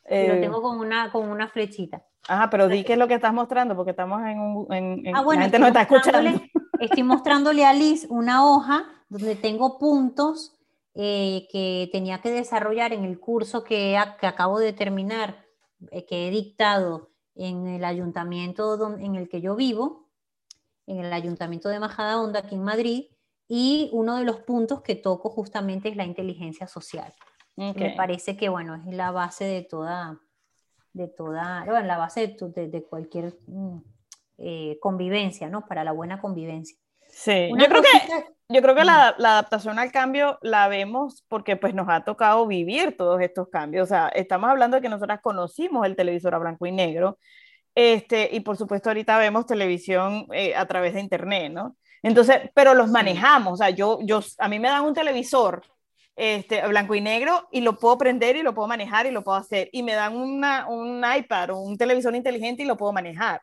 eh, 0.06 0.40
tengo 0.42 0.62
con 0.62 0.80
una, 0.80 1.12
con 1.12 1.30
una 1.30 1.48
flechita. 1.48 2.06
Ajá, 2.28 2.50
pero 2.50 2.68
di 2.68 2.84
qué 2.84 2.94
es 2.94 3.00
lo 3.00 3.08
que 3.08 3.14
estás 3.14 3.34
mostrando, 3.34 3.76
porque 3.76 3.92
estamos 3.92 4.22
en 4.26 4.40
un... 4.40 4.74
En, 4.74 5.16
ah, 5.16 5.22
bueno, 5.22 5.40
la 5.40 5.46
gente 5.46 5.60
no 5.60 5.68
está 5.68 5.82
escuchando. 5.82 6.42
Estoy 6.80 7.04
mostrándole 7.04 7.66
a 7.66 7.74
Liz 7.74 8.06
una 8.10 8.46
hoja 8.46 8.86
donde 9.10 9.36
tengo 9.36 9.80
puntos 9.80 10.58
eh, 10.94 11.48
que 11.52 11.90
tenía 11.92 12.22
que 12.22 12.32
desarrollar 12.32 12.92
en 12.92 13.04
el 13.04 13.20
curso 13.20 13.64
que, 13.64 13.98
que 14.20 14.28
acabo 14.28 14.60
de 14.60 14.74
terminar, 14.74 15.46
eh, 15.92 16.06
que 16.06 16.28
he 16.28 16.32
dictado 16.32 17.12
en 17.36 17.68
el 17.68 17.86
ayuntamiento 17.86 18.98
en 18.98 19.16
el 19.16 19.30
que 19.30 19.42
yo 19.42 19.56
vivo, 19.56 20.07
en 20.88 21.00
el 21.00 21.14
ayuntamiento 21.14 21.70
de 21.70 21.80
Majadahonda, 21.80 22.40
aquí 22.40 22.56
en 22.56 22.64
Madrid, 22.64 23.06
y 23.48 23.90
uno 23.94 24.18
de 24.18 24.26
los 24.26 24.38
puntos 24.38 24.82
que 24.82 24.96
toco 24.96 25.30
justamente 25.30 25.90
es 25.90 25.96
la 25.96 26.06
inteligencia 26.06 26.68
social. 26.68 27.14
Me 27.56 27.94
parece 27.96 28.38
que, 28.38 28.50
bueno, 28.50 28.76
es 28.76 28.86
la 28.94 29.12
base 29.12 29.46
de 29.46 29.64
toda, 29.64 30.20
de 30.94 31.08
toda, 31.08 31.64
bueno, 31.66 31.88
la 31.88 31.98
base 31.98 32.28
de, 32.28 32.68
de, 32.68 32.84
cualquier 32.84 33.36
mm, 33.48 33.78
eh, 34.38 34.78
convivencia, 34.80 35.50
¿no? 35.50 35.66
Para 35.66 35.84
la 35.84 35.92
buena 35.92 36.22
convivencia. 36.22 36.78
Sí, 37.10 37.50
yo 37.58 37.66
creo 37.68 37.82
que 37.82 38.38
yo 38.50 38.62
creo 38.62 38.76
que 38.76 38.86
la, 38.86 39.10
adaptación 39.10 39.78
al 39.78 39.92
cambio 39.92 40.40
la 40.42 40.70
vemos 40.70 41.26
porque 41.28 41.58
pues 41.58 41.74
nos 41.74 41.90
ha 41.90 42.06
tocado 42.06 42.48
vivir 42.48 42.96
todos 42.96 43.20
estos 43.22 43.50
cambios. 43.50 43.84
O 43.84 43.88
sea, 43.90 44.08
estamos 44.10 44.50
hablando 44.50 44.78
de 44.78 44.82
que 44.82 44.90
nosotras 44.90 45.20
conocimos 45.22 45.86
el 45.86 45.98
televisor 45.98 46.34
a 46.34 46.38
blanco 46.38 46.66
y 46.66 46.72
negro, 46.72 47.20
este, 47.80 48.28
y 48.32 48.40
por 48.40 48.58
supuesto 48.58 48.90
ahorita 48.90 49.20
vemos 49.20 49.46
televisión 49.46 50.26
eh, 50.34 50.56
a 50.56 50.66
través 50.66 50.96
de 50.96 51.00
internet, 51.00 51.52
¿no? 51.52 51.76
Entonces, 52.02 52.50
pero 52.56 52.74
los 52.74 52.90
manejamos. 52.90 53.54
O 53.54 53.58
sea, 53.58 53.70
yo, 53.70 54.00
yo, 54.02 54.20
a 54.40 54.48
mí 54.48 54.58
me 54.58 54.68
dan 54.68 54.84
un 54.84 54.96
televisor 54.96 55.62
este, 56.16 56.68
blanco 56.68 56.96
y 56.96 57.02
negro 57.02 57.48
y 57.52 57.62
lo 57.62 57.78
puedo 57.78 57.96
prender 58.00 58.36
y 58.36 58.42
lo 58.42 58.56
puedo 58.56 58.68
manejar 58.68 59.06
y 59.06 59.12
lo 59.12 59.24
puedo 59.24 59.38
hacer. 59.38 59.70
Y 59.72 59.84
me 59.84 59.94
dan 59.94 60.16
una, 60.16 60.68
un 60.68 61.04
iPad 61.18 61.52
o 61.52 61.60
un 61.60 61.78
televisor 61.78 62.16
inteligente 62.16 62.64
y 62.64 62.66
lo 62.66 62.78
puedo 62.78 62.94
manejar 62.94 63.42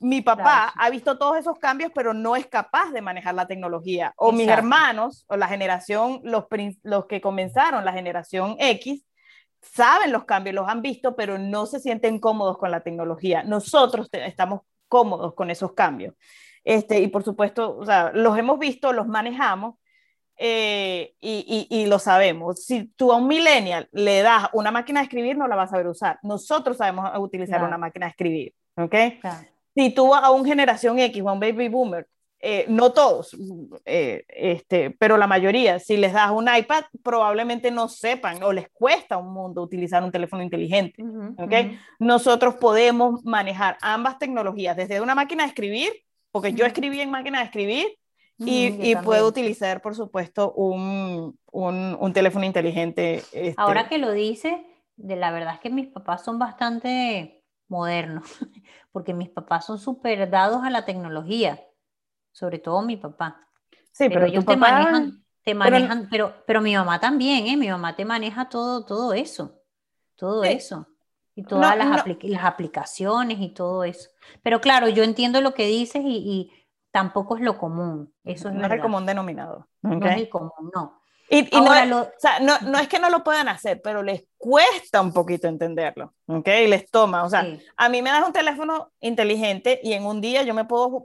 mi 0.00 0.20
papá 0.20 0.72
ha 0.76 0.90
visto 0.90 1.18
todos 1.18 1.38
esos 1.38 1.58
cambios, 1.58 1.90
pero 1.94 2.14
no 2.14 2.36
es 2.36 2.46
capaz 2.46 2.90
de 2.92 3.02
manejar 3.02 3.34
la 3.34 3.46
tecnología. 3.46 4.12
O 4.16 4.32
mis 4.32 4.48
hermanos, 4.48 5.24
o 5.28 5.36
la 5.36 5.48
generación, 5.48 6.20
los, 6.22 6.44
los 6.82 7.06
que 7.06 7.20
comenzaron, 7.20 7.84
la 7.84 7.92
generación 7.92 8.56
X, 8.58 9.04
saben 9.60 10.12
los 10.12 10.24
cambios, 10.24 10.54
los 10.54 10.68
han 10.68 10.82
visto, 10.82 11.16
pero 11.16 11.38
no 11.38 11.66
se 11.66 11.80
sienten 11.80 12.18
cómodos 12.18 12.58
con 12.58 12.70
la 12.70 12.80
tecnología. 12.80 13.42
Nosotros 13.42 14.08
estamos 14.12 14.62
cómodos 14.88 15.34
con 15.34 15.50
esos 15.50 15.72
cambios. 15.72 16.14
Este, 16.64 17.00
y 17.00 17.08
por 17.08 17.24
supuesto, 17.24 17.76
o 17.78 17.84
sea, 17.84 18.10
los 18.12 18.36
hemos 18.38 18.58
visto, 18.58 18.92
los 18.92 19.06
manejamos 19.06 19.76
eh, 20.36 21.14
y, 21.20 21.66
y, 21.70 21.82
y, 21.82 21.86
lo 21.86 21.98
sabemos. 21.98 22.64
Si 22.64 22.88
tú 22.96 23.12
a 23.12 23.16
un 23.16 23.26
millennial 23.26 23.88
le 23.92 24.22
das 24.22 24.48
una 24.52 24.70
máquina 24.70 25.00
de 25.00 25.04
escribir, 25.04 25.36
no 25.36 25.48
la 25.48 25.56
vas 25.56 25.68
a 25.68 25.72
saber 25.72 25.88
usar. 25.88 26.18
Nosotros 26.22 26.76
sabemos 26.76 27.10
utilizar 27.18 27.62
una 27.62 27.78
máquina 27.78 28.06
de 28.06 28.10
escribir. 28.10 28.54
¿Ok? 28.76 28.94
si 29.74 29.90
tú 29.90 30.14
a 30.14 30.30
un 30.30 30.44
generación 30.44 30.98
X 30.98 31.22
o 31.22 31.28
a 31.28 31.32
un 31.32 31.40
baby 31.40 31.68
boomer, 31.68 32.08
eh, 32.40 32.66
no 32.68 32.92
todos, 32.92 33.36
eh, 33.84 34.24
este, 34.28 34.90
pero 34.90 35.16
la 35.16 35.26
mayoría, 35.26 35.80
si 35.80 35.96
les 35.96 36.12
das 36.12 36.30
un 36.30 36.48
iPad, 36.48 36.84
probablemente 37.02 37.70
no 37.70 37.88
sepan 37.88 38.42
o 38.42 38.52
les 38.52 38.68
cuesta 38.70 39.16
un 39.16 39.32
mundo 39.32 39.62
utilizar 39.62 40.04
un 40.04 40.12
teléfono 40.12 40.42
inteligente. 40.42 41.02
¿okay? 41.36 41.78
Nosotros 41.98 42.54
podemos 42.54 43.24
manejar 43.24 43.76
ambas 43.80 44.18
tecnologías, 44.18 44.76
desde 44.76 45.00
una 45.00 45.16
máquina 45.16 45.42
de 45.42 45.48
escribir, 45.48 45.90
porque 46.30 46.52
yo 46.52 46.64
escribí 46.64 47.00
en 47.00 47.10
máquina 47.10 47.40
de 47.40 47.46
escribir, 47.46 47.98
y, 48.40 48.90
y 48.90 48.94
puedo 48.94 49.26
utilizar, 49.26 49.82
por 49.82 49.96
supuesto, 49.96 50.52
un, 50.52 51.36
un, 51.50 51.96
un 51.98 52.12
teléfono 52.12 52.44
inteligente. 52.44 53.16
Este. 53.32 53.54
Ahora 53.56 53.88
que 53.88 53.98
lo 53.98 54.12
dice, 54.12 54.64
de 54.96 55.16
la 55.16 55.32
verdad 55.32 55.54
es 55.54 55.60
que 55.60 55.70
mis 55.70 55.88
papás 55.88 56.24
son 56.24 56.38
bastante 56.38 57.42
modernos, 57.66 58.26
porque 58.92 59.12
mis 59.12 59.28
papás 59.28 59.66
son 59.66 59.78
súper 59.78 60.30
dados 60.30 60.62
a 60.62 60.70
la 60.70 60.84
tecnología, 60.84 61.60
sobre 62.38 62.60
todo 62.60 62.82
mi 62.82 62.96
papá. 62.96 63.44
Sí, 63.90 64.08
pero, 64.08 64.26
ellos 64.26 64.46
te 64.46 64.56
manejan, 64.56 65.24
te 65.42 65.54
manejan, 65.54 66.08
pero, 66.08 66.32
pero, 66.46 66.60
mi 66.60 66.74
mamá 66.74 67.00
también, 67.00 67.48
¿eh? 67.48 67.56
Mi 67.56 67.68
mamá 67.68 67.96
te 67.96 68.04
maneja 68.04 68.48
todo, 68.48 68.84
todo 68.84 69.12
eso, 69.12 69.60
todo 70.14 70.44
eso. 70.44 70.86
Y 71.34 71.42
todas 71.42 71.76
las, 71.76 71.88
las, 72.22 72.44
aplicaciones 72.44 73.38
y 73.40 73.48
todo 73.50 73.84
eso. 73.84 74.10
Pero 74.42 74.60
claro, 74.60 74.88
yo 74.88 75.02
entiendo 75.02 75.40
lo 75.40 75.54
que 75.54 75.66
dices 75.66 76.02
y, 76.04 76.16
y 76.16 76.52
tampoco 76.90 77.36
es 77.36 77.42
lo 77.42 77.58
común. 77.58 78.12
Eso 78.24 78.48
es 78.48 78.54
no 78.54 78.66
es 78.66 78.72
el 78.72 78.80
común 78.80 79.06
denominador. 79.06 79.66
No 79.82 80.06
es 80.06 80.16
el 80.16 80.28
común, 80.28 80.70
no. 80.74 81.00
Y, 81.30 81.42
no, 81.52 82.00
o 82.00 82.08
sea, 82.16 82.40
no, 82.40 82.58
no, 82.60 82.78
es 82.78 82.88
que 82.88 82.98
no 82.98 83.10
lo 83.10 83.22
puedan 83.22 83.48
hacer, 83.48 83.82
pero 83.82 84.02
les 84.02 84.24
cuesta 84.38 85.02
un 85.02 85.12
poquito 85.12 85.46
entenderlo, 85.46 86.14
¿ok? 86.26 86.48
Y 86.64 86.68
les 86.68 86.90
toma, 86.90 87.22
o 87.22 87.28
sea, 87.28 87.46
a 87.76 87.88
mí 87.90 88.00
me 88.00 88.10
das 88.10 88.26
un 88.26 88.32
teléfono 88.32 88.92
inteligente 89.00 89.78
y 89.82 89.92
en 89.92 90.06
un 90.06 90.22
día 90.22 90.42
yo 90.42 90.54
me 90.54 90.64
puedo 90.64 91.04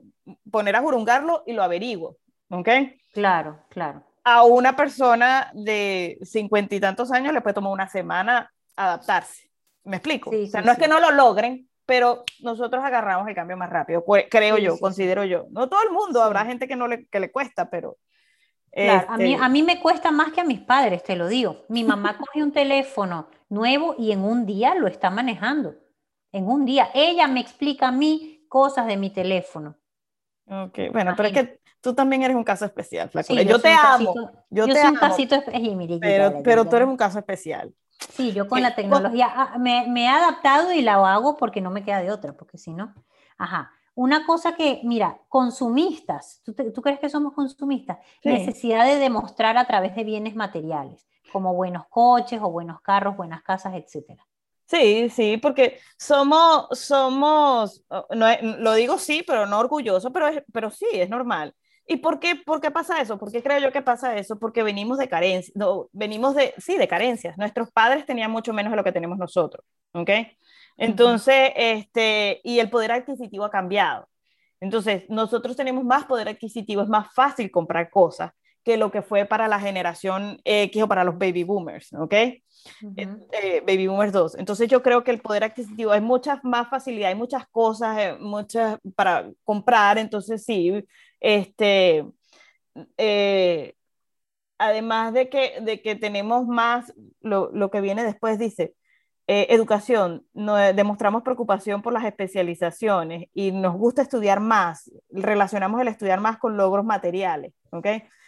poner 0.49 0.75
a 0.75 0.81
jurungarlo 0.81 1.43
y 1.45 1.53
lo 1.53 1.63
averiguo, 1.63 2.17
¿ok? 2.49 2.69
Claro, 3.13 3.59
claro. 3.69 4.03
A 4.23 4.43
una 4.43 4.75
persona 4.75 5.51
de 5.53 6.17
cincuenta 6.23 6.75
y 6.75 6.79
tantos 6.79 7.11
años 7.11 7.33
le 7.33 7.41
puede 7.41 7.53
tomar 7.53 7.73
una 7.73 7.89
semana 7.89 8.51
adaptarse, 8.75 9.49
¿me 9.83 9.97
explico? 9.97 10.29
o 10.29 10.47
sea, 10.47 10.61
no 10.61 10.71
es 10.71 10.77
que 10.77 10.87
no 10.87 10.99
lo 10.99 11.11
logren, 11.11 11.69
pero 11.85 12.23
nosotros 12.39 12.83
agarramos 12.83 13.27
el 13.27 13.35
cambio 13.35 13.57
más 13.57 13.69
rápido, 13.69 14.03
creo 14.29 14.57
yo, 14.57 14.79
considero 14.79 15.25
yo. 15.25 15.45
No 15.51 15.67
todo 15.67 15.83
el 15.83 15.91
mundo, 15.91 16.21
habrá 16.21 16.45
gente 16.45 16.67
que 16.67 16.75
no 16.75 16.87
le, 16.87 17.05
que 17.07 17.19
le 17.19 17.31
cuesta, 17.31 17.69
pero 17.69 17.97
a, 18.75 19.17
mí, 19.17 19.33
este 19.33 19.43
a 19.43 19.49
mí 19.49 19.63
me 19.63 19.79
cuesta 19.79 20.11
más 20.11 20.31
que 20.31 20.41
a 20.41 20.45
mis 20.45 20.61
padres, 20.61 21.03
te 21.03 21.15
lo 21.15 21.27
digo. 21.27 21.65
Mi 21.69 21.83
mamá 21.83 22.17
coge 22.17 22.41
un 22.41 22.51
teléfono 22.51 23.27
nuevo 23.49 23.95
y 23.97 24.11
en 24.11 24.23
un 24.23 24.45
día 24.45 24.73
lo 24.75 24.87
está 24.87 25.09
manejando. 25.09 25.75
en 26.31 26.47
un 26.47 26.65
día. 26.65 26.89
Ella 26.93 27.27
me 27.27 27.39
explica 27.39 27.89
a 27.89 27.91
mí 27.91 28.45
cosas 28.49 28.87
de 28.87 28.97
mi 28.97 29.11
teléfono. 29.11 29.77
Ok, 30.45 30.79
bueno, 30.91 31.13
pero 31.15 31.29
es 31.29 31.33
que 31.33 31.59
tú 31.81 31.93
también 31.93 32.23
eres 32.23 32.35
un 32.35 32.43
caso 32.43 32.65
especial, 32.65 33.09
yo, 33.11 33.59
te 33.59 33.69
amo. 33.69 34.13
yo, 34.49 34.65
te 34.65 34.73
soy 34.73 34.81
amo. 34.81 34.91
un 34.91 34.97
casito 34.97 35.35
pero, 36.01 36.33
pero 36.43 36.65
tú 36.65 36.75
eres 36.75 36.87
un 36.87 36.97
caso 36.97 37.19
especial. 37.19 37.73
Sí, 38.09 38.33
yo 38.33 38.47
con 38.47 38.61
la 38.61 38.75
tecnología 38.75 39.31
ah, 39.33 39.57
me, 39.57 39.87
me, 39.87 40.03
he 40.03 40.07
adaptado 40.07 40.73
y 40.73 40.81
la 40.81 40.95
hago 41.13 41.37
porque 41.37 41.61
no 41.61 41.69
me 41.69 41.83
queda 41.83 42.01
de 42.01 42.11
otra, 42.11 42.33
porque 42.33 42.57
si 42.57 42.73
no, 42.73 42.93
ajá. 43.37 43.71
Una 43.95 44.25
cosa 44.25 44.55
que, 44.55 44.81
mira, 44.83 45.21
consumistas, 45.29 46.41
¿tú, 46.43 46.53
tú 46.53 46.81
crees 46.81 46.99
que 46.99 47.09
somos 47.09 47.33
consumistas? 47.33 47.99
Necesidad 48.23 48.85
de 48.85 48.97
demostrar 48.97 49.55
a 49.55 49.65
través 49.65 49.95
de 49.95 50.03
bienes 50.03 50.35
materiales, 50.35 51.07
como 51.31 51.53
buenos 51.53 51.85
coches 51.89 52.41
o 52.41 52.49
buenos 52.49 52.81
carros, 52.81 53.15
buenas 53.15 53.43
casas, 53.43 53.75
etcétera. 53.75 54.25
Sí, 54.73 55.09
sí, 55.09 55.37
porque 55.37 55.79
somos, 55.99 56.67
somos, 56.79 57.85
no, 58.09 58.27
lo 58.41 58.73
digo 58.73 58.97
sí, 58.97 59.23
pero 59.25 59.45
no 59.45 59.59
orgulloso, 59.59 60.11
pero, 60.11 60.31
pero 60.51 60.71
sí, 60.71 60.87
es 60.93 61.09
normal. 61.11 61.53
¿Y 61.85 61.97
por 61.97 62.19
qué, 62.19 62.35
por 62.35 62.59
qué 62.59 62.71
pasa 62.71 62.99
eso? 62.99 63.19
¿Por 63.19 63.31
qué 63.31 63.43
creo 63.43 63.59
yo 63.59 63.71
que 63.71 63.83
pasa 63.83 64.17
eso? 64.17 64.39
Porque 64.39 64.63
venimos 64.63 64.97
de 64.97 65.07
carencias, 65.07 65.55
no, 65.55 65.89
venimos 65.91 66.33
de, 66.33 66.55
sí, 66.57 66.77
de 66.77 66.87
carencias. 66.87 67.37
Nuestros 67.37 67.71
padres 67.71 68.07
tenían 68.07 68.31
mucho 68.31 68.51
menos 68.51 68.71
de 68.71 68.77
lo 68.77 68.83
que 68.83 68.91
tenemos 68.91 69.19
nosotros, 69.19 69.63
¿ok? 69.91 70.09
Entonces, 70.77 71.51
este, 71.55 72.41
y 72.43 72.57
el 72.57 72.71
poder 72.71 72.93
adquisitivo 72.93 73.45
ha 73.45 73.51
cambiado. 73.51 74.07
Entonces, 74.59 75.03
nosotros 75.07 75.55
tenemos 75.55 75.83
más 75.83 76.05
poder 76.05 76.29
adquisitivo, 76.29 76.81
es 76.81 76.89
más 76.89 77.13
fácil 77.13 77.51
comprar 77.51 77.91
cosas 77.91 78.31
que 78.63 78.77
lo 78.77 78.91
que 78.91 79.03
fue 79.03 79.25
para 79.25 79.47
la 79.47 79.59
generación 79.59 80.39
X 80.45 80.81
o 80.81 80.87
para 80.87 81.03
los 81.03 81.17
baby 81.19 81.43
boomers, 81.43 81.93
¿ok? 81.93 82.15
Eh, 83.31 83.61
baby 83.65 83.87
boomers 83.87 84.11
2. 84.13 84.35
Entonces 84.35 84.67
yo 84.69 84.81
creo 84.81 85.03
que 85.03 85.11
el 85.11 85.21
poder 85.21 85.43
adquisitivo, 85.43 85.91
hay 85.91 86.01
mucha 86.01 86.39
más 86.43 86.69
facilidad, 86.69 87.09
hay 87.09 87.15
muchas 87.15 87.47
cosas, 87.49 87.97
eh, 87.99 88.17
muchas 88.19 88.79
para 88.95 89.29
comprar, 89.43 89.97
entonces 89.97 90.43
sí, 90.43 90.85
este, 91.19 92.05
eh, 92.97 93.75
además 94.57 95.13
de 95.13 95.29
que, 95.29 95.59
de 95.61 95.81
que 95.81 95.95
tenemos 95.95 96.47
más, 96.47 96.93
lo, 97.21 97.51
lo 97.51 97.69
que 97.69 97.81
viene 97.81 98.03
después 98.03 98.39
dice, 98.39 98.73
educación, 99.25 100.25
no, 100.33 100.55
demostramos 100.57 101.23
preocupación 101.23 101.81
por 101.81 101.93
las 101.93 102.03
especializaciones 102.03 103.29
y 103.33 103.53
nos 103.53 103.73
gusta 103.73 104.01
estudiar 104.01 104.41
más, 104.41 104.91
relacionamos 105.09 105.79
el 105.79 105.87
estudiar 105.87 106.19
más 106.19 106.37
con 106.37 106.57
logros 106.57 106.85
materiales, 106.85 107.53
¿ok? 107.71 107.87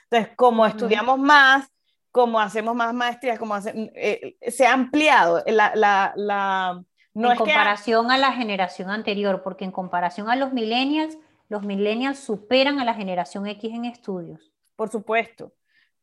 Entonces, 0.09 0.35
como 0.37 0.65
estudiamos 0.65 1.19
más, 1.19 1.69
como 2.15 2.39
hacemos 2.39 2.73
más 2.77 2.93
maestrías, 2.93 3.37
como 3.37 3.57
eh, 3.57 4.37
se 4.47 4.65
ha 4.65 4.71
ampliado 4.71 5.43
la... 5.47 5.73
la, 5.75 6.13
la 6.15 6.81
no 7.13 7.31
en 7.31 7.37
comparación 7.37 8.09
a 8.09 8.17
la 8.17 8.31
generación 8.31 8.89
anterior, 8.89 9.41
porque 9.43 9.65
en 9.65 9.71
comparación 9.71 10.29
a 10.29 10.37
los 10.37 10.53
millennials, 10.53 11.17
los 11.49 11.63
millennials 11.63 12.17
superan 12.17 12.79
a 12.79 12.85
la 12.85 12.93
generación 12.93 13.47
X 13.47 13.69
en 13.73 13.83
estudios. 13.83 14.53
Por 14.77 14.89
supuesto. 14.89 15.51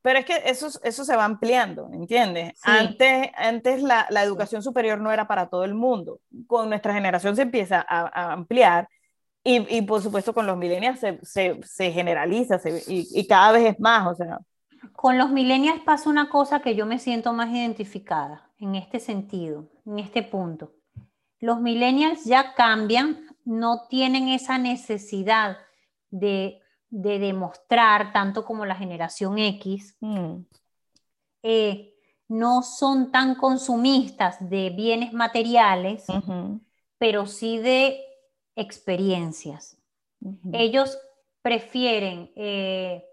Pero 0.02 0.18
es 0.18 0.26
que 0.26 0.42
eso, 0.44 0.68
eso 0.82 1.02
se 1.02 1.16
va 1.16 1.24
ampliando, 1.24 1.88
¿entiendes? 1.94 2.60
Antes, 2.62 3.30
antes 3.34 3.82
la, 3.82 4.06
la, 4.10 4.22
educación 4.22 4.62
superior 4.62 5.00
no 5.00 5.12
era 5.12 5.26
para 5.26 5.48
todo 5.48 5.64
el 5.64 5.72
mundo. 5.72 6.20
Con 6.46 6.68
nuestra 6.68 6.92
generación 6.92 7.36
se 7.36 7.42
empieza 7.42 7.82
a, 7.88 8.32
ampliar 8.32 8.86
y, 9.42 9.78
y, 9.78 9.80
por 9.80 10.02
supuesto 10.02 10.34
con 10.34 10.46
los 10.46 10.58
millennials 10.58 11.00
se, 11.00 11.18
se, 11.22 11.58
se 11.62 11.90
generaliza 11.90 12.60
y, 12.86 13.08
y, 13.18 13.26
cada 13.26 13.52
vez 13.52 13.64
es 13.72 13.80
más, 13.80 14.06
o 14.08 14.14
sea. 14.14 14.40
Con 14.94 15.18
los 15.18 15.30
millennials 15.30 15.82
pasa 15.82 16.10
una 16.10 16.28
cosa 16.28 16.60
que 16.60 16.74
yo 16.74 16.86
me 16.86 16.98
siento 16.98 17.32
más 17.32 17.50
identificada 17.50 18.50
en 18.58 18.74
este 18.74 19.00
sentido, 19.00 19.68
en 19.86 19.98
este 19.98 20.22
punto. 20.22 20.72
Los 21.38 21.60
millennials 21.60 22.24
ya 22.24 22.54
cambian, 22.54 23.26
no 23.44 23.86
tienen 23.88 24.28
esa 24.28 24.58
necesidad 24.58 25.58
de, 26.10 26.60
de 26.90 27.18
demostrar, 27.18 28.12
tanto 28.12 28.44
como 28.44 28.64
la 28.64 28.76
generación 28.76 29.38
X, 29.38 29.96
mm. 30.00 30.36
eh, 31.42 31.94
no 32.28 32.62
son 32.62 33.10
tan 33.10 33.34
consumistas 33.34 34.48
de 34.48 34.70
bienes 34.70 35.12
materiales, 35.12 36.06
pero 36.98 37.26
sí 37.26 37.58
de 37.58 38.00
experiencias. 38.56 39.76
Ellos 40.52 40.98
prefieren, 41.42 42.30
eh, 42.36 43.04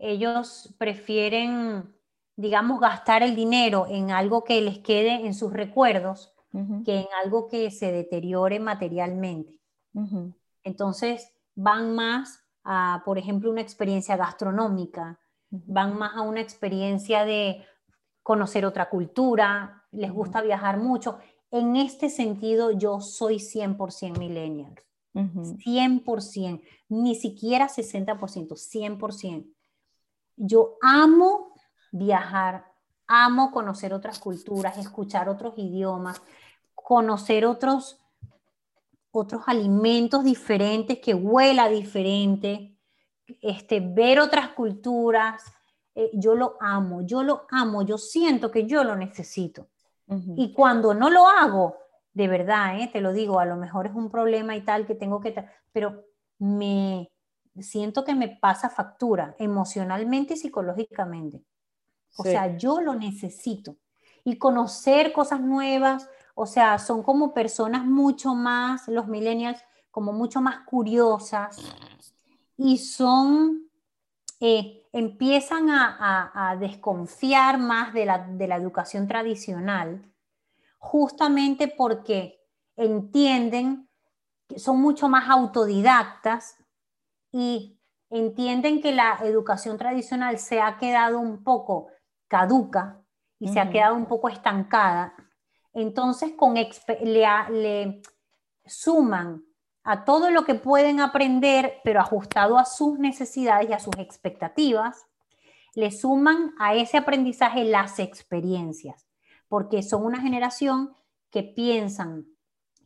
ellos 0.00 0.74
prefieren, 0.78 1.94
digamos, 2.36 2.80
gastar 2.80 3.22
el 3.22 3.36
dinero 3.36 3.86
en 3.88 4.10
algo 4.10 4.44
que 4.44 4.60
les 4.60 4.78
quede 4.78 5.26
en 5.26 5.34
sus 5.34 5.52
recuerdos 5.52 6.34
que 6.84 6.98
en 6.98 7.06
algo 7.22 7.46
que 7.46 7.70
se 7.70 7.92
deteriore 7.92 8.58
materialmente. 8.58 9.60
Entonces, 10.64 11.32
van 11.54 11.94
más 11.94 12.40
a, 12.64 13.02
por 13.04 13.18
ejemplo, 13.18 13.52
una 13.52 13.60
experiencia 13.60 14.16
gastronómica, 14.16 15.20
van 15.50 15.96
más 15.96 16.16
a 16.16 16.22
una 16.22 16.40
experiencia 16.40 17.24
de 17.24 17.64
conocer 18.24 18.66
otra 18.66 18.88
cultura, 18.88 19.84
les 19.92 20.10
gusta 20.10 20.42
viajar 20.42 20.78
mucho 20.78 21.18
en 21.50 21.76
este 21.76 22.10
sentido 22.10 22.70
yo 22.70 23.00
soy 23.00 23.36
100% 23.36 24.18
millennial. 24.18 24.74
100%, 25.12 26.62
ni 26.88 27.16
siquiera 27.16 27.68
60%, 27.68 28.56
100%. 28.56 29.54
Yo 30.42 30.78
amo 30.80 31.52
viajar, 31.92 32.64
amo 33.06 33.50
conocer 33.50 33.92
otras 33.92 34.18
culturas, 34.18 34.78
escuchar 34.78 35.28
otros 35.28 35.52
idiomas, 35.58 36.22
conocer 36.74 37.44
otros, 37.44 37.98
otros 39.10 39.42
alimentos 39.46 40.24
diferentes, 40.24 40.98
que 40.98 41.12
huela 41.12 41.68
diferente, 41.68 42.74
este, 43.42 43.80
ver 43.80 44.18
otras 44.18 44.48
culturas. 44.48 45.42
Eh, 45.94 46.10
yo 46.14 46.34
lo 46.34 46.56
amo, 46.58 47.02
yo 47.02 47.22
lo 47.22 47.46
amo, 47.50 47.82
yo 47.82 47.98
siento 47.98 48.50
que 48.50 48.66
yo 48.66 48.82
lo 48.82 48.96
necesito. 48.96 49.68
Y 50.36 50.54
cuando 50.54 50.94
no 50.94 51.10
lo 51.10 51.28
hago, 51.28 51.76
de 52.14 52.28
verdad, 52.28 52.80
¿eh? 52.80 52.88
te 52.92 53.02
lo 53.02 53.12
digo, 53.12 53.38
a 53.38 53.44
lo 53.44 53.56
mejor 53.56 53.86
es 53.86 53.94
un 53.94 54.10
problema 54.10 54.56
y 54.56 54.62
tal 54.62 54.86
que 54.86 54.96
tengo 54.96 55.20
que, 55.20 55.34
pero 55.70 56.02
me 56.38 57.12
siento 57.58 58.04
que 58.04 58.14
me 58.14 58.28
pasa 58.28 58.70
factura 58.70 59.34
emocionalmente 59.38 60.34
y 60.34 60.36
psicológicamente. 60.36 61.44
O 62.16 62.22
sea, 62.22 62.56
yo 62.56 62.80
lo 62.80 62.94
necesito. 62.94 63.76
Y 64.24 64.36
conocer 64.36 65.12
cosas 65.12 65.40
nuevas, 65.40 66.08
o 66.34 66.46
sea, 66.46 66.78
son 66.78 67.02
como 67.02 67.32
personas 67.32 67.84
mucho 67.84 68.34
más, 68.34 68.88
los 68.88 69.06
millennials, 69.06 69.62
como 69.90 70.12
mucho 70.12 70.40
más 70.40 70.64
curiosas 70.66 71.58
y 72.56 72.78
son, 72.78 73.70
eh, 74.38 74.86
empiezan 74.92 75.70
a, 75.70 76.56
desconfiar 76.60 77.58
más 77.58 77.94
de 77.94 78.04
la, 78.04 78.18
de 78.18 78.46
la 78.46 78.56
educación 78.56 79.08
tradicional, 79.08 80.04
justamente 80.78 81.68
porque 81.68 82.40
entienden 82.76 83.88
que 84.46 84.58
son 84.58 84.80
mucho 84.80 85.08
más 85.08 85.28
autodidactas 85.30 86.56
y 87.32 87.78
entienden 88.10 88.82
que 88.82 88.92
la 88.92 89.18
educación 89.22 89.78
tradicional 89.78 90.38
se 90.38 90.60
ha 90.60 90.78
quedado 90.78 91.18
un 91.20 91.44
poco 91.44 91.88
caduca 92.28 93.00
y 93.38 93.48
se 93.48 93.60
ha 93.60 93.70
quedado 93.70 93.94
un 93.94 94.06
poco 94.06 94.28
estancada. 94.28 95.14
Entonces, 95.72 96.32
con 96.36 96.54
le, 96.54 96.68
le 97.50 98.02
suman 98.66 99.44
a 99.82 100.04
todo 100.04 100.30
lo 100.30 100.44
que 100.44 100.54
pueden 100.54 101.00
aprender, 101.00 101.80
pero 101.84 102.00
ajustado 102.00 102.58
a 102.58 102.64
sus 102.64 102.98
necesidades 102.98 103.70
y 103.70 103.72
a 103.72 103.78
sus 103.78 103.96
expectativas, 103.96 105.06
le 105.74 105.90
suman 105.90 106.54
a 106.58 106.74
ese 106.74 106.98
aprendizaje 106.98 107.64
las 107.64 107.98
experiencias, 107.98 109.06
porque 109.48 109.82
son 109.82 110.04
una 110.04 110.20
generación 110.20 110.94
que 111.30 111.42
piensan 111.42 112.26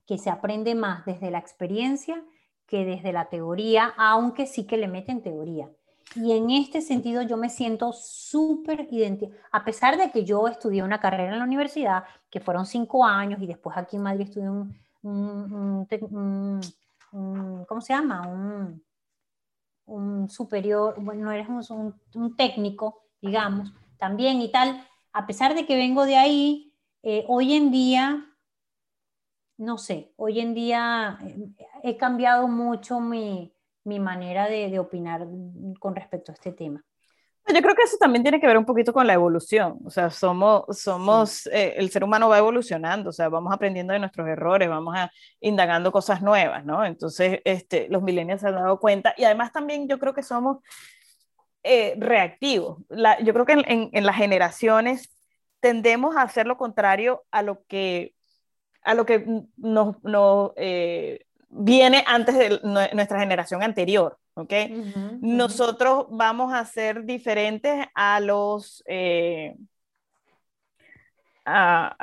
que 0.06 0.18
se 0.18 0.30
aprende 0.30 0.74
más 0.74 1.04
desde 1.06 1.30
la 1.30 1.38
experiencia 1.38 2.22
que 2.66 2.84
desde 2.84 3.12
la 3.12 3.28
teoría, 3.28 3.94
aunque 3.96 4.46
sí 4.46 4.66
que 4.66 4.76
le 4.76 4.88
meten 4.88 5.22
teoría. 5.22 5.68
Y 6.16 6.32
en 6.32 6.50
este 6.50 6.80
sentido 6.80 7.22
yo 7.22 7.36
me 7.36 7.50
siento 7.50 7.92
súper 7.92 8.86
identificada, 8.90 9.42
a 9.50 9.64
pesar 9.64 9.96
de 9.96 10.10
que 10.10 10.24
yo 10.24 10.46
estudié 10.46 10.82
una 10.82 11.00
carrera 11.00 11.32
en 11.32 11.38
la 11.38 11.44
universidad, 11.44 12.04
que 12.30 12.40
fueron 12.40 12.66
cinco 12.66 13.04
años, 13.04 13.42
y 13.42 13.46
después 13.46 13.76
aquí 13.76 13.96
en 13.96 14.02
Madrid 14.02 14.28
estudié 14.28 14.48
un, 14.48 15.86
¿cómo 17.66 17.80
se 17.80 17.92
llama? 17.92 18.28
Un, 18.28 18.82
un 19.86 20.30
superior, 20.30 20.94
bueno, 20.98 21.24
no 21.24 21.32
eres 21.32 21.48
un, 21.48 21.94
un, 22.14 22.36
técnico, 22.36 23.02
digamos, 23.20 23.72
también 23.98 24.40
y 24.40 24.50
tal. 24.50 24.86
A 25.12 25.26
pesar 25.26 25.54
de 25.54 25.66
que 25.66 25.76
vengo 25.76 26.06
de 26.06 26.16
ahí, 26.16 26.74
eh, 27.02 27.24
hoy 27.28 27.54
en 27.54 27.70
día, 27.70 28.24
no 29.56 29.78
sé, 29.78 30.12
hoy 30.16 30.40
en 30.40 30.54
día 30.54 31.18
eh, 31.22 31.36
he 31.84 31.98
cambiado 31.98 32.48
mucho 32.48 32.98
mi, 32.98 33.54
mi 33.84 34.00
manera 34.00 34.48
de, 34.48 34.70
de, 34.70 34.78
opinar 34.78 35.26
con 35.78 35.94
respecto 35.94 36.32
a 36.32 36.34
este 36.34 36.50
tema. 36.50 36.82
Yo 37.46 37.60
creo 37.60 37.74
que 37.74 37.82
eso 37.82 37.98
también 37.98 38.22
tiene 38.22 38.40
que 38.40 38.46
ver 38.46 38.56
un 38.56 38.64
poquito 38.64 38.94
con 38.94 39.06
la 39.06 39.12
evolución, 39.12 39.78
o 39.84 39.90
sea, 39.90 40.08
somos, 40.08 40.64
somos, 40.78 41.46
eh, 41.48 41.74
el 41.76 41.90
ser 41.90 42.02
humano 42.02 42.30
va 42.30 42.38
evolucionando, 42.38 43.10
o 43.10 43.12
sea, 43.12 43.28
vamos 43.28 43.52
aprendiendo 43.52 43.92
de 43.92 43.98
nuestros 43.98 44.26
errores, 44.26 44.66
vamos 44.66 44.96
a, 44.96 45.12
indagando 45.40 45.92
cosas 45.92 46.22
nuevas, 46.22 46.64
¿no? 46.64 46.86
Entonces, 46.86 47.40
este, 47.44 47.86
los 47.90 48.02
millennials 48.02 48.40
se 48.40 48.48
han 48.48 48.54
dado 48.54 48.80
cuenta 48.80 49.12
y 49.18 49.24
además 49.24 49.52
también 49.52 49.86
yo 49.86 49.98
creo 49.98 50.14
que 50.14 50.22
somos 50.22 50.62
eh, 51.62 51.94
reactivos. 51.98 52.78
La, 52.88 53.20
yo 53.20 53.34
creo 53.34 53.44
que 53.44 53.52
en, 53.52 53.90
en, 53.92 54.06
las 54.06 54.16
generaciones 54.16 55.14
tendemos 55.60 56.16
a 56.16 56.22
hacer 56.22 56.46
lo 56.46 56.56
contrario 56.56 57.24
a 57.30 57.42
lo 57.42 57.62
que, 57.64 58.14
a 58.82 58.94
lo 58.94 59.04
que 59.04 59.26
nos, 59.58 60.02
no, 60.02 60.54
eh, 60.56 61.26
viene 61.54 62.04
antes 62.06 62.36
de 62.36 62.60
nuestra 62.62 63.20
generación 63.20 63.62
anterior. 63.62 64.18
¿ok? 64.34 64.52
Nosotros 65.20 66.06
vamos 66.10 66.52
a 66.52 66.64
ser 66.64 67.04
diferentes 67.04 67.86
a 67.94 68.20
los... 68.20 68.82
Eh, 68.86 69.56
a, 71.46 71.94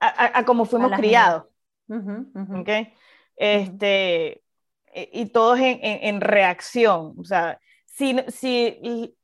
a, 0.00 0.38
a, 0.38 0.44
como 0.44 0.64
fuimos 0.64 0.92
criados. 0.92 1.44
¿ok? 1.88 2.68
Este, 3.36 4.42
y 4.94 5.26
todos 5.26 5.58
en, 5.58 5.78
en, 5.82 6.20
reacción. 6.20 7.14
O 7.18 7.24
sea, 7.24 7.58
si, 7.86 8.16
si, 8.28 9.16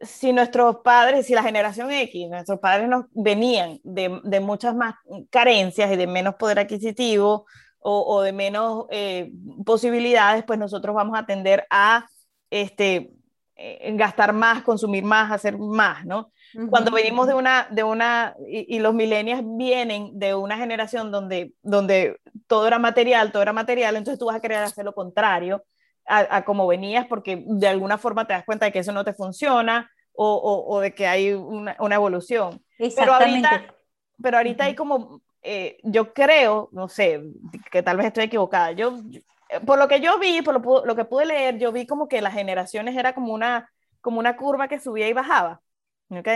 si 0.00 0.32
nuestros 0.32 0.76
padres, 0.84 1.26
si 1.26 1.34
la 1.34 1.42
generación 1.42 1.90
X, 1.90 2.28
nuestros 2.28 2.60
padres 2.60 2.88
nos 2.88 3.06
venían 3.12 3.80
de, 3.82 4.20
de 4.24 4.40
muchas 4.40 4.74
más 4.74 4.94
carencias 5.30 5.90
y 5.92 5.96
de 5.96 6.06
menos 6.06 6.34
poder 6.34 6.58
adquisitivo, 6.58 7.46
o, 7.88 8.22
de 8.22 8.32
menos 8.32 8.86
eh, 8.90 9.30
posibilidades, 9.64 10.42
pues 10.44 10.58
nosotros 10.58 10.94
vamos 10.94 11.16
a 11.16 11.24
tender 11.24 11.66
a 11.70 12.08
este, 12.50 13.12
eh, 13.54 13.92
gastar 13.94 14.32
más, 14.32 14.62
consumir 14.62 15.04
más, 15.04 15.30
hacer 15.30 15.56
más, 15.56 16.04
¿no? 16.04 16.32
Cuando 16.70 16.90
venimos 16.90 17.28
de 17.28 17.34
una, 17.34 17.68
de 17.70 17.84
una 17.84 18.34
y, 18.48 18.78
los 18.80 18.94
millennials 18.94 19.42
vienen 19.56 20.18
de 20.18 20.34
una 20.34 20.56
generación 20.56 21.12
donde, 21.12 21.52
donde 21.62 22.18
todo 22.48 22.66
era 22.66 22.78
material, 22.78 23.30
todo 23.30 23.42
era 23.42 23.52
material, 23.52 23.94
entonces 23.94 24.18
tú 24.18 24.26
vas 24.26 24.36
a 24.36 24.40
querer 24.40 24.58
hacer 24.58 24.84
lo 24.84 24.94
contrario 24.94 25.62
a, 26.06 26.44
como 26.44 26.66
venías 26.66 27.06
porque 27.06 27.44
de 27.46 27.68
alguna 27.68 27.98
forma 27.98 28.26
te 28.26 28.32
das 28.32 28.44
cuenta 28.44 28.66
de 28.66 28.72
que 28.72 28.78
eso 28.80 28.92
no 28.92 29.04
te 29.04 29.14
funciona 29.14 29.90
o, 30.12 30.34
o, 30.34 30.74
o 30.74 30.80
de 30.80 30.94
que 30.94 31.06
hay 31.06 31.32
una, 31.32 31.76
una 31.78 31.94
evolución. 31.94 32.62
Pero 32.78 33.14
ahorita, 33.14 33.74
pero 34.22 34.36
ahorita 34.36 34.64
hay 34.64 34.74
como 34.74 35.22
eh, 35.48 35.78
yo 35.84 36.12
creo, 36.12 36.68
no 36.72 36.88
sé, 36.88 37.22
que 37.70 37.80
tal 37.80 37.96
vez 37.96 38.06
estoy 38.06 38.24
equivocada, 38.24 38.72
yo, 38.72 38.98
por 39.64 39.78
lo 39.78 39.86
que 39.86 40.00
yo 40.00 40.18
vi, 40.18 40.42
por 40.42 40.60
lo, 40.84 40.96
que 40.96 41.04
pude 41.04 41.24
leer, 41.24 41.56
yo 41.58 41.70
vi 41.70 41.86
como 41.86 42.08
que 42.08 42.20
las 42.20 42.34
generaciones 42.34 42.96
era 42.96 43.14
como 43.14 43.32
una, 43.32 43.70
como 44.00 44.18
una 44.18 44.36
curva 44.36 44.66
que 44.66 44.80
subía 44.80 45.08
y 45.08 45.12
bajaba. 45.12 45.60
¿ok? 46.08 46.26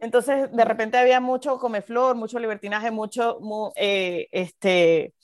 Entonces, 0.00 0.50
de 0.50 0.64
repente 0.64 0.98
había 0.98 1.20
mucho 1.20 1.60
comeflor, 1.60 2.16
mucho 2.16 2.40
libertinaje, 2.40 2.90
mucho, 2.90 3.38
eh, 3.76 4.26
este, 4.32 5.14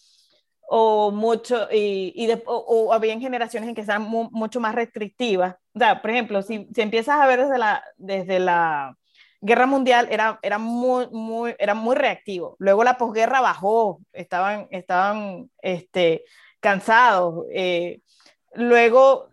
o 0.69 1.11
mucho, 1.11 1.69
y, 1.73 2.13
y 2.15 2.29
o, 2.47 2.93
había 2.93 3.19
generaciones 3.19 3.69
en 3.69 3.75
que 3.75 3.83
estaban 3.83 4.09
mucho 4.09 4.61
más 4.61 4.75
restrictivas. 4.75 5.57
O 5.75 5.79
sea, 5.79 6.03
por 6.03 6.11
ejemplo, 6.11 6.43
si, 6.43 6.69
si 6.75 6.81
empiezas 6.83 7.21
a 7.21 7.27
ver 7.27 7.43
desde 7.43 7.59
la, 7.59 7.85
desde 7.97 8.41
la 8.41 8.97
guerra 9.41 9.67
mundial 9.67 10.09
era, 10.11 10.39
era, 10.43 10.59
muy, 10.59 11.09
muy, 11.11 11.55
era 11.59 11.75
muy 11.75 11.95
reactivo. 11.95 12.57
Luego 12.59 12.85
la 12.85 12.99
posguerra 12.99 13.41
bajó, 13.41 14.01
estaban, 14.13 14.67
estaban 14.71 15.51
este, 15.63 16.25
cansados. 16.61 17.45
Eh, 17.53 18.01
luego 18.55 19.29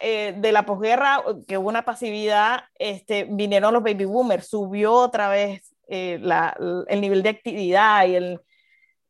eh, 0.00 0.34
de 0.36 0.52
la 0.52 0.66
posguerra, 0.66 1.22
que 1.48 1.56
hubo 1.56 1.68
una 1.68 1.84
pasividad, 1.84 2.64
este, 2.78 3.24
vinieron 3.24 3.72
los 3.72 3.82
baby 3.82 4.04
boomers, 4.04 4.48
subió 4.48 4.92
otra 4.92 5.28
vez 5.28 5.74
eh, 5.88 6.18
la, 6.20 6.56
el 6.88 7.00
nivel 7.00 7.22
de 7.22 7.30
actividad 7.30 8.06
y 8.06 8.16
el... 8.16 8.40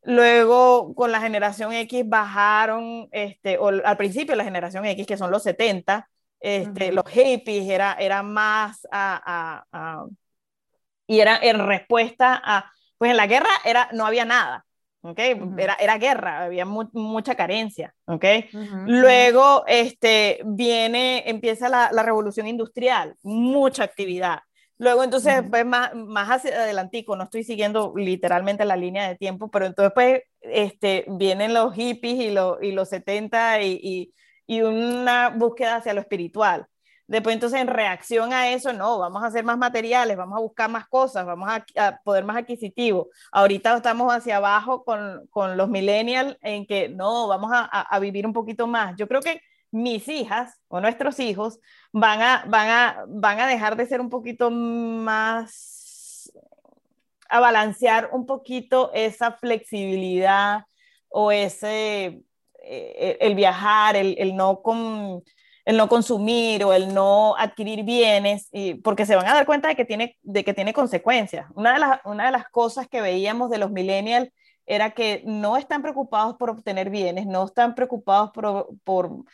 Luego 0.05 0.93
con 0.93 1.11
la 1.11 1.19
generación 1.19 1.73
X 1.73 2.03
bajaron, 2.07 3.07
este, 3.11 3.57
o 3.57 3.67
al 3.67 3.97
principio 3.97 4.35
la 4.35 4.43
generación 4.43 4.85
X, 4.85 5.05
que 5.07 5.17
son 5.17 5.31
los 5.31 5.43
70, 5.43 6.07
este, 6.39 6.91
los 6.91 7.05
hippies, 7.09 7.67
era, 7.69 7.93
era 7.93 8.21
más 8.21 8.87
a, 8.91 9.63
a 9.71 10.05
y 11.07 11.19
era 11.19 11.37
en 11.41 11.65
respuesta 11.65 12.41
a, 12.43 12.71
pues 12.97 13.11
en 13.11 13.17
la 13.17 13.27
guerra 13.27 13.49
era, 13.63 13.89
no 13.93 14.05
había 14.05 14.25
nada, 14.25 14.65
¿ok? 15.01 15.19
era, 15.57 15.75
era 15.75 15.97
guerra, 15.97 16.43
había 16.43 16.65
mucha 16.65 17.35
carencia, 17.35 17.93
¿ok? 18.05 18.25
Luego 18.85 19.63
este, 19.67 20.41
viene, 20.45 21.23
empieza 21.29 21.69
la, 21.69 21.89
la, 21.91 22.03
revolución 22.03 22.47
industrial, 22.47 23.15
mucha 23.23 23.83
actividad. 23.83 24.39
Luego 24.77 25.03
entonces, 25.03 25.43
pues 25.49 25.65
más, 25.65 25.93
más 25.95 26.29
hacia 26.29 26.61
adelantico, 26.61 27.15
no 27.15 27.23
estoy 27.25 27.43
siguiendo 27.43 27.93
literalmente 27.95 28.65
la 28.65 28.75
línea 28.75 29.07
de 29.07 29.15
tiempo, 29.15 29.49
pero 29.49 29.65
entonces 29.65 29.93
pues 29.93 30.23
este, 30.41 31.05
vienen 31.07 31.53
los 31.53 31.73
hippies 31.73 32.15
y, 32.15 32.31
lo, 32.31 32.61
y 32.61 32.71
los 32.73 32.89
70 32.89 33.61
y, 33.61 33.79
y, 33.81 34.13
y 34.47 34.61
una 34.61 35.29
búsqueda 35.29 35.77
hacia 35.77 35.93
lo 35.93 36.01
espiritual. 36.01 36.67
Después 37.07 37.35
entonces 37.35 37.61
en 37.61 37.67
reacción 37.67 38.33
a 38.33 38.49
eso, 38.51 38.73
no, 38.73 38.97
vamos 38.97 39.23
a 39.23 39.27
hacer 39.27 39.43
más 39.43 39.57
materiales, 39.59 40.17
vamos 40.17 40.37
a 40.37 40.41
buscar 40.41 40.69
más 40.69 40.87
cosas, 40.87 41.25
vamos 41.25 41.49
a, 41.75 41.99
poder 42.03 42.23
más 42.25 42.37
adquisitivo. 42.37 43.09
Ahorita 43.31 43.77
estamos 43.77 44.11
hacia 44.11 44.37
abajo 44.37 44.83
con, 44.83 45.27
con 45.29 45.55
los 45.55 45.69
millennials 45.69 46.35
en 46.41 46.65
que 46.65 46.89
no, 46.89 47.27
vamos 47.27 47.51
a, 47.53 47.63
a, 47.63 47.99
vivir 47.99 48.25
un 48.25 48.33
poquito 48.33 48.65
más. 48.65 48.95
Yo 48.97 49.07
creo 49.07 49.21
que 49.21 49.39
mis 49.75 50.07
hijas 50.07 50.61
o 50.69 50.79
nuestros 50.79 51.19
hijos 51.19 51.59
van 51.91 52.21
a, 52.21 52.45
van 52.47 52.69
a, 52.69 53.03
van 53.07 53.41
a 53.41 53.47
dejar 53.47 53.75
de 53.75 53.85
ser 53.85 53.99
un 53.99 54.09
poquito 54.09 54.49
más, 54.49 56.31
a 57.27 57.41
balancear 57.41 58.09
un 58.13 58.25
poquito 58.25 58.91
esa 58.93 59.33
flexibilidad 59.33 60.63
o 61.09 61.31
ese, 61.31 62.23
eh, 62.63 63.17
el 63.19 63.35
viajar, 63.35 63.97
el, 63.97 64.15
el 64.17 64.35
no 64.35 64.61
con 64.61 65.23
el 65.65 65.77
no 65.77 65.89
consumir 65.89 66.63
o 66.63 66.73
el 66.73 66.93
no 66.93 67.35
adquirir 67.37 67.83
bienes, 67.83 68.49
y, 68.51 68.75
porque 68.75 69.05
se 69.05 69.15
van 69.15 69.27
a 69.27 69.33
dar 69.33 69.47
cuenta 69.47 69.67
de 69.67 69.75
que 69.75 69.83
tiene, 69.83 70.15
de 70.21 70.43
que 70.43 70.53
tiene 70.53 70.73
consecuencias. 70.73 71.47
Una 71.55 71.73
de, 71.73 71.79
las, 71.79 71.99
una 72.05 72.25
de 72.27 72.31
las 72.31 72.47
cosas 72.49 72.87
que 72.87 73.01
veíamos 73.01 73.49
de 73.49 73.57
los 73.57 73.71
millennials 73.71 74.29
era 74.67 74.91
que 74.91 75.23
no 75.25 75.57
están 75.57 75.81
preocupados 75.81 76.35
por 76.37 76.49
obtener 76.49 76.89
bienes, 76.89 77.25
no 77.25 77.45
están 77.45 77.75
preocupados 77.75 78.31
por, 78.31 78.69
por, 78.83 79.25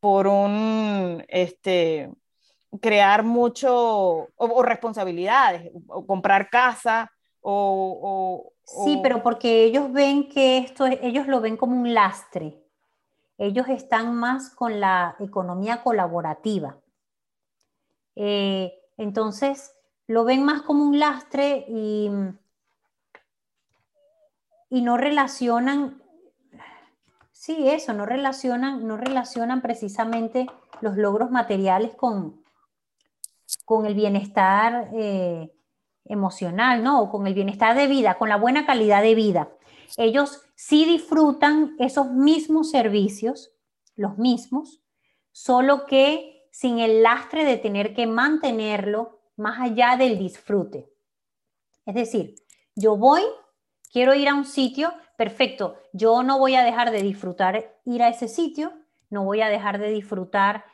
por 0.00 0.26
un, 0.26 1.24
este, 1.28 2.10
crear 2.80 3.22
mucho, 3.22 4.28
o, 4.36 4.62
responsabilidades, 4.62 5.70
o 5.88 6.06
comprar 6.06 6.50
casa, 6.50 7.10
o, 7.40 8.00
o, 8.02 8.52
Sí, 8.84 9.00
pero 9.02 9.22
porque 9.22 9.64
ellos 9.64 9.92
ven 9.92 10.28
que 10.28 10.58
esto, 10.58 10.86
ellos 10.86 11.26
lo 11.26 11.40
ven 11.40 11.56
como 11.56 11.74
un 11.80 11.92
lastre 11.92 12.60
ellos 13.40 13.68
están 13.70 14.14
más 14.14 14.50
con 14.50 14.80
la 14.80 15.16
economía 15.18 15.82
colaborativa. 15.82 16.76
Eh, 18.14 18.78
entonces, 18.98 19.74
lo 20.06 20.24
ven 20.24 20.44
más 20.44 20.60
como 20.60 20.84
un 20.84 20.98
lastre 20.98 21.64
y, 21.66 22.10
y 24.68 24.82
no 24.82 24.98
relacionan, 24.98 26.02
sí, 27.40 27.70
eso, 27.70 27.94
no 27.94 28.04
relacionan, 28.04 28.86
no 28.86 28.98
relacionan 28.98 29.62
precisamente 29.62 30.46
los 30.82 30.98
logros 30.98 31.30
materiales 31.30 31.94
con, 31.94 32.44
con 33.64 33.86
el 33.86 33.94
bienestar 33.94 34.90
eh, 34.92 35.50
emocional, 36.04 36.84
¿no? 36.84 37.00
O 37.00 37.10
con 37.10 37.26
el 37.26 37.32
bienestar 37.32 37.74
de 37.74 37.86
vida, 37.86 38.18
con 38.18 38.28
la 38.28 38.36
buena 38.36 38.66
calidad 38.66 39.00
de 39.00 39.14
vida. 39.14 39.48
Ellos 39.96 40.42
sí 40.54 40.84
disfrutan 40.84 41.76
esos 41.78 42.10
mismos 42.10 42.70
servicios, 42.70 43.52
los 43.96 44.18
mismos, 44.18 44.82
solo 45.32 45.86
que 45.86 46.46
sin 46.52 46.78
el 46.78 47.02
lastre 47.02 47.46
de 47.46 47.56
tener 47.56 47.94
que 47.94 48.06
mantenerlo 48.06 49.18
más 49.36 49.58
allá 49.60 49.96
del 49.96 50.18
disfrute. 50.18 50.92
Es 51.86 51.94
decir, 51.94 52.34
yo 52.76 52.98
voy, 52.98 53.22
quiero 53.90 54.14
ir 54.14 54.28
a 54.28 54.34
un 54.34 54.44
sitio, 54.44 54.92
perfecto, 55.20 55.76
yo 55.92 56.22
no 56.22 56.38
voy 56.38 56.56
a 56.56 56.64
dejar 56.64 56.90
de 56.90 57.02
disfrutar 57.02 57.76
ir 57.84 58.02
a 58.02 58.08
ese 58.08 58.26
sitio, 58.26 58.72
no 59.10 59.22
voy 59.22 59.42
a 59.42 59.50
dejar 59.50 59.78
de 59.78 59.90
disfrutar 59.90 60.64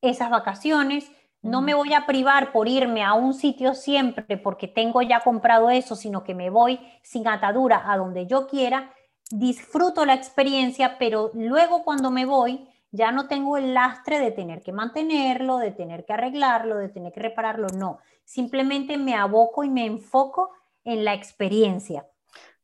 esas 0.00 0.30
vacaciones, 0.30 1.10
no 1.42 1.62
me 1.62 1.74
voy 1.74 1.94
a 1.94 2.06
privar 2.06 2.52
por 2.52 2.68
irme 2.68 3.02
a 3.02 3.14
un 3.14 3.34
sitio 3.34 3.74
siempre 3.74 4.36
porque 4.36 4.68
tengo 4.68 5.02
ya 5.02 5.18
comprado 5.18 5.68
eso, 5.68 5.96
sino 5.96 6.22
que 6.22 6.36
me 6.36 6.48
voy 6.48 6.78
sin 7.02 7.26
atadura 7.26 7.90
a 7.92 7.96
donde 7.96 8.28
yo 8.28 8.46
quiera, 8.46 8.94
disfruto 9.32 10.04
la 10.04 10.14
experiencia, 10.14 10.96
pero 10.96 11.32
luego 11.34 11.82
cuando 11.82 12.12
me 12.12 12.24
voy 12.24 12.68
ya 12.92 13.10
no 13.10 13.26
tengo 13.26 13.56
el 13.56 13.74
lastre 13.74 14.20
de 14.20 14.30
tener 14.30 14.62
que 14.62 14.70
mantenerlo, 14.70 15.58
de 15.58 15.72
tener 15.72 16.04
que 16.04 16.12
arreglarlo, 16.12 16.76
de 16.76 16.88
tener 16.88 17.12
que 17.12 17.18
repararlo, 17.18 17.66
no, 17.76 17.98
simplemente 18.24 18.96
me 18.96 19.16
aboco 19.16 19.64
y 19.64 19.70
me 19.70 19.86
enfoco 19.86 20.52
en 20.84 21.04
la 21.04 21.14
experiencia. 21.14 22.06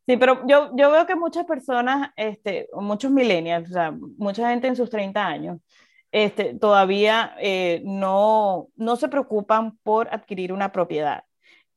Sí, 0.07 0.17
pero 0.19 0.47
yo, 0.47 0.71
yo 0.77 0.91
veo 0.91 1.07
que 1.07 1.15
muchas 1.15 1.47
personas, 1.47 2.11
este, 2.17 2.69
muchos 2.75 3.11
millennials, 3.11 3.71
o 3.71 3.73
sea, 3.73 3.91
mucha 4.19 4.51
gente 4.51 4.67
en 4.69 4.77
sus 4.77 4.91
30 4.91 5.27
años, 5.27 5.59
este, 6.13 6.55
todavía 6.55 7.35
eh, 7.41 7.81
no, 7.85 8.69
no 8.77 8.97
se 8.97 9.09
preocupan 9.09 9.79
por 9.83 10.09
adquirir 10.13 10.53
una 10.53 10.73
propiedad. 10.73 11.25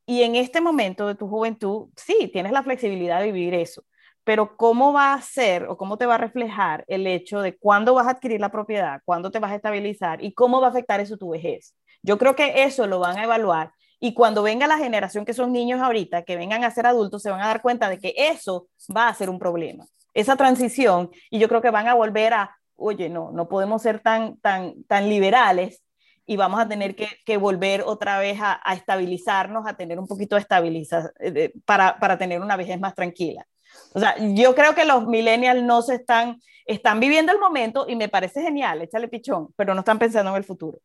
Y 0.06 0.24
en 0.24 0.36
este 0.36 0.62
momento 0.62 1.08
de 1.08 1.16
tu 1.16 1.28
juventud, 1.30 1.90
sí, 1.96 2.30
tienes 2.34 2.52
la 2.52 2.64
flexibilidad 2.64 3.22
de 3.22 3.32
vivir 3.32 3.54
eso, 3.54 3.84
pero 4.24 4.58
¿cómo 4.58 4.94
va 4.94 5.14
a 5.14 5.22
ser 5.22 5.66
o 5.66 5.78
cómo 5.78 5.98
te 5.98 6.06
va 6.06 6.16
a 6.16 6.18
reflejar 6.18 6.84
el 6.88 7.08
hecho 7.08 7.42
de 7.42 7.58
cuándo 7.58 7.94
vas 7.94 8.08
a 8.08 8.12
adquirir 8.12 8.42
la 8.42 8.52
propiedad, 8.52 9.02
cuándo 9.06 9.32
te 9.32 9.40
vas 9.40 9.52
a 9.52 9.56
estabilizar 9.56 10.24
y 10.24 10.34
cómo 10.34 10.62
va 10.62 10.68
a 10.68 10.70
afectar 10.72 11.00
eso 11.00 11.18
tu 11.18 11.30
vejez? 11.30 11.76
Yo 12.04 12.18
creo 12.18 12.36
que 12.36 12.64
eso 12.64 12.88
lo 12.88 13.00
van 13.00 13.18
a 13.18 13.24
evaluar 13.24 13.72
y 14.00 14.14
cuando 14.14 14.44
venga 14.44 14.68
la 14.68 14.78
generación 14.78 15.26
que 15.26 15.34
son 15.34 15.52
niños 15.52 15.82
ahorita, 15.82 16.24
que 16.24 16.36
vengan 16.36 16.64
a 16.64 16.72
ser 16.72 16.86
adultos, 16.86 17.22
se 17.22 17.32
van 17.32 17.42
a 17.42 17.48
dar 17.48 17.62
cuenta 17.62 17.90
de 17.90 18.00
que 18.00 18.14
eso 18.16 18.68
va 18.96 19.08
a 19.08 19.14
ser 19.14 19.30
un 19.30 19.40
problema, 19.40 19.86
esa 20.14 20.36
transición, 20.36 21.12
y 21.30 21.40
yo 21.40 21.48
creo 21.48 21.62
que 21.62 21.72
van 21.72 21.88
a 21.88 21.94
volver 21.94 22.34
a 22.34 22.58
oye, 22.78 23.10
no, 23.10 23.32
no 23.32 23.50
podemos 23.50 23.82
ser 23.82 24.00
tan, 24.00 24.38
tan, 24.38 24.84
tan 24.84 25.10
liberales 25.10 25.84
y 26.26 26.38
vamos 26.38 26.60
a 26.60 26.68
tener 26.68 26.96
que, 26.96 27.08
que 27.26 27.38
volver 27.38 27.82
otra 27.86 28.20
vez 28.20 28.40
a, 28.40 28.60
a, 28.64 28.74
estabilizarnos, 28.74 29.66
a 29.68 29.76
tener 29.76 30.00
un 30.00 30.08
poquito 30.08 30.36
de 30.36 30.42
estabilización 30.42 31.12
eh, 31.20 31.54
para, 31.66 32.00
para 32.00 32.18
tener 32.18 32.42
una 32.42 32.56
vejez 32.56 32.80
más 32.80 32.96
tranquila. 32.96 33.46
O 33.94 34.00
sea, 34.00 34.16
yo 34.18 34.56
creo 34.56 34.76
que 34.76 34.86
los 34.86 35.08
millennials 35.08 35.64
no 35.64 35.82
se 35.82 35.96
están, 35.96 36.40
están 36.66 37.00
viviendo 37.00 37.32
el 37.32 37.40
momento 37.40 37.86
y 37.88 37.96
me 37.96 38.10
parece 38.10 38.42
genial, 38.42 38.82
échale 38.82 39.08
pichón, 39.08 39.54
pero 39.56 39.74
no 39.74 39.80
están 39.80 40.00
pensando 40.00 40.32
en 40.32 40.38
el 40.38 40.44
futuro. 40.44 40.80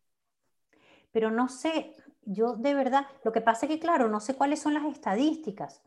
Pero 1.12 1.30
no 1.30 1.48
sé, 1.48 1.92
yo 2.24 2.54
de 2.54 2.74
verdad, 2.74 3.06
lo 3.24 3.32
que 3.32 3.40
pasa 3.40 3.66
es 3.66 3.72
que, 3.72 3.78
claro, 3.78 4.08
no 4.08 4.20
sé 4.20 4.34
cuáles 4.34 4.60
son 4.60 4.74
las 4.74 4.84
estadísticas, 4.84 5.82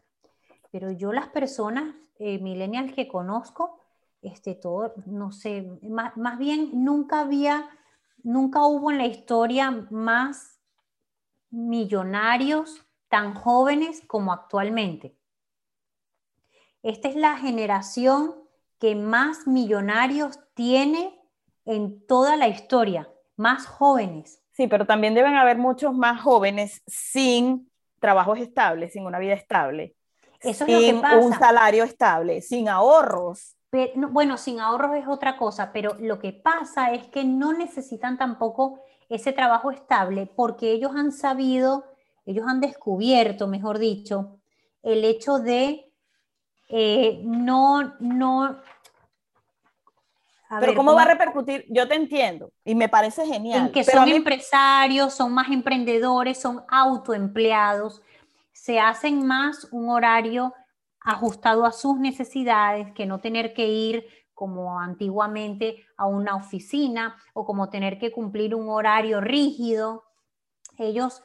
pero 0.72 0.92
yo 0.92 1.14
las 1.14 1.30
personas 1.30 1.96
eh, 2.20 2.40
millennials 2.40 2.94
que 2.94 3.08
conozco, 3.08 3.80
este, 4.22 4.56
todo, 4.56 4.94
no 5.06 5.32
sé, 5.32 5.70
más, 5.84 6.18
más, 6.18 6.38
bien 6.38 6.84
nunca 6.84 7.22
había, 7.22 7.70
nunca 8.24 8.66
hubo 8.66 8.92
en 8.92 8.98
la 8.98 9.06
historia 9.06 9.72
más 9.92 10.60
millonarios 11.50 12.86
tan 13.08 13.34
jóvenes 13.34 14.02
como 14.08 14.34
actualmente. 14.34 15.18
Esta 16.84 17.08
es 17.08 17.16
la 17.16 17.38
generación 17.38 18.36
que 18.80 18.96
más 18.96 19.48
millonarios 19.48 20.40
tiene 20.54 21.20
en 21.66 22.06
toda 22.06 22.36
la 22.36 22.48
historia, 22.48 23.10
más 23.36 23.66
jóvenes. 23.66 24.45
Sí, 24.56 24.68
pero 24.68 24.86
también 24.86 25.14
deben 25.14 25.36
haber 25.36 25.58
muchos 25.58 25.94
más 25.94 26.22
jóvenes 26.22 26.82
sin 26.88 27.70
trabajos 28.00 28.40
estables, 28.40 28.94
sin 28.94 29.06
una 29.06 29.20
vida 29.20 29.34
estable. 29.34 29.96
Eso 30.42 30.66
sin 30.66 30.76
es 30.76 30.94
lo 30.94 30.96
que 30.96 31.02
pasa. 31.02 31.18
un 31.18 31.34
salario 31.34 31.84
estable, 31.84 32.42
sin 32.42 32.70
ahorros 32.70 33.56
bueno, 33.96 34.38
sin 34.38 34.60
ahorros 34.60 34.96
es 34.96 35.08
otra 35.08 35.38
cosa, 35.38 35.72
pero 35.74 35.96
lo 36.00 36.20
que 36.20 36.34
pasa 36.34 36.92
es 36.92 37.08
que 37.08 37.24
no 37.24 37.54
necesitan 37.54 38.18
tampoco 38.18 38.80
ese 39.10 39.34
trabajo 39.34 39.72
estable 39.72 40.28
porque 40.28 40.72
ellos 40.72 40.92
han 40.96 41.12
sabido, 41.12 41.86
ellos 42.26 42.46
han 42.48 42.62
descubierto, 42.62 43.48
mejor 43.48 43.80
dicho, 43.80 44.40
el 44.82 45.04
hecho 45.04 45.40
de 45.40 45.92
eh, 46.70 47.22
no, 47.24 47.96
no... 48.00 48.58
A 50.50 50.60
pero 50.60 50.72
ver, 50.72 50.78
¿cómo, 50.78 50.92
¿cómo, 50.92 50.98
va 50.98 51.04
a 51.04 51.14
repercutir? 51.14 51.66
Yo 51.70 51.88
te 51.88 51.96
entiendo 51.96 52.52
y 52.64 52.76
me 52.76 52.88
parece 52.88 53.26
genial. 53.26 53.68
En 53.68 53.72
que 53.72 53.84
pero 53.84 54.00
son 54.00 54.06
mí... 54.06 54.16
empresarios, 54.16 55.14
son 55.14 55.34
más 55.34 55.50
emprendedores, 55.50 56.40
son 56.40 56.64
autoempleados, 56.68 58.02
se 58.52 58.80
hacen 58.80 59.26
más 59.26 59.68
un 59.72 59.90
horario 59.90 60.54
ajustado 61.02 61.66
a 61.66 61.72
sus 61.72 62.00
necesidades, 62.00 62.92
que 62.94 63.06
no 63.06 63.20
tener 63.20 63.54
que 63.54 63.68
ir 63.68 64.06
como 64.34 64.80
antiguamente 64.80 65.86
a 65.98 66.06
una 66.06 66.36
oficina 66.36 67.16
o 67.34 67.46
como 67.46 67.70
tener 67.70 67.98
que 67.98 68.12
cumplir 68.12 68.54
un 68.54 68.70
horario 68.70 69.22
rígido. 69.22 70.04
Ellos, 70.78 71.24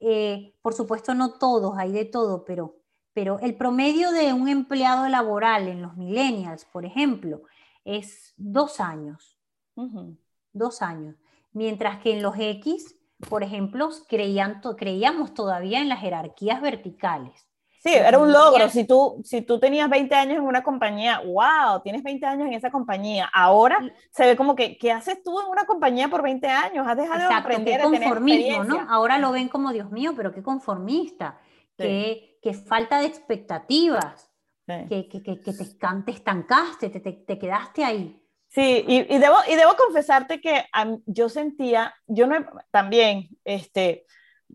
eh, 0.00 0.54
por 0.62 0.74
supuesto, 0.74 1.14
no 1.14 1.34
todos, 1.38 1.76
hay 1.76 1.92
de 1.92 2.04
todo, 2.04 2.44
pero, 2.44 2.76
pero 3.12 3.40
el 3.40 3.56
promedio 3.56 4.12
de 4.12 4.32
un 4.32 4.48
empleado 4.48 5.08
laboral 5.08 5.68
en 5.68 5.82
los 5.82 5.96
millennials, 5.96 6.64
por 6.66 6.84
ejemplo, 6.84 7.42
es 7.84 8.34
dos 8.36 8.80
años. 8.80 9.38
Uh 9.74 9.86
-huh. 9.86 10.18
Dos 10.52 10.82
años. 10.82 11.16
Mientras 11.52 11.98
que 11.98 12.12
en 12.12 12.22
los 12.22 12.34
X, 12.38 12.96
por 13.28 13.42
ejemplo, 13.42 13.88
creían, 14.08 14.60
creíamos 14.76 15.34
todavía 15.34 15.80
en 15.80 15.88
las 15.88 16.00
jerarquías 16.00 16.60
verticales. 16.60 17.46
Sí, 17.84 17.92
era 17.92 18.18
un 18.18 18.32
logro. 18.32 18.66
Si 18.70 18.84
tú, 18.84 19.20
si 19.24 19.42
tú 19.42 19.60
tenías 19.60 19.90
20 19.90 20.14
años 20.14 20.38
en 20.38 20.44
una 20.44 20.62
compañía, 20.62 21.20
wow, 21.20 21.82
tienes 21.82 22.02
20 22.02 22.24
años 22.24 22.46
en 22.46 22.54
esa 22.54 22.70
compañía. 22.70 23.28
Ahora 23.30 23.78
se 24.10 24.24
ve 24.24 24.36
como 24.36 24.56
que, 24.56 24.78
¿qué 24.78 24.90
haces 24.90 25.22
tú 25.22 25.38
en 25.38 25.48
una 25.48 25.66
compañía 25.66 26.08
por 26.08 26.22
20 26.22 26.48
años? 26.48 26.86
Has 26.88 26.96
dejado 26.96 27.20
Exacto, 27.20 27.34
de 27.34 27.54
aprender 27.54 27.76
qué 27.76 27.82
a 27.82 27.90
tener 27.90 28.00
conformismo, 28.08 28.64
¿no? 28.64 28.86
Ahora 28.88 29.18
lo 29.18 29.32
ven 29.32 29.48
como, 29.48 29.70
Dios 29.70 29.90
mío, 29.90 30.14
pero 30.16 30.32
qué 30.32 30.42
conformista, 30.42 31.38
Sí. 31.76 31.82
qué, 31.82 32.38
qué 32.40 32.54
falta 32.54 33.00
de 33.00 33.06
expectativas, 33.06 34.30
Sí. 34.66 34.72
que, 34.88 35.08
que, 35.08 35.22
que, 35.22 35.36
te, 35.36 35.52
te 35.52 36.10
estancaste, 36.12 36.88
te, 36.88 37.00
te, 37.00 37.12
te 37.12 37.38
quedaste 37.38 37.84
ahí. 37.84 38.20
Sí, 38.48 38.84
y, 38.86 39.14
y 39.14 39.18
debo, 39.18 39.36
y 39.48 39.56
debo 39.56 39.74
confesarte 39.76 40.40
que 40.40 40.64
am, 40.72 41.02
yo 41.06 41.28
sentía, 41.28 41.92
yo 42.06 42.26
no 42.26 42.36
también, 42.70 43.28
este, 43.44 44.06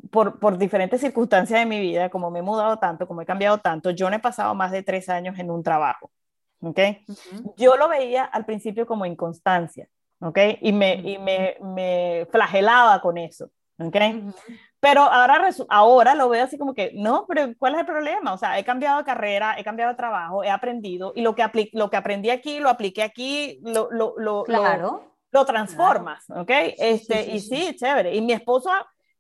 por, 0.10 0.40
por 0.40 0.58
diferentes 0.58 1.02
circunstancias 1.02 1.60
de 1.60 1.66
mi 1.66 1.80
vida, 1.80 2.10
como 2.10 2.32
me 2.32 2.40
he 2.40 2.42
mudado 2.42 2.80
tanto, 2.80 3.08
como 3.08 3.22
he 3.22 3.26
cambiado 3.26 3.58
tanto, 3.60 3.92
yo 3.92 4.10
no 4.10 4.16
he 4.16 4.20
pasado 4.20 4.56
más 4.56 4.72
de 4.72 4.84
tres 4.84 5.10
años 5.10 5.38
en 5.38 5.52
un 5.52 5.64
trabajo, 5.64 6.12
¿ok? 6.62 6.80
Ujú. 7.08 7.54
Yo 7.58 7.76
lo 7.76 7.90
veía 7.90 8.24
al 8.24 8.46
principio 8.46 8.88
como 8.88 9.06
inconstancia, 9.06 9.90
¿ok? 10.22 10.38
Y 10.62 10.72
me, 10.72 10.96
y 10.96 11.18
me, 11.18 11.58
me 11.62 12.28
flagelaba 12.32 13.02
con 13.02 13.18
eso, 13.18 13.52
¿ok? 13.78 13.96
Ujú. 13.96 14.34
Pero 14.82 15.02
ahora, 15.02 15.50
ahora 15.70 16.16
lo 16.16 16.30
veo 16.30 16.44
así 16.44 16.58
como 16.58 16.74
que, 16.74 16.92
no, 16.96 17.26
pero 17.28 17.48
¿cuál 17.58 17.74
es 17.74 17.82
el 17.82 17.86
problema? 17.86 18.34
O 18.34 18.38
sea, 18.38 18.58
he 18.58 18.64
cambiado 18.64 19.00
de 19.00 19.04
carrera, 19.04 19.56
he 19.58 19.64
cambiado 19.64 19.92
de 19.92 19.98
trabajo, 19.98 20.44
he 20.44 20.50
aprendido 20.50 21.12
y 21.16 21.22
lo 21.22 21.36
que, 21.36 21.44
apli- 21.44 21.70
lo 21.74 21.90
que 21.90 21.98
aprendí 21.98 22.30
aquí, 22.30 22.60
lo 22.60 22.70
apliqué 22.70 23.04
aquí, 23.04 23.60
lo, 23.64 23.90
lo, 23.92 24.14
lo, 24.18 24.40
lo- 24.40 24.44
Claro. 24.46 25.04
lo 25.32 25.46
transformas, 25.46 26.30
¿ok? 26.30 26.50
Este, 26.78 27.24
sí, 27.26 27.32
y 27.32 27.40
sí. 27.42 27.56
sí, 27.68 27.76
chévere. 27.76 28.16
Y 28.16 28.22
mi 28.22 28.32
esposo, 28.32 28.72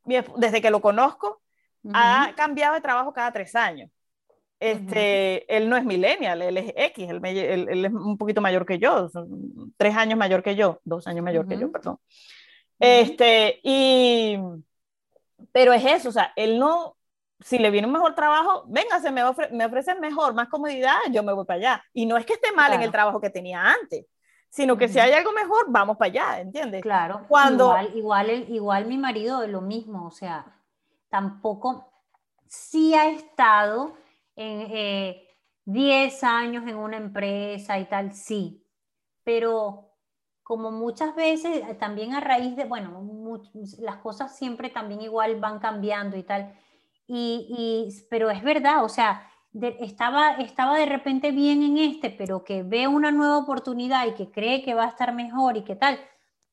mi 0.05 0.15
esp- 0.15 0.33
desde 0.37 0.61
que 0.61 0.71
lo 0.71 0.79
conozco, 0.79 1.41
ha 1.93 2.27
Ujú. 2.27 2.35
cambiado 2.35 2.75
de 2.75 2.81
trabajo 2.81 3.11
cada 3.11 3.31
tres 3.33 3.53
años. 3.55 3.91
Este, 4.61 5.55
Él 5.55 5.69
no 5.69 5.77
es 5.77 5.85
millennial, 5.85 6.41
él 6.41 6.57
es 6.57 6.73
X, 6.75 7.09
él, 7.09 7.21
me- 7.21 7.31
él- 7.31 7.67
él 7.69 7.85
es 7.85 7.93
un 7.93 8.17
poquito 8.17 8.41
mayor 8.41 8.65
que 8.65 8.77
yo, 8.77 9.09
tres 9.77 9.95
años 9.95 10.17
mayor 10.19 10.41
que 10.43 10.55
yo, 10.55 10.79
dos 10.83 11.07
años 11.07 11.23
mayor 11.23 11.47
que 11.47 11.57
yo, 11.57 11.71
perdón. 11.71 11.97
Este, 12.77 13.59
y, 13.63 14.37
pero 15.51 15.73
es 15.73 15.85
eso, 15.85 16.09
o 16.09 16.11
sea, 16.11 16.33
él 16.35 16.59
no, 16.59 16.97
si 17.39 17.57
le 17.59 17.71
viene 17.71 17.87
un 17.87 17.93
mejor 17.93 18.15
trabajo, 18.15 18.63
venga, 18.67 18.99
se 18.99 19.11
me, 19.11 19.23
ofre, 19.23 19.49
me 19.51 19.65
ofrecen 19.65 19.99
mejor, 19.99 20.33
más 20.33 20.49
comodidad, 20.49 20.97
yo 21.11 21.23
me 21.23 21.33
voy 21.33 21.45
para 21.45 21.57
allá. 21.59 21.83
Y 21.93 22.05
no 22.05 22.17
es 22.17 22.25
que 22.25 22.33
esté 22.33 22.51
mal 22.53 22.73
en 22.73 22.81
el 22.81 22.87
Claro. 22.87 22.91
trabajo 22.91 23.21
que 23.21 23.29
tenía 23.29 23.63
antes, 23.63 24.05
sino 24.49 24.77
que 24.77 24.87
si 24.87 24.99
Ujú. 24.99 25.07
hay 25.07 25.11
algo 25.13 25.31
mejor, 25.33 25.65
vamos 25.69 25.97
para 25.97 26.09
allá, 26.11 26.39
¿entiendes? 26.41 26.81
Claro, 26.81 27.25
Cuando- 27.27 27.65
igual, 27.65 27.91
igual, 27.97 28.29
el- 28.29 28.49
igual 28.55 28.85
mi 28.85 28.97
marido 28.97 29.43
es 29.43 29.49
lo 29.49 29.61
mismo, 29.61 30.05
o 30.07 30.11
sea, 30.11 30.45
tampoco, 31.09 31.91
sí 32.47 32.93
ha 32.93 33.09
estado 33.09 33.95
en 34.35 34.61
eh, 34.71 35.27
10 35.65 36.23
años 36.23 36.65
en 36.67 36.77
una 36.77 36.97
empresa 36.97 37.77
y 37.79 37.85
tal, 37.85 38.13
sí, 38.13 38.65
pero 39.23 39.91
como 40.43 40.71
muchas 40.71 41.15
veces, 41.15 41.63
eh, 41.67 41.75
también 41.75 42.13
a 42.15 42.21
raíz 42.21 42.55
de, 42.55 42.65
bueno, 42.65 43.01
las 43.79 43.97
cosas 43.97 44.37
siempre 44.37 44.69
también 44.69 45.01
igual 45.01 45.39
van 45.39 45.59
cambiando 45.59 46.17
y 46.17 46.23
tal, 46.23 46.53
y, 47.07 47.47
y- 47.89 48.07
pero 48.09 48.29
es 48.29 48.43
verdad, 48.43 48.83
o 48.83 48.89
sea, 48.89 49.27
de- 49.51 49.77
estaba, 49.79 50.33
estaba 50.33 50.77
de 50.77 50.85
repente 50.85 51.31
bien 51.31 51.63
en 51.63 51.77
este, 51.77 52.09
pero 52.11 52.43
que 52.43 52.63
ve 52.63 52.87
una 52.87 53.11
nueva 53.11 53.37
oportunidad 53.37 54.05
y 54.07 54.13
que 54.13 54.29
cree 54.31 54.61
que 54.63 54.73
va 54.75 54.85
a 54.85 54.89
estar 54.89 55.13
mejor 55.13 55.57
y 55.57 55.63
qué 55.63 55.75
tal, 55.75 55.99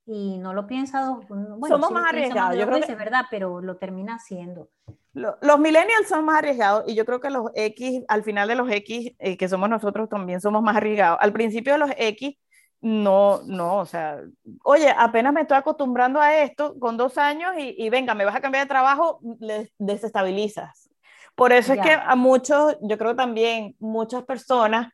y 0.06 0.38
no 0.38 0.54
lo 0.54 0.66
piensa 0.66 1.00
dos, 1.04 1.26
bueno, 1.28 1.58
Somos 1.68 1.88
sí 1.88 1.94
más 1.94 2.06
arriesgados, 2.08 2.56
yo 2.56 2.62
creo 2.66 2.74
que- 2.76 2.80
veces, 2.82 2.96
¿verdad? 2.96 3.24
Pero 3.30 3.60
lo 3.60 3.76
termina 3.76 4.14
haciendo. 4.14 4.70
Lo- 5.12 5.36
Los 5.40 5.58
millennials 5.58 6.08
son 6.08 6.24
más 6.26 6.38
arriesgados 6.38 6.84
y 6.86 6.94
yo 6.94 7.04
creo 7.04 7.20
que 7.20 7.30
los 7.30 7.50
X, 7.54 8.04
al 8.06 8.22
final 8.22 8.48
de 8.48 8.54
los 8.54 8.70
X, 8.70 9.12
eh, 9.18 9.36
que 9.36 9.48
somos 9.48 9.68
nosotros 9.68 10.08
también 10.08 10.40
somos 10.40 10.62
más 10.62 10.76
arriesgados. 10.76 11.18
Al 11.20 11.32
principio 11.32 11.72
de 11.72 11.78
los 11.78 11.90
X, 11.96 12.36
no, 12.80 13.40
no, 13.44 13.78
o 13.78 13.86
sea, 13.86 14.20
oye, 14.64 14.88
apenas 14.96 15.32
me 15.32 15.40
estoy 15.42 15.56
acostumbrando 15.56 16.20
a 16.20 16.36
esto 16.42 16.78
con 16.78 16.96
dos 16.96 17.18
años 17.18 17.54
y, 17.58 17.74
y 17.78 17.90
venga, 17.90 18.14
me 18.14 18.24
vas 18.24 18.36
a 18.36 18.40
cambiar 18.40 18.64
de 18.64 18.68
trabajo, 18.68 19.20
le 19.40 19.72
desestabilizas. 19.78 20.88
Por 21.34 21.52
eso 21.52 21.72
es 21.72 21.80
que 21.80 21.92
a 21.92 22.14
muchos, 22.16 22.76
yo 22.80 22.96
creo 22.96 23.14
también 23.16 23.76
muchas 23.78 24.24
personas, 24.24 24.92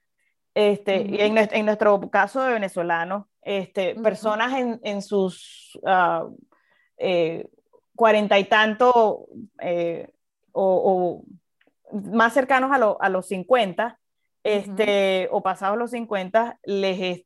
este, 0.54 1.06
y 1.08 1.20
en, 1.20 1.34
nues- 1.36 1.50
en 1.52 1.66
nuestro 1.66 2.00
caso 2.10 2.42
de 2.42 2.52
venezolanos, 2.52 3.26
este, 3.42 3.92
Ujú. 3.94 4.02
personas 4.02 4.52
en, 4.58 4.80
en 4.82 5.02
sus 5.02 5.78
ah, 5.86 6.26
eh, 6.98 7.48
cuarenta 7.94 8.38
y 8.38 8.44
tanto 8.44 9.26
eh, 9.60 10.10
o, 10.52 11.22
o 11.92 11.98
más 12.10 12.32
cercanos 12.34 12.72
a, 12.72 12.78
lo- 12.78 13.00
a 13.00 13.08
los 13.08 13.26
50, 13.28 13.98
este, 14.44 15.28
o 15.30 15.42
pasados 15.42 15.78
los 15.78 15.90
50, 15.90 16.58
les 16.64 17.00
es 17.00 17.24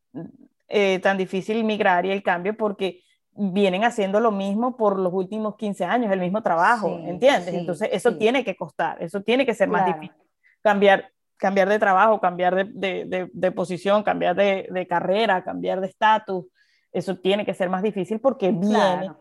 eh, 0.68 0.98
tan 1.00 1.16
difícil 1.16 1.64
migrar 1.64 2.06
y 2.06 2.10
el 2.10 2.22
cambio 2.22 2.56
porque 2.56 3.02
vienen 3.36 3.84
haciendo 3.84 4.20
lo 4.20 4.32
mismo 4.32 4.76
por 4.76 4.98
los 4.98 5.12
últimos 5.12 5.56
15 5.56 5.84
años, 5.84 6.12
el 6.12 6.20
mismo 6.20 6.42
trabajo, 6.42 6.98
¿entiendes? 7.04 7.54
Entonces, 7.54 7.90
eso 7.92 8.16
tiene 8.16 8.44
que 8.44 8.56
costar, 8.56 9.02
eso 9.02 9.22
tiene 9.22 9.44
que 9.44 9.54
ser 9.54 9.68
más 9.68 9.86
difícil. 9.86 10.16
Cambiar, 10.62 11.10
cambiar 11.36 11.68
de 11.68 11.78
trabajo, 11.78 12.20
cambiar 12.20 12.66
de, 12.66 13.28
de, 13.32 13.52
posición, 13.52 14.02
cambiar 14.02 14.34
de, 14.34 14.86
carrera, 14.88 15.44
cambiar 15.44 15.80
de 15.80 15.88
estatus, 15.88 16.46
eso 16.92 17.16
tiene 17.18 17.44
que 17.44 17.54
ser 17.54 17.68
más 17.68 17.82
difícil 17.82 18.20
porque 18.20 18.52
viene 18.52 19.12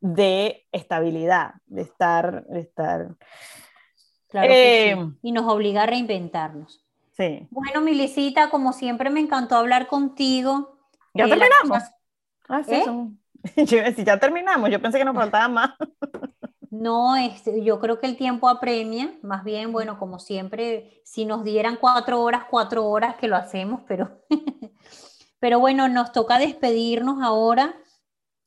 de 0.00 0.66
estabilidad, 0.70 1.54
de 1.66 1.82
estar... 1.82 2.46
De 2.46 2.60
estar 2.60 3.08
claro 4.28 4.48
eh, 4.50 4.96
Y 5.22 5.32
nos 5.32 5.52
obliga 5.52 5.82
a 5.82 5.86
reinventarnos. 5.86 6.83
Sí. 7.16 7.46
Bueno, 7.50 7.80
Milicita, 7.80 8.50
como 8.50 8.72
siempre 8.72 9.10
me 9.10 9.20
encantó 9.20 9.56
hablar 9.56 9.86
contigo. 9.86 10.78
¿Ya 11.14 11.26
eh, 11.26 11.28
terminamos? 11.28 11.82
Ah, 12.48 12.62
sí, 12.64 12.74
¿Eh? 12.74 13.94
si 13.94 14.04
ya 14.04 14.18
terminamos, 14.18 14.70
yo 14.70 14.80
pensé 14.80 14.98
que 14.98 15.04
nos 15.04 15.14
faltaba 15.14 15.48
más. 15.48 15.70
No, 16.70 17.14
este, 17.14 17.62
yo 17.62 17.78
creo 17.78 18.00
que 18.00 18.06
el 18.08 18.16
tiempo 18.16 18.48
apremia, 18.48 19.16
más 19.22 19.44
bien, 19.44 19.70
bueno, 19.70 19.96
como 19.96 20.18
siempre, 20.18 21.00
si 21.04 21.24
nos 21.24 21.44
dieran 21.44 21.76
cuatro 21.76 22.20
horas, 22.20 22.46
cuatro 22.50 22.86
horas 22.86 23.14
que 23.14 23.28
lo 23.28 23.36
hacemos, 23.36 23.82
pero, 23.86 24.20
pero 25.38 25.60
bueno, 25.60 25.88
nos 25.88 26.10
toca 26.10 26.36
despedirnos 26.38 27.22
ahora 27.22 27.76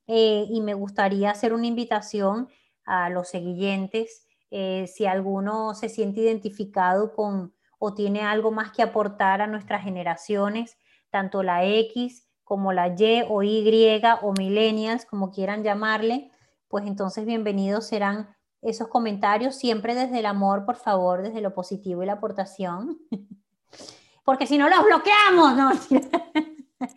eh, 0.07 0.45
y 0.49 0.59
me 0.59 0.73
gustaría 0.73 1.31
hacer 1.31 1.53
una 1.53 1.67
invitación 1.67 2.49
a 2.83 3.09
los 3.09 3.29
seguidores, 3.29 4.27
eh, 4.51 4.87
si 4.93 5.05
alguno 5.05 5.73
se 5.73 5.87
siente 5.87 6.19
identificado 6.19 7.13
con 7.13 7.53
o 7.79 7.93
tiene 7.93 8.21
algo 8.21 8.51
más 8.51 8.71
que 8.71 8.81
aportar 8.81 9.41
a 9.41 9.47
nuestras 9.47 9.83
generaciones, 9.83 10.77
tanto 11.09 11.43
la 11.43 11.65
X 11.65 12.27
como 12.43 12.71
la 12.73 12.87
Y 12.87 13.23
o 13.27 13.43
Y 13.43 14.01
o 14.21 14.33
millennials, 14.33 15.05
como 15.05 15.31
quieran 15.31 15.63
llamarle, 15.63 16.31
pues 16.67 16.85
entonces 16.85 17.25
bienvenidos 17.25 17.87
serán 17.87 18.35
esos 18.61 18.87
comentarios, 18.87 19.55
siempre 19.55 19.95
desde 19.95 20.19
el 20.19 20.25
amor, 20.25 20.65
por 20.65 20.75
favor, 20.75 21.21
desde 21.21 21.41
lo 21.41 21.53
positivo 21.53 22.03
y 22.03 22.05
la 22.05 22.13
aportación, 22.13 22.97
porque 24.25 24.47
si 24.47 24.57
no 24.57 24.69
los 24.69 24.83
bloqueamos, 24.83 25.55
¿no? 25.55 25.71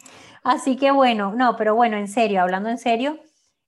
Así 0.43 0.77
que 0.77 0.91
bueno, 0.91 1.33
no, 1.35 1.57
pero 1.57 1.75
bueno, 1.75 1.97
en 1.97 2.09
serio, 2.09 2.41
hablando 2.41 2.71
en 2.71 2.79
serio, 2.79 3.19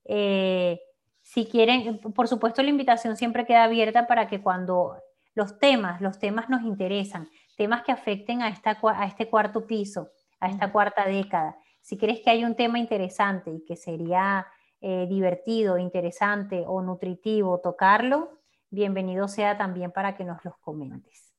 eh, 0.05 0.81
si 1.21 1.47
quieren, 1.47 1.99
por 1.99 2.29
supuesto 2.29 2.63
la 2.63 2.71
invitación 2.71 3.17
siempre 3.17 3.47
queda 3.47 3.65
abierta 3.65 4.07
para 4.07 4.27
que 4.27 4.43
cuando 4.43 4.97
los 5.35 5.59
temas, 5.59 6.01
los 6.01 6.19
temas 6.19 6.49
nos 6.49 6.63
interesan, 6.63 7.29
temas 7.57 7.83
que 7.83 7.93
afecten 7.93 8.43
a, 8.43 8.49
esta, 8.49 8.79
a 8.83 9.07
este 9.07 9.29
cuarto 9.29 9.67
piso, 9.67 10.11
a 10.41 10.49
esta 10.49 10.73
cuarta 10.73 11.07
década. 11.07 11.57
Si 11.81 11.97
crees 11.97 12.21
que 12.21 12.31
hay 12.31 12.45
un 12.45 12.55
tema 12.55 12.79
interesante 12.79 13.51
y 13.51 13.65
que 13.65 13.77
sería 13.77 14.47
eh, 14.81 15.07
divertido, 15.09 15.79
interesante 15.79 16.65
o 16.67 16.83
nutritivo 16.83 17.61
tocarlo, 17.61 18.41
bienvenido 18.71 19.29
sea 19.29 19.57
también 19.57 19.93
para 19.93 20.17
que 20.17 20.25
nos 20.25 20.45
los 20.45 20.57
comentes. 20.59 21.33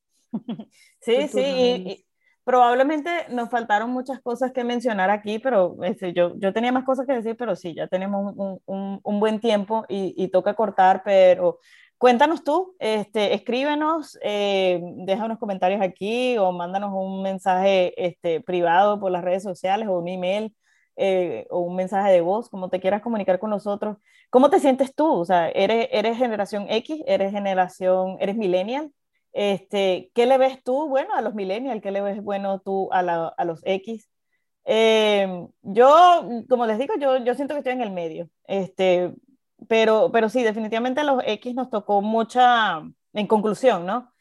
Sí, 1.00 1.28
sí, 1.28 1.42
y, 1.42 2.06
probablemente 2.44 3.10
nos 3.30 3.50
faltaron 3.50 3.90
muchas 3.92 4.20
cosas 4.22 4.52
que 4.52 4.64
mencionar 4.64 5.10
aquí, 5.10 5.40
pero 5.40 5.78
este, 5.84 6.14
yo, 6.14 6.34
yo 6.38 6.52
tenía 6.52 6.72
más 6.72 6.84
cosas 6.84 7.06
que 7.06 7.14
decir, 7.14 7.36
pero 7.38 7.56
sí, 7.56 7.74
ya 7.74 7.88
tenemos 7.88 8.34
un, 8.36 9.02
un, 9.04 9.20
buen 9.20 9.40
tiempo 9.40 9.86
y, 9.88 10.14
y, 10.18 10.30
toca 10.30 10.54
cortar, 10.54 11.04
pero 11.04 11.60
cuéntanos 12.04 12.44
tú, 12.44 12.76
este, 12.80 13.34
escríbenos, 13.34 14.20
eh, 14.22 14.82
deja 15.06 15.24
unos 15.24 15.40
comentarios 15.40 15.82
aquí 15.82 16.38
o 16.38 16.52
mándanos 16.52 16.92
un 16.94 17.22
mensaje 17.22 17.94
este, 17.96 18.42
privado 18.42 19.00
por 19.00 19.10
las 19.10 19.24
redes 19.24 19.42
sociales 19.42 19.88
o 19.88 20.00
un 20.00 20.10
email 20.10 20.54
eh, 20.98 21.48
o 21.50 21.62
un 21.62 21.78
mensaje 21.78 22.12
de 22.12 22.20
voz, 22.20 22.50
como 22.50 22.68
te 22.70 22.82
quieras 22.82 23.02
comunicar 23.02 23.40
con 23.40 23.52
nosotros. 23.52 23.96
¿Cómo 24.30 24.50
te 24.50 24.60
sientes 24.60 24.94
tú? 24.94 25.14
O 25.14 25.24
sea, 25.24 25.48
¿eres, 25.48 25.88
eres 25.94 26.18
generación 26.18 26.66
X? 26.68 27.02
¿Eres 27.08 27.32
generación, 27.32 28.18
eres 28.20 28.36
millennial? 28.36 28.92
Este, 29.32 30.12
¿Qué 30.14 30.26
le 30.26 30.38
ves 30.38 30.62
tú, 30.62 30.90
bueno, 30.90 31.16
a 31.16 31.22
los 31.22 31.34
millennials? 31.36 31.82
¿Qué 31.82 31.92
le 31.92 32.02
ves 32.02 32.22
bueno 32.22 32.60
tú 32.60 32.90
a, 32.92 33.02
los 33.46 33.62
X? 33.64 34.10
Eh, 34.66 35.48
yo, 35.62 36.44
como 36.50 36.66
les 36.66 36.80
digo, 36.80 36.96
yo, 37.00 37.24
yo 37.24 37.34
siento 37.34 37.54
que 37.54 37.60
estoy 37.60 37.72
en 37.72 37.82
el 37.82 37.92
medio. 37.92 38.30
Este, 38.46 39.14
pero, 39.68 40.12
pero 40.12 40.30
sí, 40.30 40.44
definitivamente 40.44 41.02
a 41.02 41.04
los 41.04 41.24
X 41.26 41.54
nos 41.56 41.70
tocó 41.70 42.02
mucha, 42.02 42.82
en 43.14 43.28
conclusión, 43.28 43.86
¿no? 43.86 44.12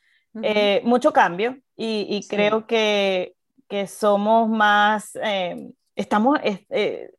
Eh, 0.42 0.80
mucho 0.84 1.12
cambio 1.12 1.58
y, 1.76 2.06
y 2.08 2.26
creo 2.26 2.66
que, 2.66 3.36
que, 3.68 3.86
somos 3.86 4.48
más, 4.48 5.12
estamos, 5.94 6.38
eh, 6.42 7.12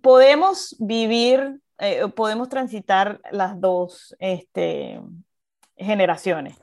podemos 0.00 0.76
vivir, 0.78 1.60
eh, 1.78 2.08
podemos 2.08 2.48
transitar 2.48 3.20
las 3.30 3.60
dos 3.60 4.16
este, 4.18 5.00
generaciones. 5.76 6.56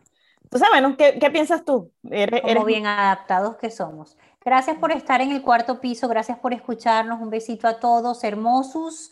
Entonces, 0.44 0.70
bueno, 0.70 0.96
¿qué, 0.98 1.18
qué 1.20 1.32
piensas 1.32 1.66
tú? 1.66 1.92
¿Eres, 2.10 2.42
Como 2.42 2.66
bien 2.66 2.86
adaptados 2.86 3.58
que 3.58 3.72
somos. 3.72 4.18
Gracias 4.44 4.78
por 4.78 4.92
estar 4.92 5.22
en 5.22 5.32
el 5.32 5.42
cuarto 5.42 5.82
piso, 5.82 6.08
gracias 6.08 6.38
por 6.38 6.54
escucharnos, 6.54 7.20
un 7.20 7.32
besito 7.32 7.68
a 7.68 7.80
todos, 7.80 8.24
hermosos. 8.24 9.12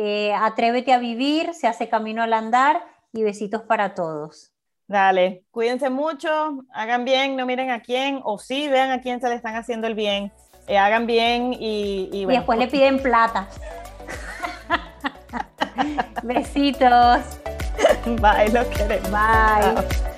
Eh, 0.00 0.32
atrévete 0.32 0.92
a 0.92 0.98
vivir, 0.98 1.54
se 1.54 1.66
hace 1.66 1.88
camino 1.88 2.22
al 2.22 2.32
andar 2.32 2.86
y 3.12 3.24
besitos 3.24 3.62
para 3.62 3.96
todos. 3.96 4.52
Dale, 4.86 5.42
cuídense 5.50 5.90
mucho, 5.90 6.62
hagan 6.72 7.04
bien, 7.04 7.34
no 7.34 7.44
miren 7.46 7.70
a 7.70 7.80
quién, 7.80 8.20
o 8.22 8.38
sí 8.38 8.68
vean 8.68 8.92
a 8.92 9.00
quién 9.00 9.20
se 9.20 9.28
le 9.28 9.34
están 9.34 9.56
haciendo 9.56 9.88
el 9.88 9.96
bien. 9.96 10.30
Eh, 10.68 10.78
hagan 10.78 11.08
bien 11.08 11.52
y, 11.52 12.10
y, 12.12 12.26
después 12.26 12.60
le 12.60 12.68
piden 12.68 13.02
plata. 13.02 13.48
Besitos. 16.22 17.40
Bye, 18.06 18.50
lo 18.52 18.70
queremos. 18.70 19.10
Bye. 19.10 20.17